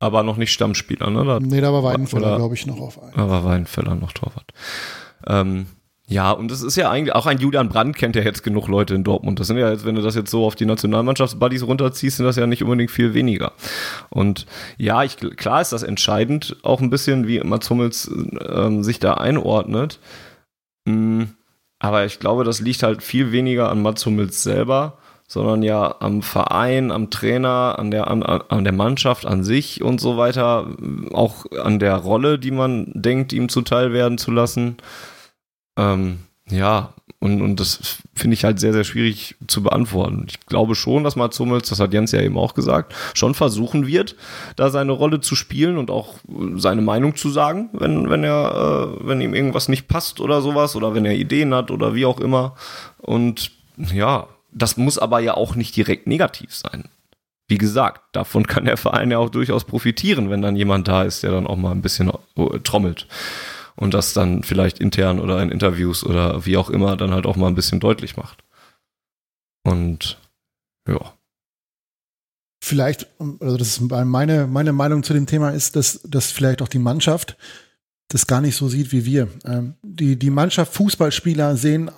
[0.00, 1.24] Aber noch nicht Stammspieler, ne?
[1.24, 3.12] Da, nee, da war Weidenfeller, glaube ich, noch auf einen.
[3.16, 4.52] Da war Weidenfeller noch Torwart.
[5.26, 5.66] Ähm,
[6.10, 8.94] ja, und das ist ja eigentlich, auch ein Julian Brandt kennt ja jetzt genug Leute
[8.94, 9.38] in Dortmund.
[9.38, 12.36] Das sind ja jetzt, wenn du das jetzt so auf die Nationalmannschaftsbuddies runterziehst, sind das
[12.36, 13.52] ja nicht unbedingt viel weniger.
[14.08, 14.46] Und
[14.78, 18.10] ja, ich, klar ist das entscheidend, auch ein bisschen, wie Mats Hummels
[18.48, 20.00] ähm, sich da einordnet.
[20.86, 21.34] Mhm.
[21.78, 24.96] Aber ich glaube, das liegt halt viel weniger an Mats Hummels selber,
[25.26, 30.00] sondern ja am Verein, am Trainer, an der, an, an der Mannschaft an sich und
[30.00, 30.68] so weiter,
[31.12, 34.78] auch an der Rolle, die man denkt, ihm zuteil werden zu lassen.
[35.78, 36.18] Ähm,
[36.50, 40.26] ja, Und, und das finde ich halt sehr, sehr schwierig zu beantworten.
[40.28, 43.86] Ich glaube schon, dass Mats Hummels, das hat Jens ja eben auch gesagt, schon versuchen
[43.88, 44.14] wird,
[44.54, 46.14] da seine Rolle zu spielen und auch
[46.54, 50.76] seine Meinung zu sagen, wenn, wenn er, äh, wenn ihm irgendwas nicht passt oder sowas
[50.76, 52.54] oder wenn er Ideen hat oder wie auch immer.
[52.98, 53.50] Und
[53.92, 56.84] ja, das muss aber ja auch nicht direkt negativ sein.
[57.48, 61.24] Wie gesagt, davon kann der Verein ja auch durchaus profitieren, wenn dann jemand da ist,
[61.24, 63.08] der dann auch mal ein bisschen äh, trommelt
[63.78, 67.36] und das dann vielleicht intern oder in Interviews oder wie auch immer dann halt auch
[67.36, 68.42] mal ein bisschen deutlich macht.
[69.64, 70.18] Und
[70.88, 71.14] ja.
[72.62, 73.06] Vielleicht,
[73.40, 76.80] also das ist meine, meine Meinung zu dem Thema ist, dass, dass vielleicht auch die
[76.80, 77.36] Mannschaft
[78.08, 79.28] das gar nicht so sieht wie wir.
[79.44, 81.90] Ähm, die, die Mannschaft, Fußballspieler sehen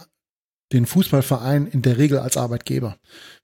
[0.72, 2.96] den Fußballverein in der Regel als Arbeitgeber.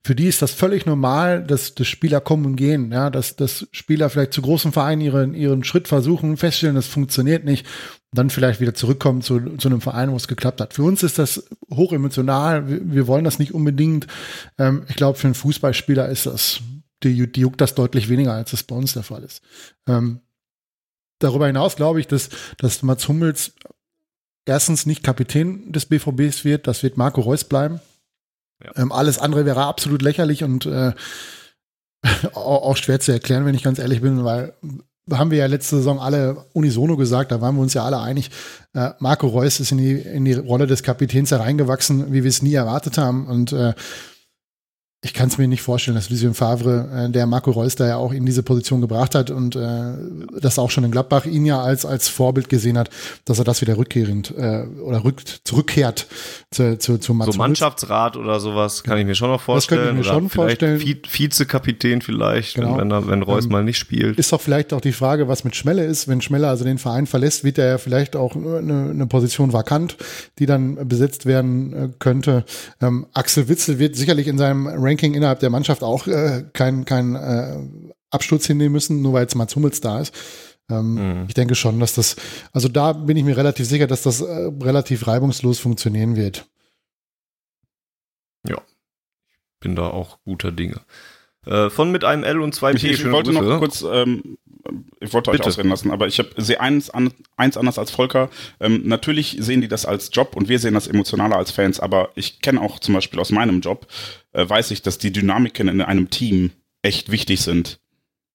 [0.03, 3.67] Für die ist das völlig normal, dass, dass Spieler kommen und gehen, ja, dass, dass
[3.71, 7.65] Spieler vielleicht zu großen Vereinen ihren, ihren Schritt versuchen, feststellen, das funktioniert nicht,
[8.11, 10.73] und dann vielleicht wieder zurückkommen zu, zu einem Verein, wo es geklappt hat.
[10.73, 14.07] Für uns ist das hochemotional, wir, wir wollen das nicht unbedingt.
[14.57, 16.61] Ähm, ich glaube, für einen Fußballspieler ist das,
[17.03, 19.41] die, die juckt das deutlich weniger, als es bei uns der Fall ist.
[19.85, 20.21] Ähm,
[21.19, 23.53] darüber hinaus glaube ich, dass, dass Mats Hummels
[24.47, 27.79] erstens nicht Kapitän des BVBs wird, das wird Marco Reus bleiben.
[28.63, 28.71] Ja.
[28.75, 30.93] Ähm, alles andere wäre absolut lächerlich und äh,
[32.33, 34.53] auch schwer zu erklären, wenn ich ganz ehrlich bin, weil
[35.11, 38.29] haben wir ja letzte Saison alle unisono gesagt, da waren wir uns ja alle einig.
[38.73, 42.41] Äh, Marco Reus ist in die, in die Rolle des Kapitäns hereingewachsen, wie wir es
[42.41, 43.27] nie erwartet haben.
[43.27, 43.73] Und äh,
[45.07, 47.95] ich kann es mir nicht vorstellen, dass Lucien Favre, äh, der Marco Reus da ja
[47.95, 49.93] auch in diese Position gebracht hat und äh,
[50.41, 52.89] das auch schon in Gladbach ihn ja als, als Vorbild gesehen hat,
[53.23, 56.07] dass er das wieder rückkehrend äh, oder rückt, zurückkehrt
[56.51, 59.79] zu, zu, zu Mats So Mannschaftsrat oder sowas kann ich mir schon noch vorstellen.
[59.79, 60.81] Das könnte ich mir schon vorstellen.
[60.81, 62.77] Vizekapitän vielleicht, genau.
[62.77, 64.19] wenn, er, wenn Reus ähm, mal nicht spielt.
[64.19, 66.09] Ist doch vielleicht auch die Frage, was mit Schmelle ist.
[66.09, 69.95] Wenn Schmelle also den Verein verlässt, wird er ja vielleicht auch eine, eine Position vakant,
[70.37, 72.43] die dann besetzt werden äh, könnte.
[72.81, 77.15] Ähm, Axel Witzel wird sicherlich in seinem Ranking innerhalb der Mannschaft auch äh, keinen kein,
[77.15, 77.57] äh,
[78.09, 80.13] Absturz hinnehmen müssen, nur weil jetzt Mats Hummels da ist.
[80.69, 81.25] Ähm, mhm.
[81.27, 82.15] Ich denke schon, dass das,
[82.51, 86.45] also da bin ich mir relativ sicher, dass das äh, relativ reibungslos funktionieren wird.
[88.47, 90.81] Ja, ich bin da auch guter Dinge.
[91.45, 92.77] Äh, von mit einem L und zwei P.
[92.77, 93.43] Ich, ich wollte Grüße.
[93.43, 94.37] noch kurz, ähm,
[94.99, 95.43] ich wollte Bitte.
[95.43, 98.29] euch ausreden lassen, aber ich sehe eins, an, eins anders als Volker.
[98.59, 102.09] Ähm, natürlich sehen die das als Job und wir sehen das emotionaler als Fans, aber
[102.15, 103.87] ich kenne auch zum Beispiel aus meinem Job,
[104.33, 106.51] äh, weiß ich, dass die Dynamiken in einem Team
[106.81, 107.79] echt wichtig sind.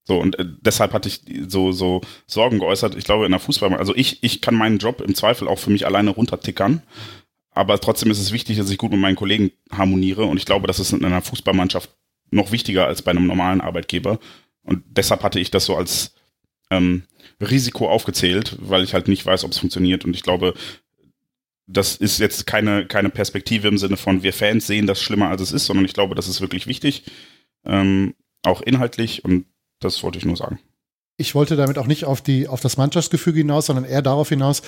[0.04, 2.96] So, und äh, deshalb hatte ich so, so Sorgen geäußert.
[2.96, 5.70] Ich glaube, in der Fußball, also ich, ich kann meinen Job im Zweifel auch für
[5.70, 6.82] mich alleine runtertickern.
[7.54, 10.24] Aber trotzdem ist es wichtig, dass ich gut mit meinen Kollegen harmoniere.
[10.24, 11.90] Und ich glaube, das ist in einer Fußballmannschaft
[12.30, 14.18] noch wichtiger als bei einem normalen Arbeitgeber.
[14.64, 16.14] Und deshalb hatte ich das so als
[16.72, 17.04] ähm,
[17.40, 20.04] Risiko aufgezählt, weil ich halt nicht weiß, ob es funktioniert.
[20.04, 20.54] Und ich glaube,
[21.66, 25.40] das ist jetzt keine, keine Perspektive im Sinne von, wir Fans sehen das schlimmer, als
[25.40, 27.04] es ist, sondern ich glaube, das ist wirklich wichtig,
[27.64, 29.24] ähm, auch inhaltlich.
[29.24, 29.46] Und
[29.80, 30.58] das wollte ich nur sagen
[31.22, 34.62] ich wollte damit auch nicht auf die auf das Mannschaftsgefüge hinaus, sondern eher darauf hinaus,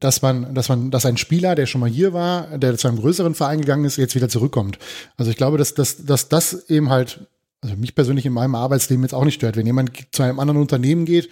[0.00, 2.98] dass man, dass man, dass ein Spieler, der schon mal hier war, der zu einem
[2.98, 4.78] größeren Verein gegangen ist, jetzt wieder zurückkommt.
[5.16, 7.26] Also ich glaube, dass, dass, dass das eben halt,
[7.60, 9.56] also mich persönlich in meinem Arbeitsleben jetzt auch nicht stört.
[9.56, 11.28] Wenn jemand zu einem anderen Unternehmen geht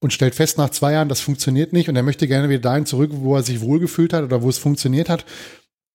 [0.00, 2.86] und stellt fest nach zwei Jahren, das funktioniert nicht und er möchte gerne wieder dahin
[2.86, 5.24] zurück, wo er sich wohlgefühlt hat oder wo es funktioniert hat,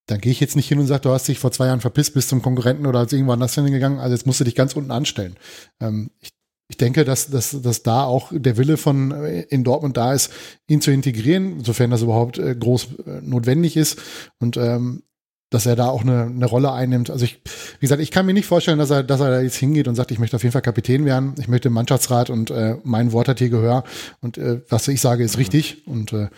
[0.06, 2.14] dann gehe ich jetzt nicht hin und sage, du hast dich vor zwei Jahren verpisst
[2.14, 4.90] bis zum Konkurrenten oder als irgendwo anders hingegangen, also jetzt musst du dich ganz unten
[4.90, 5.36] anstellen.
[5.80, 6.30] Ähm, ich
[6.70, 10.30] ich denke, dass, dass, dass da auch der Wille von äh, in Dortmund da ist,
[10.68, 13.98] ihn zu integrieren, sofern das überhaupt äh, groß äh, notwendig ist
[14.38, 15.02] und ähm,
[15.50, 17.10] dass er da auch eine, eine Rolle einnimmt.
[17.10, 17.40] Also ich,
[17.78, 19.94] wie gesagt, ich kann mir nicht vorstellen, dass er, dass er da jetzt hingeht und
[19.94, 23.12] sagt, ich möchte auf jeden Fall Kapitän werden, ich möchte im Mannschaftsrat und äh, mein
[23.12, 23.84] Wort hat hier Gehör
[24.20, 26.28] und äh, was ich sage ist richtig und äh,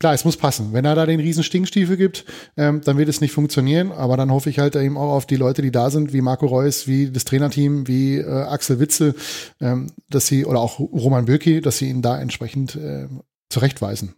[0.00, 0.72] Klar, es muss passen.
[0.72, 2.24] Wenn er da den riesen Stinkstiefel gibt,
[2.56, 3.92] ähm, dann wird es nicht funktionieren.
[3.92, 6.46] Aber dann hoffe ich halt eben auch auf die Leute, die da sind, wie Marco
[6.46, 9.14] Reus, wie das Trainerteam, wie äh, Axel Witzel,
[9.60, 13.08] ähm, dass sie, oder auch Roman Böki, dass sie ihn da entsprechend äh,
[13.50, 14.14] zurechtweisen.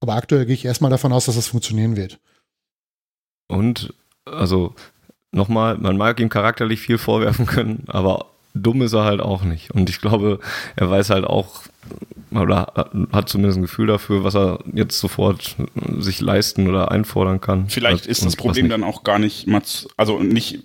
[0.00, 2.18] Aber aktuell gehe ich erstmal davon aus, dass das funktionieren wird.
[3.48, 3.94] Und,
[4.24, 4.74] also,
[5.32, 9.70] nochmal, man mag ihm charakterlich viel vorwerfen können, aber dumm ist er halt auch nicht.
[9.70, 10.40] Und ich glaube,
[10.76, 11.62] er weiß halt auch,
[12.30, 15.56] oder hat zumindest ein Gefühl dafür, was er jetzt sofort
[15.98, 17.68] sich leisten oder einfordern kann.
[17.68, 19.46] Vielleicht ist das Problem dann auch gar nicht,
[19.96, 20.62] also nicht,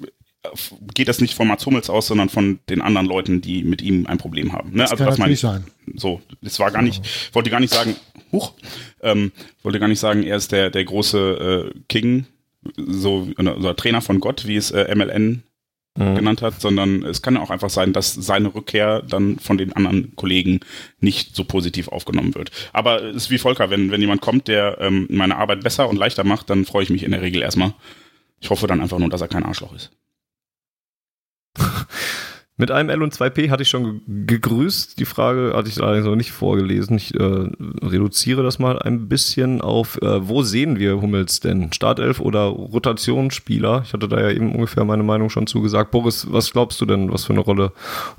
[0.94, 4.08] geht das nicht von Mats Hummels aus, sondern von den anderen Leuten, die mit ihm
[4.08, 4.72] ein Problem haben.
[4.72, 4.78] Ne?
[4.78, 5.66] Das also, kann natürlich sein.
[5.96, 7.04] So, es war gar nicht,
[7.34, 7.96] wollte gar nicht sagen,
[8.32, 8.54] huch,
[9.02, 9.32] ähm,
[9.62, 12.26] wollte gar nicht sagen, er ist der, der große äh, King,
[12.78, 15.44] so, oder Trainer von Gott, wie es äh, MLN
[15.98, 16.16] mhm.
[16.16, 20.16] genannt hat, sondern es kann auch einfach sein, dass seine Rückkehr dann von den anderen
[20.16, 20.60] Kollegen
[21.00, 22.52] nicht so positiv aufgenommen wird.
[22.74, 25.98] Aber es ist wie Volker, wenn, wenn jemand kommt, der ähm, meine Arbeit besser und
[25.98, 27.74] leichter macht, dann freue ich mich in der Regel erstmal.
[28.40, 29.92] Ich hoffe dann einfach nur, dass er kein Arschloch ist.
[32.62, 35.00] Mit einem L und 2P hatte ich schon gegrüßt.
[35.00, 36.96] Die Frage hatte ich allerdings noch nicht vorgelesen.
[36.96, 37.50] Ich äh,
[37.82, 41.74] reduziere das mal ein bisschen auf, äh, wo sehen wir Hummels denn?
[41.74, 43.82] Startelf oder Rotationsspieler?
[43.84, 45.90] Ich hatte da ja eben ungefähr meine Meinung schon zugesagt.
[45.90, 47.72] Boris, was glaubst du denn, was für eine Rolle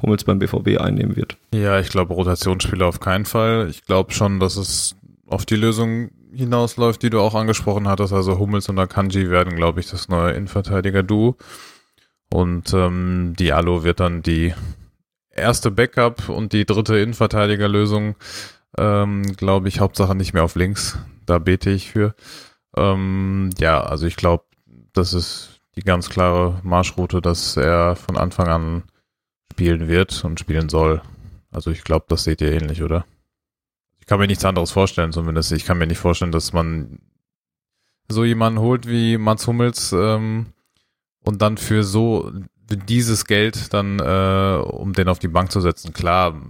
[0.03, 1.37] Hummels beim BVB einnehmen wird?
[1.55, 3.69] Ja, ich glaube Rotationsspieler auf keinen Fall.
[3.71, 4.97] Ich glaube schon, dass es
[5.29, 8.13] auf die Lösung hinausläuft, die du auch angesprochen hattest.
[8.13, 11.37] Also Hummels und Akanji werden, glaube ich, das neue Innenverteidiger-Duo.
[12.33, 14.55] Und ähm, Diallo wird dann die
[15.31, 18.17] erste Backup und die dritte Innenverteidigerlösung,
[18.79, 20.99] ähm, glaube ich, Hauptsache nicht mehr auf links.
[21.27, 22.15] Da bete ich für.
[22.75, 24.45] Ähm, ja, also ich glaube,
[24.95, 28.83] das ist die ganz klare Marschroute, dass er von Anfang an
[29.53, 31.03] spielen wird und spielen soll.
[31.51, 33.05] Also ich glaube, das seht ihr ähnlich, oder?
[34.01, 35.53] Ich kann mir nichts anderes vorstellen, zumindest.
[35.53, 36.99] Ich kann mir nicht vorstellen, dass man
[38.09, 40.47] so jemanden holt wie Mats Hummels, ähm,
[41.25, 42.33] und dann für so
[42.71, 46.41] dieses Geld dann, äh, um den auf die Bank zu setzen, klar,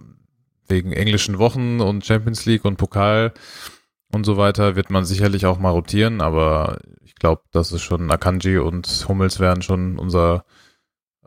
[0.68, 3.32] wegen englischen Wochen und Champions League und Pokal
[4.12, 8.10] und so weiter wird man sicherlich auch mal rotieren, aber ich glaube, das ist schon
[8.10, 10.44] Akanji und Hummels werden schon unser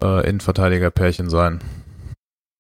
[0.02, 1.60] äh, Innenverteidiger-Pärchen sein.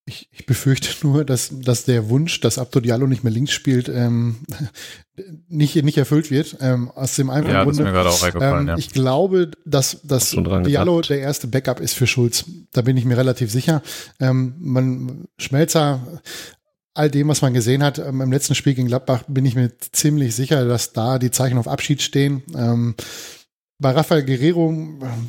[0.08, 3.90] Ich, ich befürchte nur, dass, dass der Wunsch, dass Abdo Diallo nicht mehr links spielt,
[3.90, 4.38] ähm,
[5.48, 6.58] nicht, nicht erfüllt wird.
[6.62, 7.84] Ähm, aus dem einfachen ja, Grunde.
[7.84, 8.78] Das ist mir gerade auch eingefallen, ähm, ja.
[8.78, 12.46] Ich glaube, dass, dass Diallo der erste Backup ist für Schulz.
[12.72, 13.82] Da bin ich mir relativ sicher.
[14.20, 16.22] Ähm, man, Schmelzer,
[16.94, 19.72] all dem, was man gesehen hat ähm, im letzten Spiel gegen Gladbach, bin ich mir
[19.80, 22.42] ziemlich sicher, dass da die Zeichen auf Abschied stehen.
[22.56, 22.96] Ähm,
[23.78, 24.74] bei Rafael Guerrero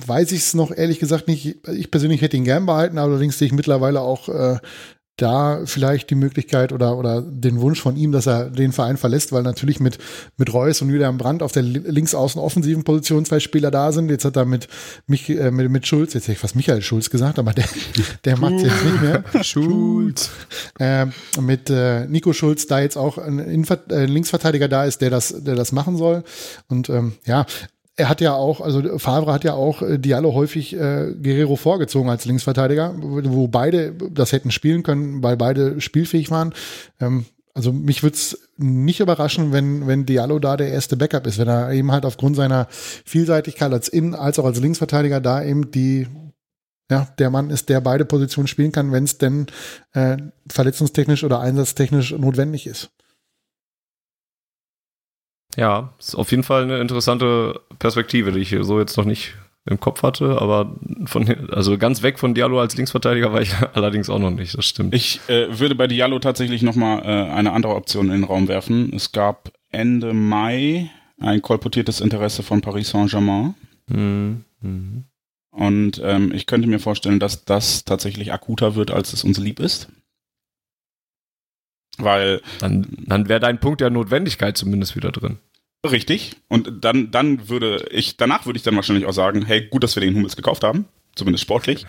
[0.07, 1.67] weiß ich es noch ehrlich gesagt nicht.
[1.69, 4.59] Ich persönlich hätte ihn gern behalten, allerdings sehe ich mittlerweile auch äh,
[5.17, 9.33] da vielleicht die Möglichkeit oder, oder den Wunsch von ihm, dass er den Verein verlässt,
[9.33, 9.99] weil natürlich mit,
[10.37, 14.11] mit Reus und Julian Brandt auf der linksaußen offensiven Position zwei Spieler da sind.
[14.11, 14.69] Jetzt hat er mit,
[15.07, 17.65] mich, äh, mit, mit Schulz, jetzt hätte ich fast Michael Schulz gesagt, aber der,
[18.27, 19.25] der macht jetzt nicht mehr.
[19.43, 20.31] Schulz.
[20.79, 21.07] Äh,
[21.41, 25.35] mit äh, Nico Schulz da jetzt auch ein, Inver äh, Linksverteidiger da ist, der das,
[25.43, 26.25] der das machen soll.
[26.69, 27.47] Und ähm, ja,
[27.97, 32.11] er hat ja auch, also Favre hat ja auch äh, Diallo häufig äh, Guerrero vorgezogen
[32.11, 36.53] als Linksverteidiger, wo beide das hätten spielen können, weil beide spielfähig waren.
[37.01, 37.25] Ähm,
[37.55, 41.49] also mich würde es nicht überraschen, wenn, wenn Diallo da der erste Backup ist, wenn
[41.49, 46.07] er eben halt aufgrund seiner Vielseitigkeit als Innen- als auch als Linksverteidiger da eben die,
[46.91, 49.47] ja, der Mann ist, der beide Positionen spielen kann, wenn es denn
[49.95, 50.19] äh,
[50.51, 52.91] verletzungstechnisch oder einsatztechnisch notwendig ist.
[55.57, 59.35] Ja, ist auf jeden Fall eine interessante Perspektive, die ich so jetzt noch nicht
[59.65, 60.77] im Kopf hatte, aber
[61.07, 64.65] von, also ganz weg von Diallo als Linksverteidiger war ich allerdings auch noch nicht, das
[64.65, 64.95] stimmt.
[64.95, 68.93] Ich äh, würde bei Diallo tatsächlich nochmal äh, eine andere Option in den Raum werfen.
[68.95, 73.55] Es gab Ende Mai ein kolportiertes Interesse von Paris Saint-Germain.
[73.89, 74.45] Mhm.
[74.61, 75.05] Mhm.
[75.51, 79.59] Und ähm, ich könnte mir vorstellen, dass das tatsächlich akuter wird, als es uns lieb
[79.59, 79.89] ist.
[81.99, 82.41] Weil.
[82.61, 85.39] Dann, dann wäre dein Punkt der Notwendigkeit zumindest wieder drin.
[85.91, 86.37] Richtig.
[86.49, 89.97] Und dann, dann würde ich, danach würde ich dann wahrscheinlich auch sagen, hey, gut, dass
[89.97, 90.87] wir den Hummels gekauft haben.
[91.15, 91.87] Zumindest sportlich.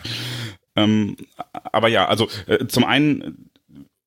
[0.75, 1.17] Ähm,
[1.51, 3.49] aber ja, also äh, zum einen,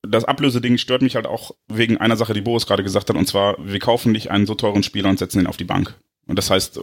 [0.02, 3.26] das Ablöseding stört mich halt auch wegen einer Sache, die Boris gerade gesagt hat, und
[3.26, 5.94] zwar, wir kaufen nicht einen so teuren Spieler und setzen ihn auf die Bank.
[6.26, 6.82] Und das heißt, äh,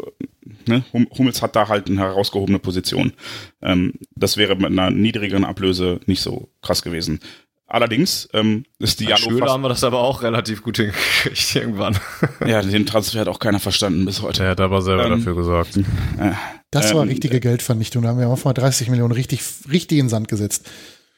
[0.68, 3.14] ne, Hummels hat da halt eine herausgehobene Position.
[3.61, 7.22] Ähm, das wäre mit einer niedrigeren Ablöse nicht so krass gewesen.
[7.69, 11.99] Allerdings ähm, ist Diallo Schöne fast haben wir das aber auch relativ gut hingekriegt irgendwann.
[12.45, 14.45] ja, den Transfer hat auch keiner verstanden bis heute.
[14.45, 15.76] Er hat aber selber ähm, dafür gesorgt.
[15.76, 16.31] Äh,
[16.72, 18.03] das war ähm, richtige Geldvernichtung.
[18.03, 20.69] Da haben wir auch mal 30 Millionen richtig, richtig in den Sand gesetzt.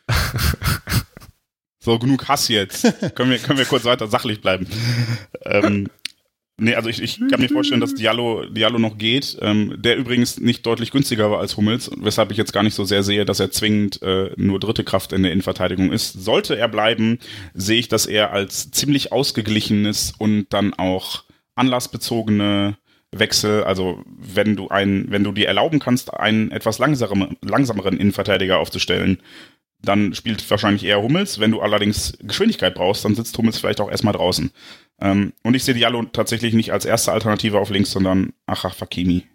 [1.80, 2.82] so, genug Hass jetzt.
[3.14, 4.66] können, wir, können wir kurz weiter sachlich bleiben.
[5.46, 5.88] ähm,
[6.60, 10.40] Nee, also ich, ich kann mir vorstellen, dass Diallo, Diallo noch geht, ähm, der übrigens
[10.40, 13.40] nicht deutlich günstiger war als Hummels, weshalb ich jetzt gar nicht so sehr sehe, dass
[13.40, 16.14] er zwingend äh, nur dritte Kraft in der Innenverteidigung ist.
[16.14, 17.20] Sollte er bleiben,
[17.54, 21.24] sehe ich das eher als ziemlich ausgeglichenes und dann auch
[21.56, 22.78] anlassbezogene
[23.12, 28.60] Wechsel, also wenn du einen, wenn du dir erlauben kannst, einen etwas langsameren, langsameren Innenverteidiger
[28.60, 29.20] aufzustellen,
[29.82, 31.40] dann spielt wahrscheinlich eher Hummels.
[31.40, 34.52] Wenn du allerdings Geschwindigkeit brauchst, dann sitzt Hummels vielleicht auch erstmal draußen.
[35.00, 39.26] Ähm, und ich sehe Diallo tatsächlich nicht als erste Alternative auf links, sondern Achraf Hakimi.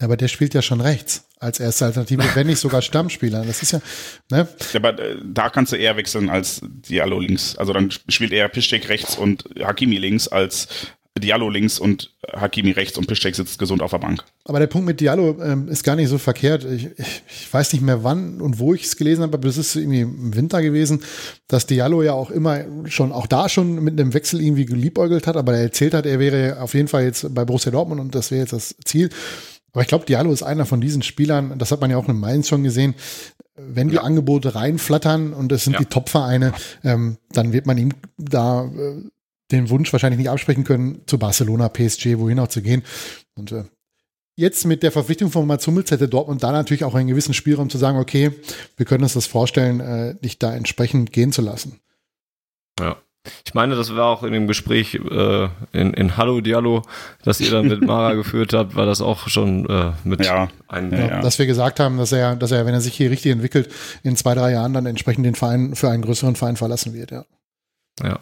[0.00, 3.44] Aber der spielt ja schon rechts als erste Alternative, wenn nicht sogar Stammspieler.
[3.44, 3.80] Das ist ja,
[4.30, 4.48] ne?
[4.74, 7.56] Aber äh, da kannst du eher wechseln als Diallo links.
[7.56, 10.68] Also dann spielt eher Piszczek rechts und Hakimi links als
[11.18, 14.24] Diallo links und Hakimi rechts und Piszczek sitzt gesund auf der Bank.
[14.44, 16.64] Aber der Punkt mit Diallo ähm, ist gar nicht so verkehrt.
[16.64, 19.58] Ich, ich, ich weiß nicht mehr wann und wo ich es gelesen habe, aber das
[19.58, 21.02] ist irgendwie im Winter gewesen,
[21.48, 25.36] dass Diallo ja auch immer schon, auch da schon mit einem Wechsel irgendwie geliebäugelt hat,
[25.36, 28.30] aber er erzählt hat, er wäre auf jeden Fall jetzt bei Borussia Dortmund und das
[28.30, 29.10] wäre jetzt das Ziel.
[29.72, 32.18] Aber ich glaube, Diallo ist einer von diesen Spielern, das hat man ja auch in
[32.18, 32.94] Mainz schon gesehen,
[33.54, 34.02] wenn die ja.
[34.02, 35.80] Angebote reinflattern und es sind ja.
[35.80, 36.52] die Top-Vereine,
[36.84, 39.02] ähm, dann wird man ihm da äh,
[39.52, 42.82] den Wunsch wahrscheinlich nicht absprechen können, zu Barcelona, PSG, wohin auch zu gehen.
[43.34, 43.64] Und äh,
[44.36, 47.70] jetzt mit der Verpflichtung von Mats Hummels hätte Dortmund da natürlich auch einen gewissen Spielraum
[47.70, 48.32] zu sagen, okay,
[48.76, 51.80] wir können uns das vorstellen, äh, dich da entsprechend gehen zu lassen.
[52.80, 52.96] Ja.
[53.44, 56.82] Ich meine, das war auch in dem Gespräch äh, in, in Hallo Diallo,
[57.22, 60.92] das ihr dann mit Mara geführt habt, war das auch schon äh, mit ja, einem.
[60.92, 61.20] Ja, ja.
[61.20, 63.72] Dass wir gesagt haben, dass er, dass er, wenn er sich hier richtig entwickelt,
[64.02, 67.24] in zwei, drei Jahren dann entsprechend den Verein für einen größeren Verein verlassen wird, ja.
[68.02, 68.18] Ja.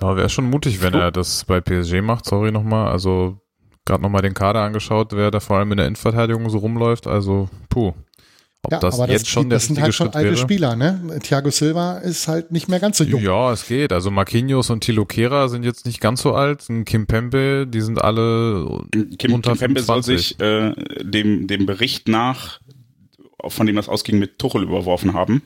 [0.00, 2.90] Ja, wäre schon mutig, wenn er das bei PSG macht, sorry nochmal.
[2.90, 3.38] Also
[3.84, 7.06] gerade nochmal den Kader angeschaut, wer da vor allem in der Innenverteidigung so rumläuft.
[7.06, 7.92] Also, puh.
[8.62, 10.38] Ob ja, das aber jetzt das, schon der das sind halt schon Schritt alte wäre?
[10.38, 11.20] Spieler, ne?
[11.22, 13.20] Thiago Silva ist halt nicht mehr ganz so jung.
[13.20, 13.92] Ja, es geht.
[13.92, 16.64] Also Marquinhos und Tilo Kera sind jetzt nicht ganz so alt.
[16.70, 18.84] Und Kim Pembe, die sind alle
[19.18, 20.72] Kim, unter Kim Pembe soll sich äh,
[21.02, 22.60] dem, dem Bericht nach,
[23.46, 25.42] von dem das ausging, mit Tuchel überworfen haben.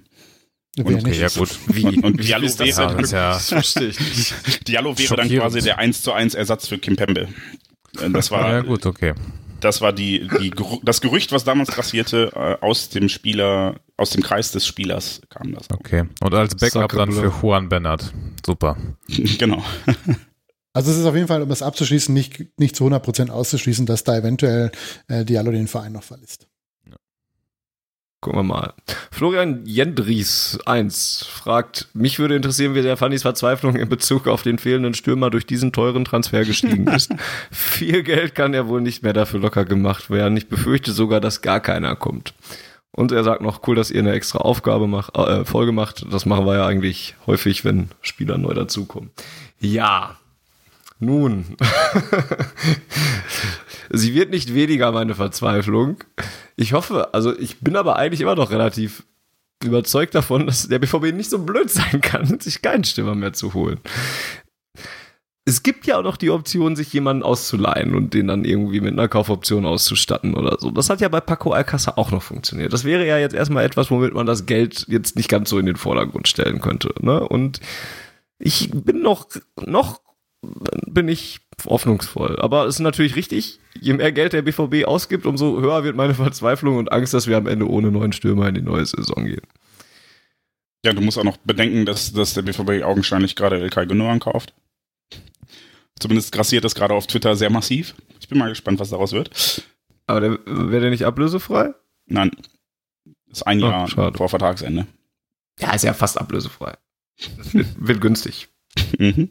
[0.78, 1.50] Und, okay, ja gut.
[1.66, 2.00] Wie?
[2.00, 4.68] Und Diallo wäre, ja, das verstehe ich nicht.
[4.68, 7.28] Diallo wäre dann quasi der 1 zu 1 Ersatz für Kim Pembe.
[8.00, 9.14] Äh, das war, ja gut, okay.
[9.60, 10.52] Das war die, die,
[10.84, 15.52] das Gerücht, was damals passierte, äh, aus dem Spieler, aus dem Kreis des Spielers kam
[15.52, 15.68] das.
[15.70, 16.04] Okay.
[16.20, 18.12] Und als Backup dann für Juan Bernard.
[18.46, 18.76] Super.
[19.08, 19.64] genau.
[20.72, 24.04] Also es ist auf jeden Fall, um das abzuschließen, nicht, nicht zu 100% auszuschließen, dass
[24.04, 24.70] da eventuell
[25.08, 26.46] äh, Diallo den Verein noch verlässt.
[28.20, 28.72] Gucken wir mal.
[29.12, 34.58] Florian Jendries 1 fragt, mich würde interessieren, wie der Fannys Verzweiflung in Bezug auf den
[34.58, 37.14] fehlenden Stürmer durch diesen teuren Transfer gestiegen ist.
[37.52, 40.36] Viel Geld kann ja wohl nicht mehr dafür locker gemacht werden.
[40.36, 42.34] Ich befürchte sogar, dass gar keiner kommt.
[42.90, 46.04] Und er sagt noch, cool, dass ihr eine extra Aufgabe macht, äh, Folge macht.
[46.12, 49.12] Das machen wir ja eigentlich häufig, wenn Spieler neu dazukommen.
[49.60, 50.16] Ja.
[51.00, 51.56] Nun.
[53.90, 55.98] Sie wird nicht weniger, meine Verzweiflung.
[56.56, 59.04] Ich hoffe, also ich bin aber eigentlich immer noch relativ
[59.64, 63.54] überzeugt davon, dass der BVB nicht so blöd sein kann, sich keinen Stürmer mehr zu
[63.54, 63.80] holen.
[65.44, 68.92] Es gibt ja auch noch die Option, sich jemanden auszuleihen und den dann irgendwie mit
[68.92, 70.70] einer Kaufoption auszustatten oder so.
[70.70, 72.74] Das hat ja bei Paco Alcázar auch noch funktioniert.
[72.74, 75.64] Das wäre ja jetzt erstmal etwas, womit man das Geld jetzt nicht ganz so in
[75.64, 76.92] den Vordergrund stellen könnte.
[77.00, 77.26] Ne?
[77.26, 77.60] Und
[78.38, 79.26] ich bin noch,
[79.64, 80.02] noch
[80.42, 82.38] bin ich hoffnungsvoll.
[82.40, 86.14] Aber es ist natürlich richtig, je mehr Geld der BVB ausgibt, umso höher wird meine
[86.14, 89.42] Verzweiflung und Angst, dass wir am Ende ohne neuen Stürmer in die neue Saison gehen.
[90.84, 94.54] Ja, du musst auch noch bedenken, dass, dass der BVB augenscheinlich gerade El Gündogan kauft.
[95.98, 97.94] Zumindest grassiert das gerade auf Twitter sehr massiv.
[98.20, 99.64] Ich bin mal gespannt, was daraus wird.
[100.06, 101.74] Aber wäre der nicht ablösefrei?
[102.06, 102.30] Nein.
[103.30, 104.16] Ist ein Jahr schade.
[104.16, 104.86] vor Vertragsende.
[105.58, 106.74] Ja, ist ja fast ablösefrei.
[107.52, 108.48] Wird günstig.
[108.98, 109.28] Mhm.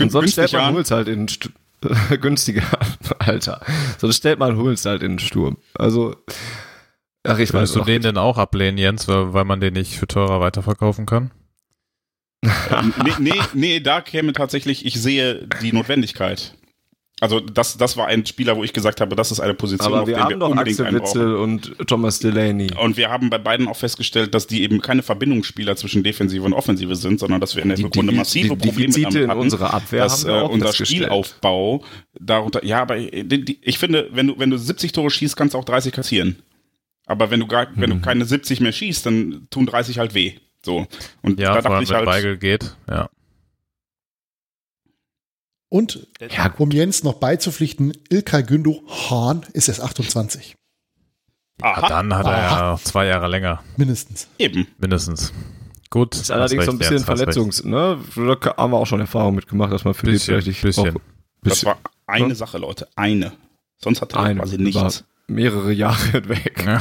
[0.00, 1.50] Und sonst stellt man Huls halt in St
[2.20, 2.62] günstiger,
[3.18, 3.60] Alter.
[3.98, 5.56] Sonst stellt man Huls halt in den Sturm.
[5.74, 6.16] Also,
[7.24, 9.98] ach, ich Würdest weiß du den denn auch ablehnen, Jens, weil, weil man den nicht
[9.98, 11.30] für teurer weiterverkaufen kann?
[12.44, 16.54] Ähm, nee, nee, nee, da käme tatsächlich, ich sehe die Notwendigkeit.
[17.22, 20.08] Also das, das war ein Spieler, wo ich gesagt habe, das ist eine Position, Aber
[20.08, 22.72] wir auf der wir doch unbedingt Axel Witzel und Thomas Delaney.
[22.76, 26.52] Und wir haben bei beiden auch festgestellt, dass die eben keine Verbindungsspieler zwischen Defensive und
[26.52, 29.38] Offensive sind, sondern dass wir in der die, Rückrunde massive die, die Probleme Defizite hatten,
[29.38, 31.84] in unserer Abwehr dass äh, unser Spielaufbau
[32.18, 32.64] darunter.
[32.64, 35.64] Ja, aber die, ich finde, wenn du wenn du 70 Tore schießt, kannst du auch
[35.64, 36.42] 30 kassieren.
[37.06, 38.02] Aber wenn du gar, wenn du hm.
[38.02, 40.32] keine 70 mehr schießt, dann tun 30 halt weh.
[40.64, 40.88] So.
[41.22, 43.08] Und ja, da dachte ich halt, Beigel geht, ja.
[45.72, 50.54] Und ja, um Jens noch beizupflichten, Ilkay Gündo Hahn ist erst 28.
[51.62, 51.88] Aha.
[51.88, 52.72] dann hat er Aha.
[52.72, 53.62] ja zwei Jahre länger.
[53.78, 54.28] Mindestens.
[54.36, 54.66] Eben.
[54.76, 55.32] Mindestens.
[55.88, 56.14] Gut.
[56.14, 57.98] Ist allerdings so ein bisschen Verletzungs, ne?
[58.14, 60.98] Da haben wir auch schon Erfahrung mitgemacht, dass man für bisschen, die vielleicht bisschen.
[61.42, 62.34] Das war eine ne?
[62.34, 62.86] Sache, Leute.
[62.94, 63.32] Eine.
[63.78, 66.64] Sonst hat er quasi nichts mehrere Jahre hinweg.
[66.64, 66.80] Ja.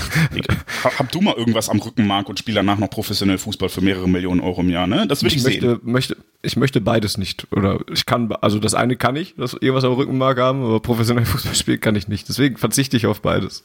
[0.84, 4.41] Hab du mal irgendwas am Rückenmark und spiel danach noch professionell Fußball für mehrere Millionen
[4.41, 5.07] Euro im Jahr, ne?
[5.07, 5.80] Das will ich, ich möchte, sehen.
[5.84, 7.47] Möchte, ich möchte beides nicht.
[7.51, 11.26] Oder ich kann, also das eine kann ich, das irgendwas am Rückenmark haben, aber professionell
[11.31, 12.27] Fußball spielen kann ich nicht.
[12.30, 13.63] Deswegen verzichte ich auf beides.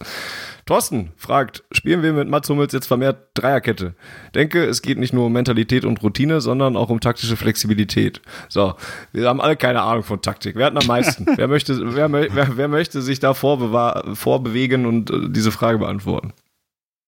[0.67, 3.95] Thorsten fragt, spielen wir mit Mats Hummels jetzt vermehrt Dreierkette?
[4.35, 8.21] Denke, es geht nicht nur um Mentalität und Routine, sondern auch um taktische Flexibilität.
[8.49, 8.75] So,
[9.13, 10.57] wir haben alle keine Ahnung von Taktik.
[10.57, 11.25] Wer hat am meisten?
[11.37, 16.33] wer, möchte, wer, wer, wer möchte sich da vorbewegen und äh, diese Frage beantworten?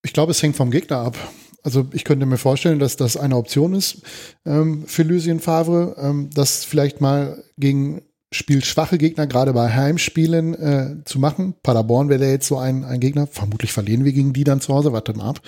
[0.03, 1.17] Ich glaube, es hängt vom Gegner ab.
[1.63, 4.03] Also ich könnte mir vorstellen, dass das eine Option ist
[4.47, 10.97] ähm, für Lucien Favre, ähm, das vielleicht mal gegen spielschwache Gegner gerade bei Heimspielen äh,
[11.05, 11.55] zu machen.
[11.63, 13.27] Paderborn wäre jetzt so ein, ein Gegner.
[13.27, 14.93] Vermutlich verlieren wir gegen die dann zu Hause.
[14.93, 15.41] Warten mal ab,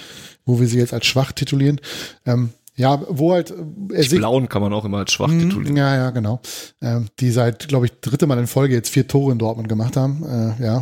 [0.47, 1.81] wo wir sie jetzt als schwach titulieren.
[2.27, 3.55] Ähm, ja, wo halt äh,
[3.95, 5.77] er die Blauen kann man auch immer als schwach mhm, titulieren.
[5.77, 6.41] Ja, ja, genau.
[6.81, 9.97] Ähm, die seit, glaube ich, dritte Mal in Folge jetzt vier Tore in Dortmund gemacht
[9.97, 10.25] haben.
[10.25, 10.81] Äh, ja.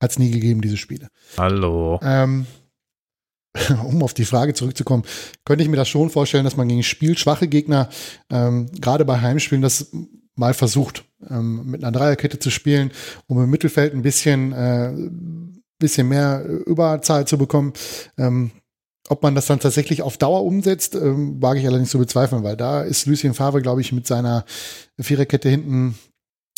[0.00, 1.08] Hat es nie gegeben, diese Spiele.
[1.38, 1.98] Hallo.
[2.02, 2.46] Ähm,
[3.84, 5.04] um auf die Frage zurückzukommen,
[5.44, 7.88] könnte ich mir das schon vorstellen, dass man gegen spielschwache Gegner,
[8.30, 9.90] ähm, gerade bei Heimspielen, das
[10.34, 12.90] mal versucht, ähm, mit einer Dreierkette zu spielen,
[13.26, 14.92] um im Mittelfeld ein bisschen, äh,
[15.78, 17.72] bisschen mehr Überzahl zu bekommen.
[18.18, 18.50] Ähm,
[19.08, 22.56] ob man das dann tatsächlich auf Dauer umsetzt, ähm, wage ich allerdings zu bezweifeln, weil
[22.56, 24.44] da ist Lucien Favre, glaube ich, mit seiner
[24.98, 25.96] Viererkette hinten,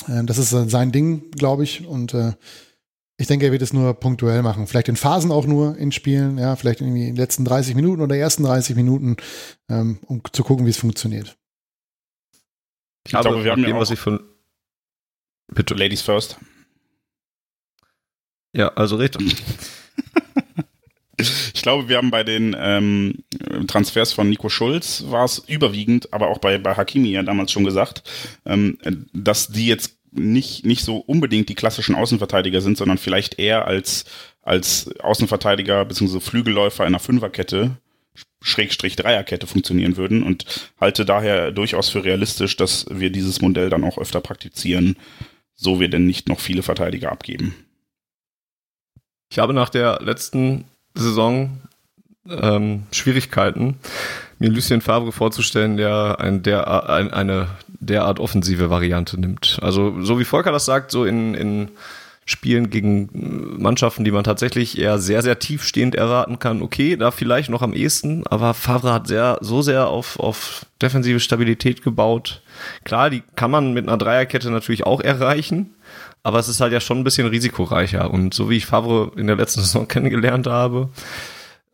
[0.09, 2.32] äh, das ist sein Ding, glaube ich, und äh,
[3.20, 4.69] ich denke, er wird es nur punktuell machen.
[4.69, 8.01] Vielleicht in Phasen auch nur in Spielen, ja, vielleicht irgendwie in den letzten 30 Minuten
[8.01, 9.16] oder ersten 30 Minuten,
[9.69, 11.36] ähm, um zu gucken, wie es funktioniert.
[13.05, 14.20] Ich glaube, Aber wir haben ja auch was ich von
[15.49, 15.74] Bitte.
[15.74, 16.39] Ladies first.
[18.53, 19.36] Ja, also richtig.
[21.19, 23.24] ich glaube, wir haben bei den ähm,
[23.66, 27.65] Transfers von Nico Schulz war es überwiegend, aber auch bei, bei Hakimi ja damals schon
[27.65, 28.03] gesagt,
[28.45, 28.78] ähm,
[29.12, 34.05] dass die jetzt nicht, nicht so unbedingt die klassischen Außenverteidiger sind, sondern vielleicht eher als,
[34.43, 36.20] als Außenverteidiger bzw.
[36.20, 37.76] Flügelläufer einer Fünferkette,
[38.40, 40.44] Schrägstrich Dreierkette funktionieren würden und
[40.80, 44.97] halte daher durchaus für realistisch, dass wir dieses Modell dann auch öfter praktizieren,
[45.55, 47.55] so wir denn nicht noch viele Verteidiger abgeben.
[49.30, 50.64] Ich habe nach der letzten
[50.94, 51.60] Saison
[52.28, 53.78] ähm, Schwierigkeiten,
[54.39, 57.48] mir Lucien Favre vorzustellen, der, ein, der ein, eine
[57.80, 59.59] derart offensive Variante nimmt.
[59.62, 61.70] Also so wie Volker das sagt, so in, in
[62.28, 66.60] Spielen gegen Mannschaften, die man tatsächlich eher sehr, sehr tiefstehend erwarten kann.
[66.60, 71.20] Okay, da vielleicht noch am ehesten, aber Favre hat sehr, so sehr auf, auf defensive
[71.20, 72.42] Stabilität gebaut.
[72.84, 75.74] Klar, die kann man mit einer Dreierkette natürlich auch erreichen,
[76.22, 78.10] aber es ist halt ja schon ein bisschen risikoreicher.
[78.10, 80.90] Und so wie ich Favre in der letzten Saison kennengelernt habe,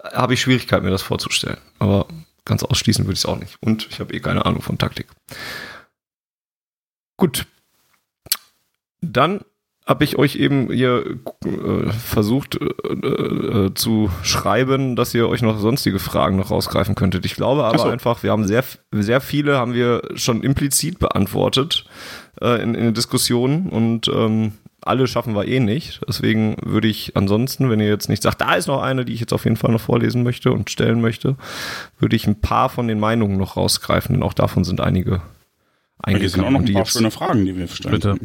[0.04, 1.58] habe ich Schwierigkeiten, mir das vorzustellen.
[1.80, 2.06] Aber
[2.44, 3.56] ganz ausschließen würde ich es auch nicht.
[3.60, 5.06] Und ich habe eh keine Ahnung von Taktik.
[7.16, 7.46] Gut.
[9.00, 9.40] Dann
[9.86, 11.04] habe ich euch eben hier
[11.44, 17.26] äh, versucht äh, äh, zu schreiben, dass ihr euch noch sonstige Fragen noch rausgreifen könntet.
[17.26, 17.88] Ich glaube aber so.
[17.88, 21.84] einfach, wir haben sehr, sehr viele haben wir schon implizit beantwortet
[22.40, 26.00] äh, in, in den Diskussionen und ähm, alle schaffen wir eh nicht.
[26.08, 29.20] Deswegen würde ich ansonsten, wenn ihr jetzt nicht sagt, da ist noch eine, die ich
[29.20, 31.36] jetzt auf jeden Fall noch vorlesen möchte und stellen möchte,
[31.98, 35.20] würde ich ein paar von den Meinungen noch rausgreifen, denn auch davon sind einige
[36.04, 36.20] eingegangen.
[36.20, 38.18] Hier sind auch noch ein paar schöne Fragen, die wir stellen Bitte.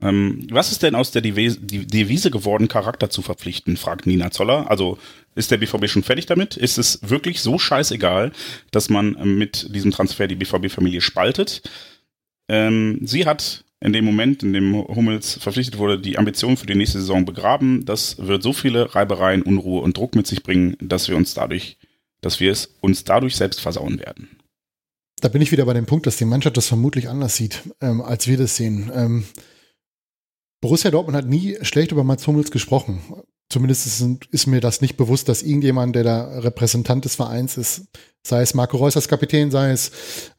[0.00, 4.70] Ähm, was ist denn aus der Devise geworden, Charakter zu verpflichten, fragt Nina Zoller.
[4.70, 4.98] Also
[5.34, 6.56] ist der BVB schon fertig damit?
[6.56, 8.32] Ist es wirklich so scheißegal,
[8.70, 11.62] dass man mit diesem Transfer die BVB-Familie spaltet?
[12.48, 16.74] Ähm, sie hat in dem Moment, in dem Hummels verpflichtet wurde, die Ambition für die
[16.74, 17.84] nächste Saison begraben.
[17.84, 21.76] Das wird so viele Reibereien, Unruhe und Druck mit sich bringen, dass wir uns dadurch,
[22.20, 24.37] dass wir es uns dadurch selbst versauen werden.
[25.20, 28.00] Da bin ich wieder bei dem Punkt, dass die Mannschaft das vermutlich anders sieht, ähm,
[28.00, 28.90] als wir das sehen.
[28.94, 29.24] Ähm,
[30.60, 33.00] Borussia Dortmund hat nie schlecht über Mats Hummels gesprochen.
[33.50, 37.86] Zumindest ist, ist, mir das nicht bewusst, dass irgendjemand, der da Repräsentant des Vereins ist,
[38.22, 39.90] sei es Marco Reus als Kapitän, sei es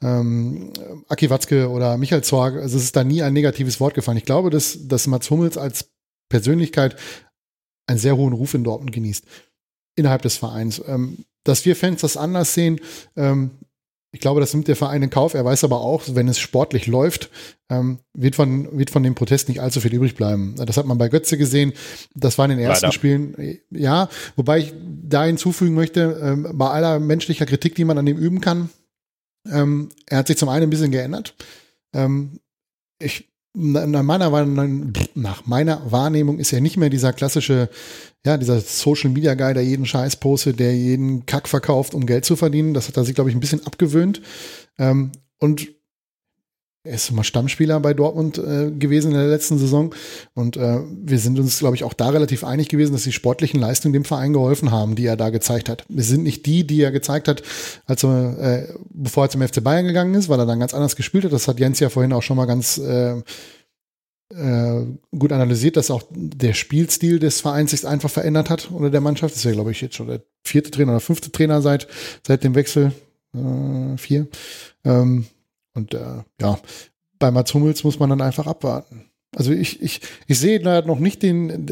[0.01, 0.71] ähm,
[1.07, 4.17] Aki Watzke oder Michael Zorg, also es ist da nie ein negatives Wort gefallen.
[4.17, 5.89] Ich glaube, dass, dass Mats Hummels als
[6.29, 6.95] Persönlichkeit
[7.87, 9.25] einen sehr hohen Ruf in Dortmund genießt,
[9.95, 10.81] innerhalb des Vereins.
[10.85, 12.79] Ähm, dass wir Fans das anders sehen,
[13.15, 13.51] ähm,
[14.11, 15.33] ich glaube, das nimmt der Verein in Kauf.
[15.33, 17.29] Er weiß aber auch, wenn es sportlich läuft,
[17.69, 20.55] ähm, wird, von, wird von dem Protest nicht allzu viel übrig bleiben.
[20.57, 21.73] Das hat man bei Götze gesehen.
[22.15, 22.93] Das war in den ersten Leider.
[22.93, 23.59] Spielen.
[23.69, 24.73] Ja, wobei ich
[25.03, 28.69] da hinzufügen möchte, ähm, bei aller menschlicher Kritik, die man an dem üben kann,
[29.47, 31.35] ähm, er hat sich zum einen ein bisschen geändert.
[32.99, 33.29] Ich
[33.59, 34.29] nach meiner,
[35.15, 37.69] nach meiner Wahrnehmung ist er nicht mehr dieser klassische,
[38.25, 42.25] ja, dieser Social Media Guy, der jeden Scheiß postet, der jeden Kack verkauft, um Geld
[42.25, 42.73] zu verdienen.
[42.73, 44.21] Das hat er sich, glaube ich, ein bisschen abgewöhnt.
[44.77, 45.67] Ähm, und
[46.83, 49.93] er ist mal Stammspieler bei Dortmund äh, gewesen in der letzten Saison.
[50.33, 53.59] Und äh, wir sind uns, glaube ich, auch da relativ einig gewesen, dass die sportlichen
[53.59, 55.83] Leistungen dem Verein geholfen haben, die er da gezeigt hat.
[55.89, 57.43] Wir sind nicht die, die er gezeigt hat,
[57.85, 60.95] als er, äh, bevor er zum FC Bayern gegangen ist, weil er dann ganz anders
[60.95, 61.33] gespielt hat.
[61.33, 63.21] Das hat Jens ja vorhin auch schon mal ganz äh,
[64.33, 64.85] äh,
[65.17, 69.33] gut analysiert, dass auch der Spielstil des Vereins sich einfach verändert hat oder der Mannschaft.
[69.33, 71.87] Das ist ja, glaube ich, jetzt schon der vierte Trainer oder fünfte Trainer seit,
[72.25, 72.93] seit dem Wechsel.
[73.35, 74.27] Äh, vier.
[74.85, 75.25] Ähm,
[75.79, 76.59] und äh, ja,
[77.17, 79.05] bei Mats Hummels muss man dann einfach abwarten.
[79.35, 81.65] Also ich, ich, ich sehe da noch nicht den,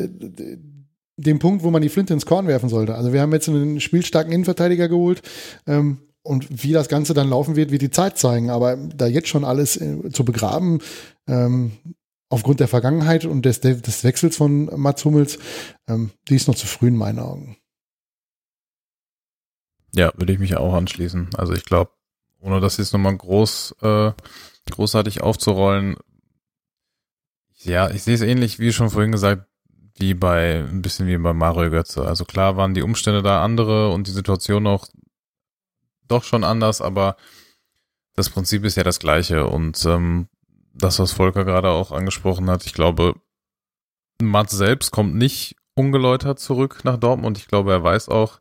[1.17, 2.95] den, Punkt, wo man die Flinte ins Korn werfen sollte.
[2.95, 5.21] Also wir haben jetzt einen spielstarken Innenverteidiger geholt.
[5.65, 8.49] Ähm, und wie das Ganze dann laufen wird, wird die Zeit zeigen.
[8.49, 10.79] Aber da jetzt schon alles äh, zu begraben,
[11.27, 11.71] ähm,
[12.29, 15.39] aufgrund der Vergangenheit und des, des Wechsels von Mats Hummels,
[15.89, 17.57] ähm, die ist noch zu früh in meinen Augen.
[19.95, 21.29] Ja, würde ich mich auch anschließen.
[21.35, 21.91] Also ich glaube,
[22.39, 24.11] ohne das jetzt nochmal groß, äh,
[24.69, 25.97] großartig aufzurollen,
[27.59, 29.47] ja, ich sehe es ähnlich wie schon vorhin gesagt,
[29.95, 32.05] wie bei, ein bisschen wie bei Mario Götze.
[32.05, 34.87] Also klar waren die Umstände da andere und die Situation auch
[36.07, 37.17] doch schon anders, aber
[38.15, 39.47] das Prinzip ist ja das gleiche.
[39.47, 40.27] Und ähm,
[40.73, 43.15] das, was Volker gerade auch angesprochen hat, ich glaube,
[44.21, 47.37] Mats selbst kommt nicht ungeläutert zurück nach Dortmund.
[47.37, 48.39] Ich glaube, er weiß auch,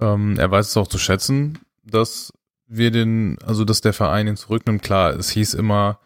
[0.00, 2.32] ähm, er weiß es auch zu schätzen, dass
[2.66, 4.82] wir den, also dass der Verein ihn zurücknimmt.
[4.82, 6.00] Klar, es hieß immer,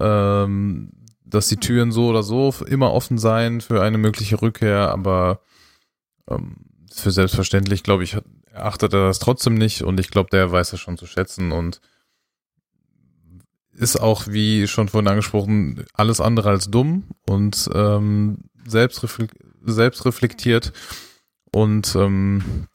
[0.00, 0.92] ähm,
[1.24, 5.40] dass die Türen so oder so immer offen seien für eine mögliche Rückkehr, aber
[6.28, 6.56] ähm,
[6.92, 8.18] für selbstverständlich, glaube ich,
[8.54, 11.80] achtet er das trotzdem nicht und ich glaube, der weiß es schon zu schätzen und
[13.72, 19.30] ist auch, wie schon vorhin angesprochen, alles andere als dumm und ähm, selbstreflek
[19.64, 20.72] selbstreflektiert
[21.52, 22.66] und ähm,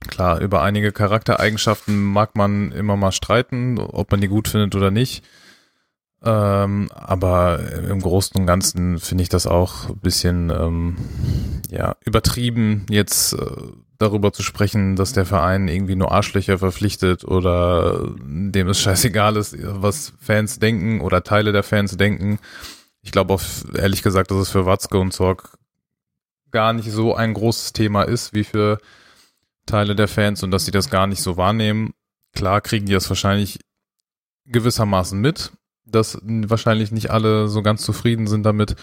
[0.00, 4.90] klar, über einige Charaktereigenschaften mag man immer mal streiten, ob man die gut findet oder
[4.90, 5.24] nicht.
[6.24, 10.96] Ähm, aber im Großen und Ganzen finde ich das auch ein bisschen ähm,
[11.70, 13.38] ja, übertrieben, jetzt äh,
[13.98, 19.56] darüber zu sprechen, dass der Verein irgendwie nur Arschlöcher verpflichtet oder dem es scheißegal ist,
[19.60, 22.38] was Fans denken oder Teile der Fans denken.
[23.02, 23.42] Ich glaube auch
[23.74, 25.56] ehrlich gesagt, dass es für Watzke und Zorg
[26.50, 28.78] gar nicht so ein großes Thema ist wie für
[29.66, 31.92] Teile der Fans und dass sie das gar nicht so wahrnehmen.
[32.34, 33.58] Klar kriegen die das wahrscheinlich
[34.46, 35.52] gewissermaßen mit,
[35.84, 38.76] dass wahrscheinlich nicht alle so ganz zufrieden sind damit.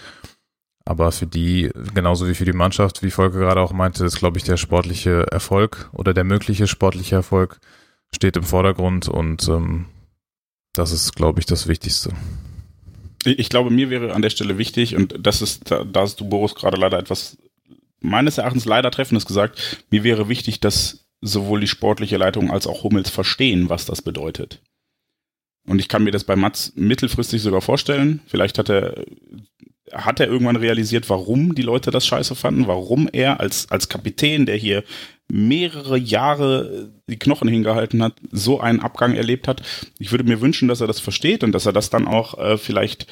[0.84, 4.36] Aber für die, genauso wie für die Mannschaft, wie Volker gerade auch meinte, ist, glaube
[4.36, 7.58] ich, der sportliche Erfolg oder der mögliche sportliche Erfolg
[8.14, 9.86] steht im Vordergrund und ähm,
[10.74, 12.12] das ist, glaube ich, das Wichtigste.
[13.24, 16.28] Ich glaube, mir wäre an der Stelle wichtig, und das ist, da, da hast du,
[16.28, 17.38] Boris, gerade leider etwas
[18.04, 22.82] meines Erachtens leider Treffendes gesagt, mir wäre wichtig, dass sowohl die sportliche Leitung als auch
[22.84, 24.60] Hummels verstehen, was das bedeutet.
[25.66, 28.20] Und ich kann mir das bei Mats mittelfristig sogar vorstellen.
[28.26, 29.06] Vielleicht hat er,
[29.90, 34.44] hat er irgendwann realisiert, warum die Leute das scheiße fanden, warum er als, als Kapitän,
[34.44, 34.84] der hier
[35.32, 39.62] mehrere Jahre die Knochen hingehalten hat, so einen Abgang erlebt hat.
[39.98, 42.58] Ich würde mir wünschen, dass er das versteht und dass er das dann auch äh,
[42.58, 43.06] vielleicht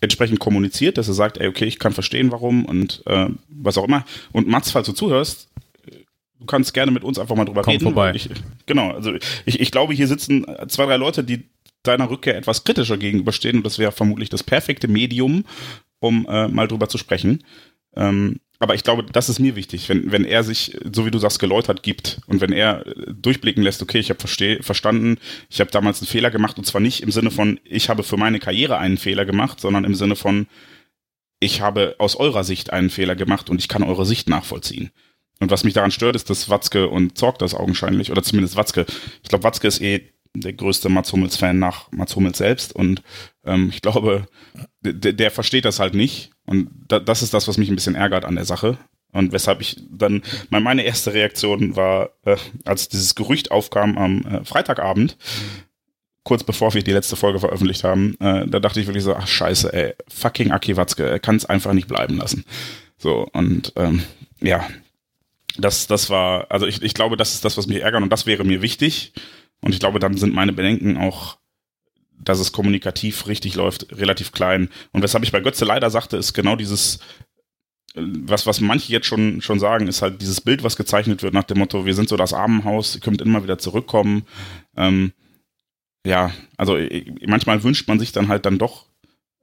[0.00, 3.84] entsprechend kommuniziert, dass er sagt, ey, okay, ich kann verstehen, warum und äh, was auch
[3.84, 4.04] immer.
[4.32, 5.48] Und Mats, falls du zuhörst,
[6.38, 7.84] du kannst gerne mit uns einfach mal drüber Komm reden.
[7.84, 8.12] vorbei.
[8.14, 8.28] Ich,
[8.66, 9.14] genau, also
[9.44, 11.44] ich, ich glaube, hier sitzen zwei, drei Leute, die
[11.82, 15.44] deiner Rückkehr etwas kritischer gegenüberstehen und das wäre vermutlich das perfekte Medium,
[16.00, 17.44] um äh, mal drüber zu sprechen.
[17.96, 21.18] Ähm, aber ich glaube, das ist mir wichtig, wenn, wenn er sich, so wie du
[21.18, 24.20] sagst, geläutert gibt und wenn er äh, durchblicken lässt, okay, ich habe
[24.62, 25.18] verstanden,
[25.48, 28.16] ich habe damals einen Fehler gemacht und zwar nicht im Sinne von, ich habe für
[28.16, 30.48] meine Karriere einen Fehler gemacht, sondern im Sinne von,
[31.40, 34.90] ich habe aus eurer Sicht einen Fehler gemacht und ich kann eure Sicht nachvollziehen.
[35.40, 38.86] Und was mich daran stört, ist, dass Watzke und Zorg das augenscheinlich, oder zumindest Watzke,
[39.22, 43.02] ich glaube, Watzke ist eh der größte Mats Hummels-Fan nach Mats Hummels selbst und
[43.44, 44.26] ähm, ich glaube,
[44.82, 48.24] der, versteht das halt nicht und da, das ist das, was mich ein bisschen ärgert
[48.24, 48.78] an der Sache
[49.12, 54.44] und weshalb ich dann, meine erste Reaktion war, äh, als dieses Gerücht aufkam am äh,
[54.44, 55.16] Freitagabend,
[56.24, 59.26] kurz bevor wir die letzte Folge veröffentlicht haben, äh, da dachte ich wirklich so, ach
[59.26, 62.44] scheiße, ey, fucking Aki Watzke, er kann es einfach nicht bleiben lassen.
[62.98, 64.02] So, und ähm,
[64.40, 64.68] ja,
[65.56, 68.26] das, das war, also ich, ich glaube, das ist das, was mich ärgert und das
[68.26, 69.12] wäre mir wichtig.
[69.60, 71.38] Und ich glaube, dann sind meine Bedenken auch,
[72.20, 74.68] dass es kommunikativ richtig läuft, relativ klein.
[74.92, 76.98] Und weshalb ich bei Götze leider sagte, ist genau dieses,
[77.94, 81.44] was, was manche jetzt schon, schon sagen, ist halt dieses Bild, was gezeichnet wird nach
[81.44, 84.24] dem Motto, wir sind so das Armenhaus, ihr könnt immer wieder zurückkommen.
[84.76, 85.12] Ähm,
[86.06, 86.78] ja, also
[87.26, 88.86] manchmal wünscht man sich dann halt dann doch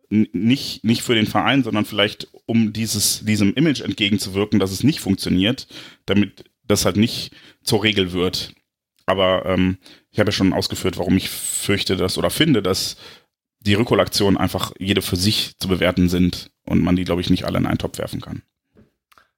[0.09, 4.99] nicht, nicht für den Verein, sondern vielleicht um dieses, diesem Image entgegenzuwirken, dass es nicht
[4.99, 5.67] funktioniert,
[6.05, 7.31] damit das halt nicht
[7.63, 8.53] zur Regel wird.
[9.05, 9.77] Aber ähm,
[10.15, 12.95] ich habe ja schon ausgeführt, warum ich fürchte, dass oder finde, dass
[13.59, 17.43] die Rückholaktionen einfach jede für sich zu bewerten sind und man die, glaube ich, nicht
[17.43, 18.41] alle in einen Topf werfen kann.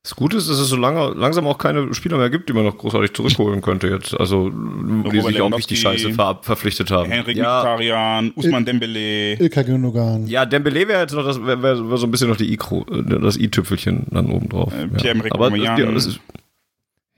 [0.04, 2.64] Das Gute ist, dass es so lange, langsam auch keine Spieler mehr gibt, die man
[2.64, 4.14] noch großartig zurückholen könnte jetzt.
[4.20, 7.10] Also, die sich auch nicht die Scheiße ver verpflichtet haben.
[7.10, 9.34] Henrik ja, Mkhitaryan, Usman Dembele.
[9.34, 10.28] Ilkay Gündogan.
[10.28, 12.86] ja, Dembele wäre jetzt noch das, wäre wär wär so ein bisschen noch die I-Kro,
[12.92, 14.72] äh, das I-Tüpfelchen dann oben drauf.
[14.74, 14.88] Äh, ja.
[14.88, 16.20] Pierre-Emerick Aber das ist,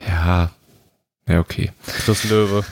[0.07, 0.49] ja,
[1.27, 1.71] ja, okay.
[2.07, 2.63] Das Löwe.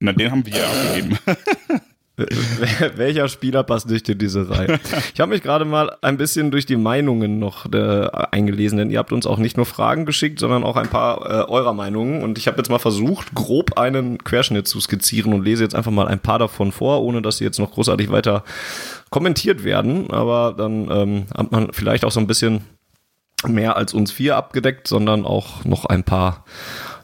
[0.00, 1.18] Na, den haben wir ja abgegeben.
[2.96, 4.80] Welcher Spieler passt nicht in diese Reihe?
[5.14, 8.98] Ich habe mich gerade mal ein bisschen durch die Meinungen noch äh, eingelesen, denn ihr
[8.98, 12.22] habt uns auch nicht nur Fragen geschickt, sondern auch ein paar äh, eurer Meinungen.
[12.22, 15.92] Und ich habe jetzt mal versucht, grob einen Querschnitt zu skizzieren und lese jetzt einfach
[15.92, 18.42] mal ein paar davon vor, ohne dass sie jetzt noch großartig weiter
[19.10, 20.10] kommentiert werden.
[20.10, 22.62] Aber dann ähm, hat man vielleicht auch so ein bisschen
[23.46, 26.44] mehr als uns vier abgedeckt, sondern auch noch ein paar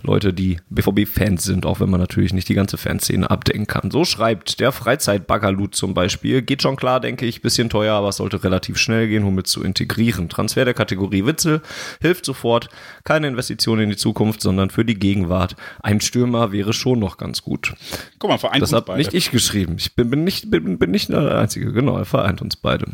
[0.04, 3.90] Leute, die BVB-Fans sind, auch wenn man natürlich nicht die ganze Fanszene abdecken kann.
[3.90, 6.42] So schreibt der Freizeitbaggerlut zum Beispiel.
[6.42, 9.46] Geht schon klar, denke ich, bisschen teuer, aber es sollte relativ schnell gehen, um mit
[9.46, 10.28] zu integrieren.
[10.28, 11.62] Transfer der Kategorie Witzel
[12.00, 12.68] hilft sofort.
[13.04, 15.56] Keine Investition in die Zukunft, sondern für die Gegenwart.
[15.82, 17.74] Ein Stürmer wäre schon noch ganz gut.
[18.18, 18.98] Guck mal, vereint Das beide.
[18.98, 19.76] nicht ich geschrieben.
[19.78, 21.72] Ich bin, bin, nicht, bin, bin nicht der Einzige.
[21.72, 22.86] Genau, er vereint uns beide.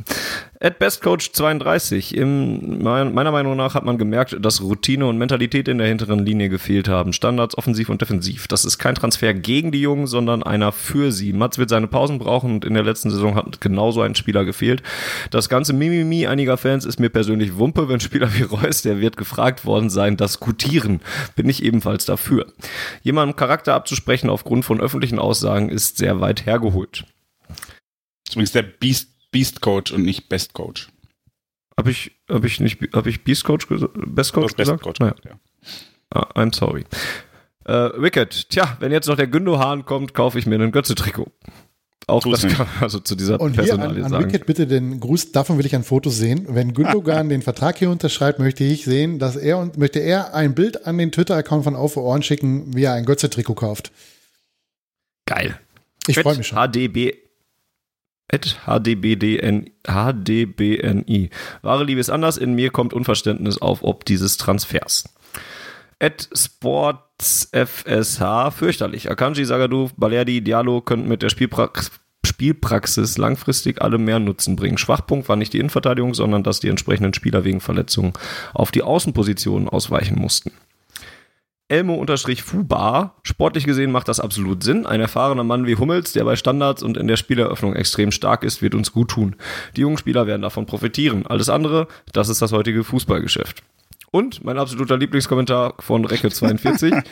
[0.61, 2.15] At Bestcoach 32.
[2.17, 6.25] Im, mein- meiner Meinung nach hat man gemerkt, dass Routine und Mentalität in der hinteren
[6.25, 7.00] Linie gefehlt haben.
[7.13, 8.47] Standards offensiv und defensiv.
[8.49, 11.33] Das ist kein Transfer gegen die Jungen, sondern einer für sie.
[11.33, 14.83] Mats wird seine Pausen brauchen und in der letzten Saison hat genauso ein Spieler gefehlt.
[15.31, 19.17] Das ganze Mimimi einiger Fans ist mir persönlich Wumpe, wenn Spieler wie Reus, der wird
[19.17, 21.01] gefragt worden sein, das gutieren.
[21.37, 22.47] Bin ich ebenfalls dafür.
[23.03, 27.05] Jemandem Charakter abzusprechen aufgrund von öffentlichen Aussagen ist sehr weit hergeholt.
[27.49, 27.59] Das
[28.29, 30.89] ist übrigens der Beast, Beast Coach und nicht Best Coach.
[31.77, 33.67] Habe ich, hab ich nicht, habe ich Beast Coach?
[33.69, 34.83] Best Coach Best gesagt?
[34.83, 35.15] Coach Naja.
[35.25, 35.39] ja.
[36.13, 36.85] Ah, I'm sorry.
[37.65, 38.49] Äh, Wicked.
[38.51, 41.31] Tja, wenn jetzt noch der Gündogan kommt, kaufe ich mir ein Götze-Trikot.
[42.07, 42.57] Auch Tu's das nicht.
[42.57, 44.25] kann man also zu dieser Und hier Personalie an, an sagen.
[44.25, 46.47] Wicked bitte den Gruß, davon will ich ein Foto sehen.
[46.49, 50.55] Wenn Gündogan den Vertrag hier unterschreibt, möchte ich sehen, dass er und möchte er ein
[50.55, 53.93] Bild an den Twitter-Account von Auf Ohren schicken, wie er ein Götze-Trikot kauft.
[55.27, 55.59] Geil.
[56.09, 56.59] Ich freue mich schon.
[56.59, 57.15] HDB.
[58.33, 61.31] At HDBDN, HDBNI.
[61.63, 62.37] Wahre Liebe ist anders.
[62.37, 65.05] In mir kommt Unverständnis auf, ob dieses Transfers.
[66.01, 68.23] At SportsFSH.
[68.53, 69.11] Fürchterlich.
[69.11, 71.93] Akanji, Sagadou, Balerdi, Diallo könnten mit der Spielprax
[72.25, 74.79] Spielpraxis langfristig alle mehr Nutzen bringen.
[74.79, 78.13] Schwachpunkt war nicht die Innenverteidigung, sondern dass die entsprechenden Spieler wegen Verletzungen
[78.53, 80.53] auf die Außenpositionen ausweichen mussten.
[81.69, 83.17] Elmo-Fubar.
[83.23, 84.87] Sportlich gesehen macht das absolut Sinn.
[84.87, 88.61] Ein erfahrener Mann wie Hummels, der bei Standards und in der Spieleröffnung extrem stark ist,
[88.61, 89.37] wird uns gut tun.
[89.77, 91.27] Die jungen Spieler werden davon profitieren.
[91.27, 93.63] Alles andere, das ist das heutige Fußballgeschäft.
[94.13, 97.03] Und mein absoluter Lieblingskommentar von Recke42.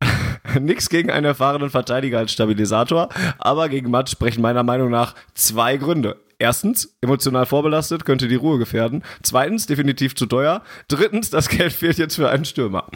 [0.60, 3.08] Nix gegen einen erfahrenen Verteidiger als Stabilisator,
[3.38, 6.20] aber gegen Matt sprechen meiner Meinung nach zwei Gründe.
[6.38, 9.02] Erstens, emotional vorbelastet, könnte die Ruhe gefährden.
[9.22, 10.62] Zweitens, definitiv zu teuer.
[10.88, 12.88] Drittens, das Geld fehlt jetzt für einen Stürmer.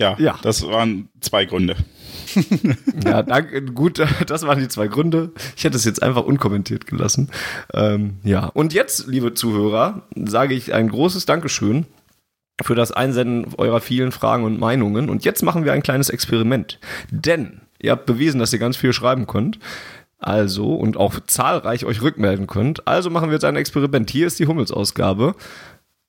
[0.00, 0.38] Ja, Ja.
[0.42, 1.76] das waren zwei Gründe.
[3.04, 3.62] Ja, danke.
[3.62, 5.32] Gut, das waren die zwei Gründe.
[5.56, 7.30] Ich hätte es jetzt einfach unkommentiert gelassen.
[7.72, 11.86] Ähm, ja, und jetzt, liebe Zuhörer, sage ich ein großes Dankeschön
[12.62, 15.08] für das Einsenden eurer vielen Fragen und Meinungen.
[15.08, 16.78] Und jetzt machen wir ein kleines Experiment.
[17.10, 19.58] Denn ihr habt bewiesen, dass ihr ganz viel schreiben könnt.
[20.18, 22.86] Also, und auch zahlreich euch rückmelden könnt.
[22.86, 24.10] Also machen wir jetzt ein Experiment.
[24.10, 25.34] Hier ist die Hummels-Ausgabe.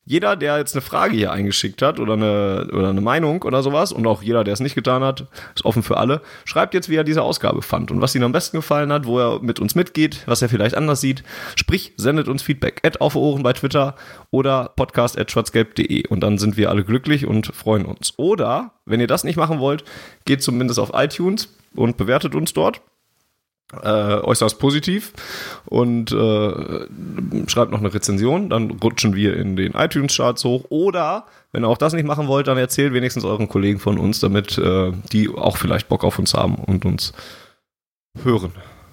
[0.04, 3.92] Jeder, der jetzt eine Frage hier eingeschickt hat oder eine, oder eine Meinung oder sowas
[3.92, 6.96] und auch jeder, der es nicht getan hat, ist offen für alle, schreibt jetzt, wie
[6.96, 9.76] er diese Ausgabe fand und was ihm am besten gefallen hat, wo er mit uns
[9.76, 11.24] mitgeht, was er vielleicht anders sieht.
[11.56, 12.82] Sprich, sendet uns Feedback.
[12.84, 13.96] At auf Ohren bei Twitter
[14.32, 18.14] oder podcast at schwarzgelb.de und dann sind wir alle glücklich und freuen uns.
[18.18, 19.84] Oder, wenn ihr das nicht machen wollt,
[20.26, 22.82] geht zumindest auf iTunes und bewertet uns dort
[23.84, 25.14] äh, äußerst positiv
[25.66, 26.88] und äh,
[27.48, 30.66] schreibt noch eine Rezension, dann rutschen wir in den iTunes-Charts hoch.
[30.70, 34.20] Oder, wenn ihr auch das nicht machen wollt, dann erzählt wenigstens euren Kollegen von uns,
[34.20, 37.14] damit äh, die auch vielleicht Bock auf uns haben und uns
[38.24, 38.52] hören.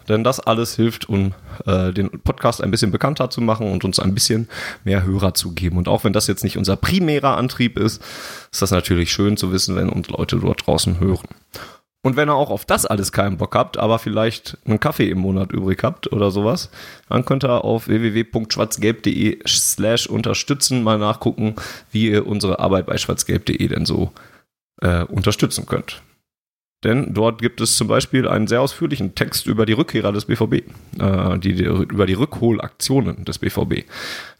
[0.09, 1.35] Denn das alles hilft, um
[1.67, 4.49] äh, den Podcast ein bisschen bekannter zu machen und uns ein bisschen
[4.85, 5.77] mehr Hörer zu geben.
[5.77, 8.03] Und auch wenn das jetzt nicht unser primärer Antrieb ist,
[8.51, 11.29] ist das natürlich schön zu wissen, wenn uns Leute dort draußen hören.
[12.03, 15.19] Und wenn ihr auch auf das alles keinen Bock habt, aber vielleicht einen Kaffee im
[15.19, 16.70] Monat übrig habt oder sowas,
[17.09, 21.57] dann könnt ihr auf www.schwarzgelb.de slash unterstützen mal nachgucken,
[21.91, 24.12] wie ihr unsere Arbeit bei schwarzgelb.de denn so
[24.81, 26.03] äh, unterstützen könnt.
[26.85, 30.53] Denn dort gibt es zum Beispiel einen sehr ausführlichen Text über die Rückkehrer des BVB,
[31.01, 33.85] äh, die, die, über die Rückholaktionen des BVB.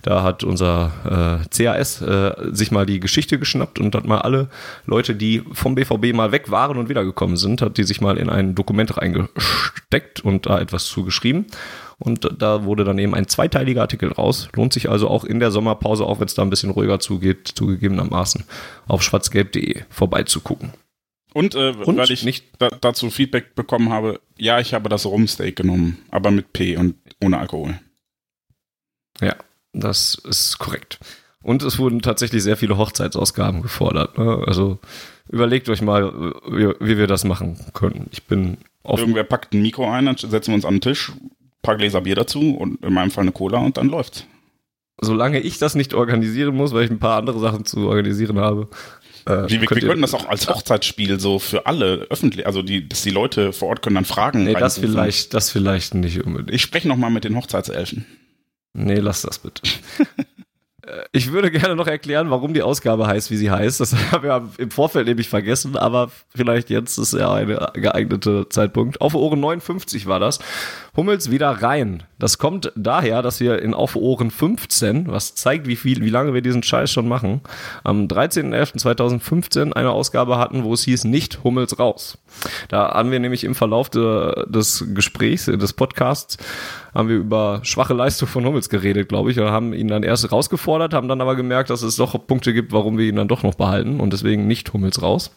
[0.03, 4.51] Da hat unser äh, CAS äh, sich mal die Geschichte geschnappt und hat mal alle
[4.87, 8.31] Leute, die vom BVB mal weg waren und wiedergekommen sind, hat die sich mal in
[8.31, 11.47] ein Dokument reingesteckt und da etwas zugeschrieben.
[11.99, 14.49] Und da wurde dann eben ein zweiteiliger Artikel raus.
[14.55, 17.49] Lohnt sich also auch in der Sommerpause, auch wenn es da ein bisschen ruhiger zugeht,
[17.49, 18.45] zugegebenermaßen,
[18.87, 20.73] auf schwarzgelb.de vorbeizugucken.
[21.35, 25.07] Und, äh, Und weil ich nicht- da, dazu Feedback bekommen habe, ja, ich habe das
[25.07, 27.79] Rumsteak genommen, aber mit P und ohne Alkohol.
[29.21, 29.35] Ja,
[29.73, 30.99] das ist korrekt.
[31.43, 34.19] Und es wurden tatsächlich sehr viele Hochzeitsausgaben gefordert.
[34.19, 34.43] Ne?
[34.47, 34.79] Also
[35.29, 36.13] überlegt euch mal,
[36.49, 38.09] wie, wie wir das machen können.
[38.13, 41.13] Ich bin Auf- Irgendwer packt ein Mikro ein, dann setzen wir uns an den Tisch,
[41.63, 44.25] paar Gläser Bier dazu und in meinem Fall eine Cola und dann läuft's.
[45.01, 48.69] Solange ich das nicht organisieren muss, weil ich ein paar andere Sachen zu organisieren habe.
[49.29, 53.03] Äh, Wir, wir, könnten das auch als Hochzeitsspiel so für alle öffentlich, also die, dass
[53.03, 54.45] die Leute vor Ort können dann fragen.
[54.45, 56.51] Nee, das vielleicht, das vielleicht nicht unbedingt.
[56.51, 58.07] Ich spreche nochmal mit den Hochzeitselfen.
[58.73, 59.63] Nee, lass das bitte.
[60.87, 63.81] Äh, Ich würde gerne noch erklären, warum die Ausgabe heißt, wie sie heißt.
[63.81, 69.01] Das haben wir im Vorfeld nämlich vergessen, aber vielleicht jetzt ist ja ein geeigneter Zeitpunkt.
[69.01, 70.39] Auf Ohren 59 war das.
[70.97, 72.03] Hummels wieder rein.
[72.19, 76.35] Das kommt daher, dass wir in Auf Ohren 15, was zeigt, wie viel, wie lange
[76.35, 77.41] wir diesen Scheiß schon machen,
[77.85, 82.19] am 13.11.2015 eine Ausgabe hatten, wo es hieß, nicht Hummels raus.
[82.69, 86.39] Da haben wir nämlich im Verlauf de, des Gesprächs, des Podcasts,
[86.95, 90.33] haben wir über schwache Leistung von Hummels geredet, glaube ich, und haben ihn dann erst
[90.33, 93.43] rausgefordert, haben dann aber gemerkt, dass es doch Punkte gibt, warum wir ihn dann doch
[93.43, 95.31] noch behalten und deswegen nicht Hummels raus.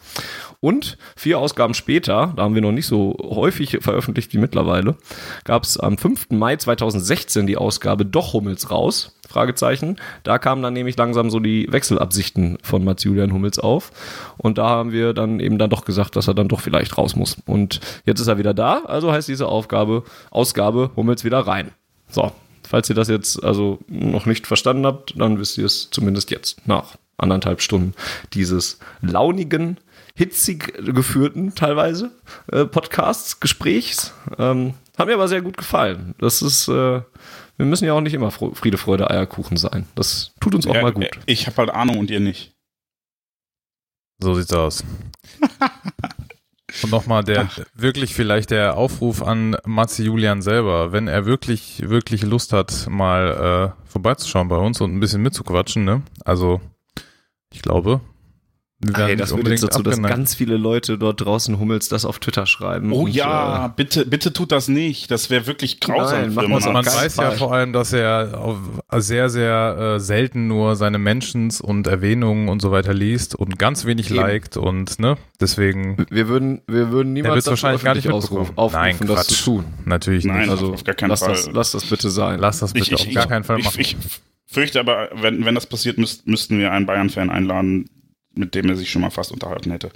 [0.60, 4.96] Und vier Ausgaben später, da haben wir noch nicht so häufig veröffentlicht wie mittlerweile,
[5.44, 6.30] gab es am 5.
[6.30, 9.16] Mai 2016 die Ausgabe Doch Hummels raus.
[9.28, 9.96] Fragezeichen.
[10.22, 13.90] Da kamen dann nämlich langsam so die Wechselabsichten von Mats Julian Hummels auf.
[14.36, 17.16] Und da haben wir dann eben dann doch gesagt, dass er dann doch vielleicht raus
[17.16, 17.38] muss.
[17.46, 21.70] Und jetzt ist er wieder da, also heißt diese Aufgabe, Ausgabe Hummels wieder rein.
[22.08, 22.30] So,
[22.68, 26.66] falls ihr das jetzt also noch nicht verstanden habt, dann wisst ihr es zumindest jetzt
[26.66, 27.94] nach anderthalb Stunden
[28.34, 29.78] dieses launigen,
[30.14, 32.10] hitzig geführten teilweise
[32.50, 34.12] äh, Podcasts, Gesprächs.
[34.38, 36.14] Ähm, hat mir aber sehr gut gefallen.
[36.18, 37.00] Das ist, äh,
[37.56, 39.86] wir müssen ja auch nicht immer Friede, Freude, Eierkuchen sein.
[39.94, 41.08] Das tut uns auch Ja, mal gut.
[41.26, 42.52] Ich habe halt Ahnung und ihr nicht.
[44.18, 44.84] So sieht's aus.
[46.82, 52.22] Und nochmal der, wirklich vielleicht der Aufruf an Matze Julian selber, wenn er wirklich, wirklich
[52.22, 56.02] Lust hat, mal äh, vorbeizuschauen bei uns und ein bisschen mitzuquatschen, ne?
[56.24, 56.60] Also,
[57.52, 58.00] ich glaube,
[58.84, 60.14] wir werden Ey, das unbedingt dazu, dass abgeneigt.
[60.16, 62.92] ganz viele Leute dort draußen Hummels das auf Twitter schreiben.
[62.92, 65.10] Oh und, ja, Äh, bitte, bitte tut das nicht.
[65.10, 66.72] Das wäre wirklich grausam Nein, für.
[66.72, 68.56] Man weiß ja vor allem, dass er
[68.98, 73.84] sehr, sehr äh, selten nur seine Mentions und Erwähnungen und so weiter liest und ganz
[73.84, 74.16] wenig Eben.
[74.16, 78.96] liked und ne, deswegen wir würden, wir würden niemals wahrscheinlich gar nicht ausrufen, aufrufen, Nein,
[79.00, 79.36] das Quatsch.
[79.38, 79.64] zu tun.
[79.84, 80.50] Natürlich Nein, nicht.
[80.50, 81.30] Also auf gar keinen lass Fall.
[81.30, 82.40] das, lass das bitte sein.
[82.40, 83.80] Lass das bitte auf gar keinen Fall ich, machen.
[83.80, 83.96] Ich,
[84.46, 87.86] fürchte aber, wenn, wenn das passiert, müsst, müssten wir einen Bayern-Fan einladen,
[88.34, 89.90] mit dem er sich schon mal fast unterhalten hätte.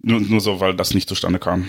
[0.00, 1.66] Nur, nur so, weil das nicht zustande kam.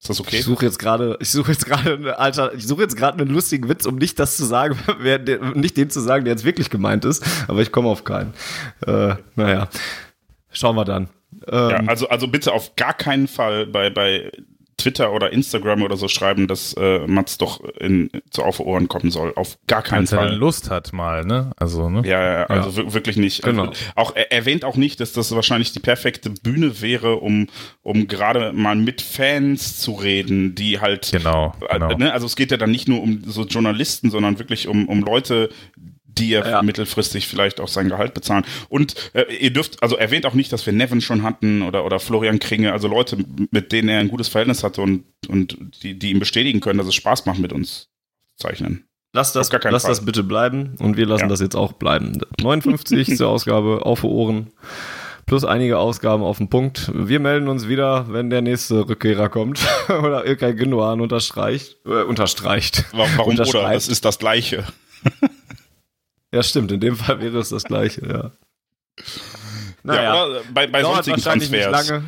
[0.00, 0.36] Ist das okay?
[0.38, 3.30] Ich suche jetzt gerade, ich suche jetzt gerade, eine- Alter, ich suche jetzt gerade einen
[3.32, 5.18] lustigen Witz, um nicht das zu sagen, wer,
[5.54, 8.32] nicht den zu sagen, der jetzt wirklich gemeint ist, aber ich komme auf keinen.
[8.86, 9.68] Äh, naja,
[10.50, 11.08] schauen wir dann.
[11.50, 14.30] Ja, Ähm, also, also bitte auf gar keinen Fall bei, bei
[14.78, 19.10] Twitter oder Instagram oder so schreiben, dass äh, Mats doch in, zu Auf Ohren kommen
[19.10, 19.32] soll.
[19.36, 20.34] Auf gar keinen Wenn er Fall.
[20.36, 21.50] Lust hat mal, ne?
[21.58, 22.02] Also, ne?
[22.06, 23.42] Ja, ja, also wir- wirklich nicht.
[23.42, 23.66] Genau.
[23.66, 27.48] Also auch er erwähnt auch nicht, dass das wahrscheinlich die perfekte Bühne wäre, um,
[27.82, 31.90] um gerade mal mit Fans zu reden, die halt Genau, genau.
[31.90, 34.88] Äh, Ne, also es geht ja dann nicht nur um so Journalisten, sondern wirklich um,
[34.88, 35.48] um Leute,
[36.10, 36.62] die ja, Ja.
[36.62, 38.44] mittelfristig vielleicht auch sein Gehalt bezahlen.
[38.68, 42.00] Und äh, ihr dürft, also erwähnt auch nicht, dass wir Nevin schon hatten oder, oder
[42.00, 43.18] Florian Kringe, also Leute,
[43.50, 46.88] mit denen er ein gutes Verhältnis hatte und, und die, die ihm bestätigen können, dass
[46.88, 47.88] es Spaß macht, mit uns
[48.36, 48.84] zu zeichnen.
[49.12, 49.90] lass das, lass Fall.
[49.90, 51.28] das bitte bleiben und wir lassen Ja.
[51.28, 52.18] das jetzt auch bleiben.
[52.40, 53.20] 59.
[53.22, 54.48] Ausgabe auf Ohren.
[55.26, 56.90] Plus einige Ausgaben auf den Punkt.
[56.94, 59.60] Wir melden uns wieder, wenn der nächste Rückkehrer kommt.
[59.88, 61.76] oder Ilkay Gündogan unterstreicht.
[61.84, 62.86] Äh, unterstreicht.
[62.92, 63.70] Wa- Warum oder?
[63.70, 64.64] Das ist das Gleiche.
[66.32, 66.72] Ja, stimmt.
[66.72, 68.30] In dem Fall wäre es das Gleiche, ja.
[69.84, 72.04] Ja, oder bei, bei dauert sonstigen wahrscheinlich nicht lange.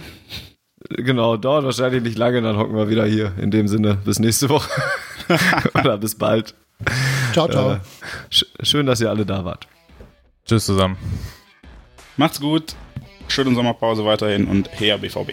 [0.88, 3.32] Genau, dauert wahrscheinlich nicht lange, dann hocken wir wieder hier.
[3.38, 4.68] In dem Sinne, bis nächste Woche.
[5.74, 6.54] Oder bis bald.
[7.32, 7.74] Ciao, ciao.
[7.74, 7.80] Äh,
[8.30, 9.68] sch schön, dass ihr alle da wart.
[10.44, 10.96] Tschüss zusammen.
[12.16, 12.74] Macht's gut.
[13.28, 15.32] Schöne Sommerpause weiterhin und her BVB.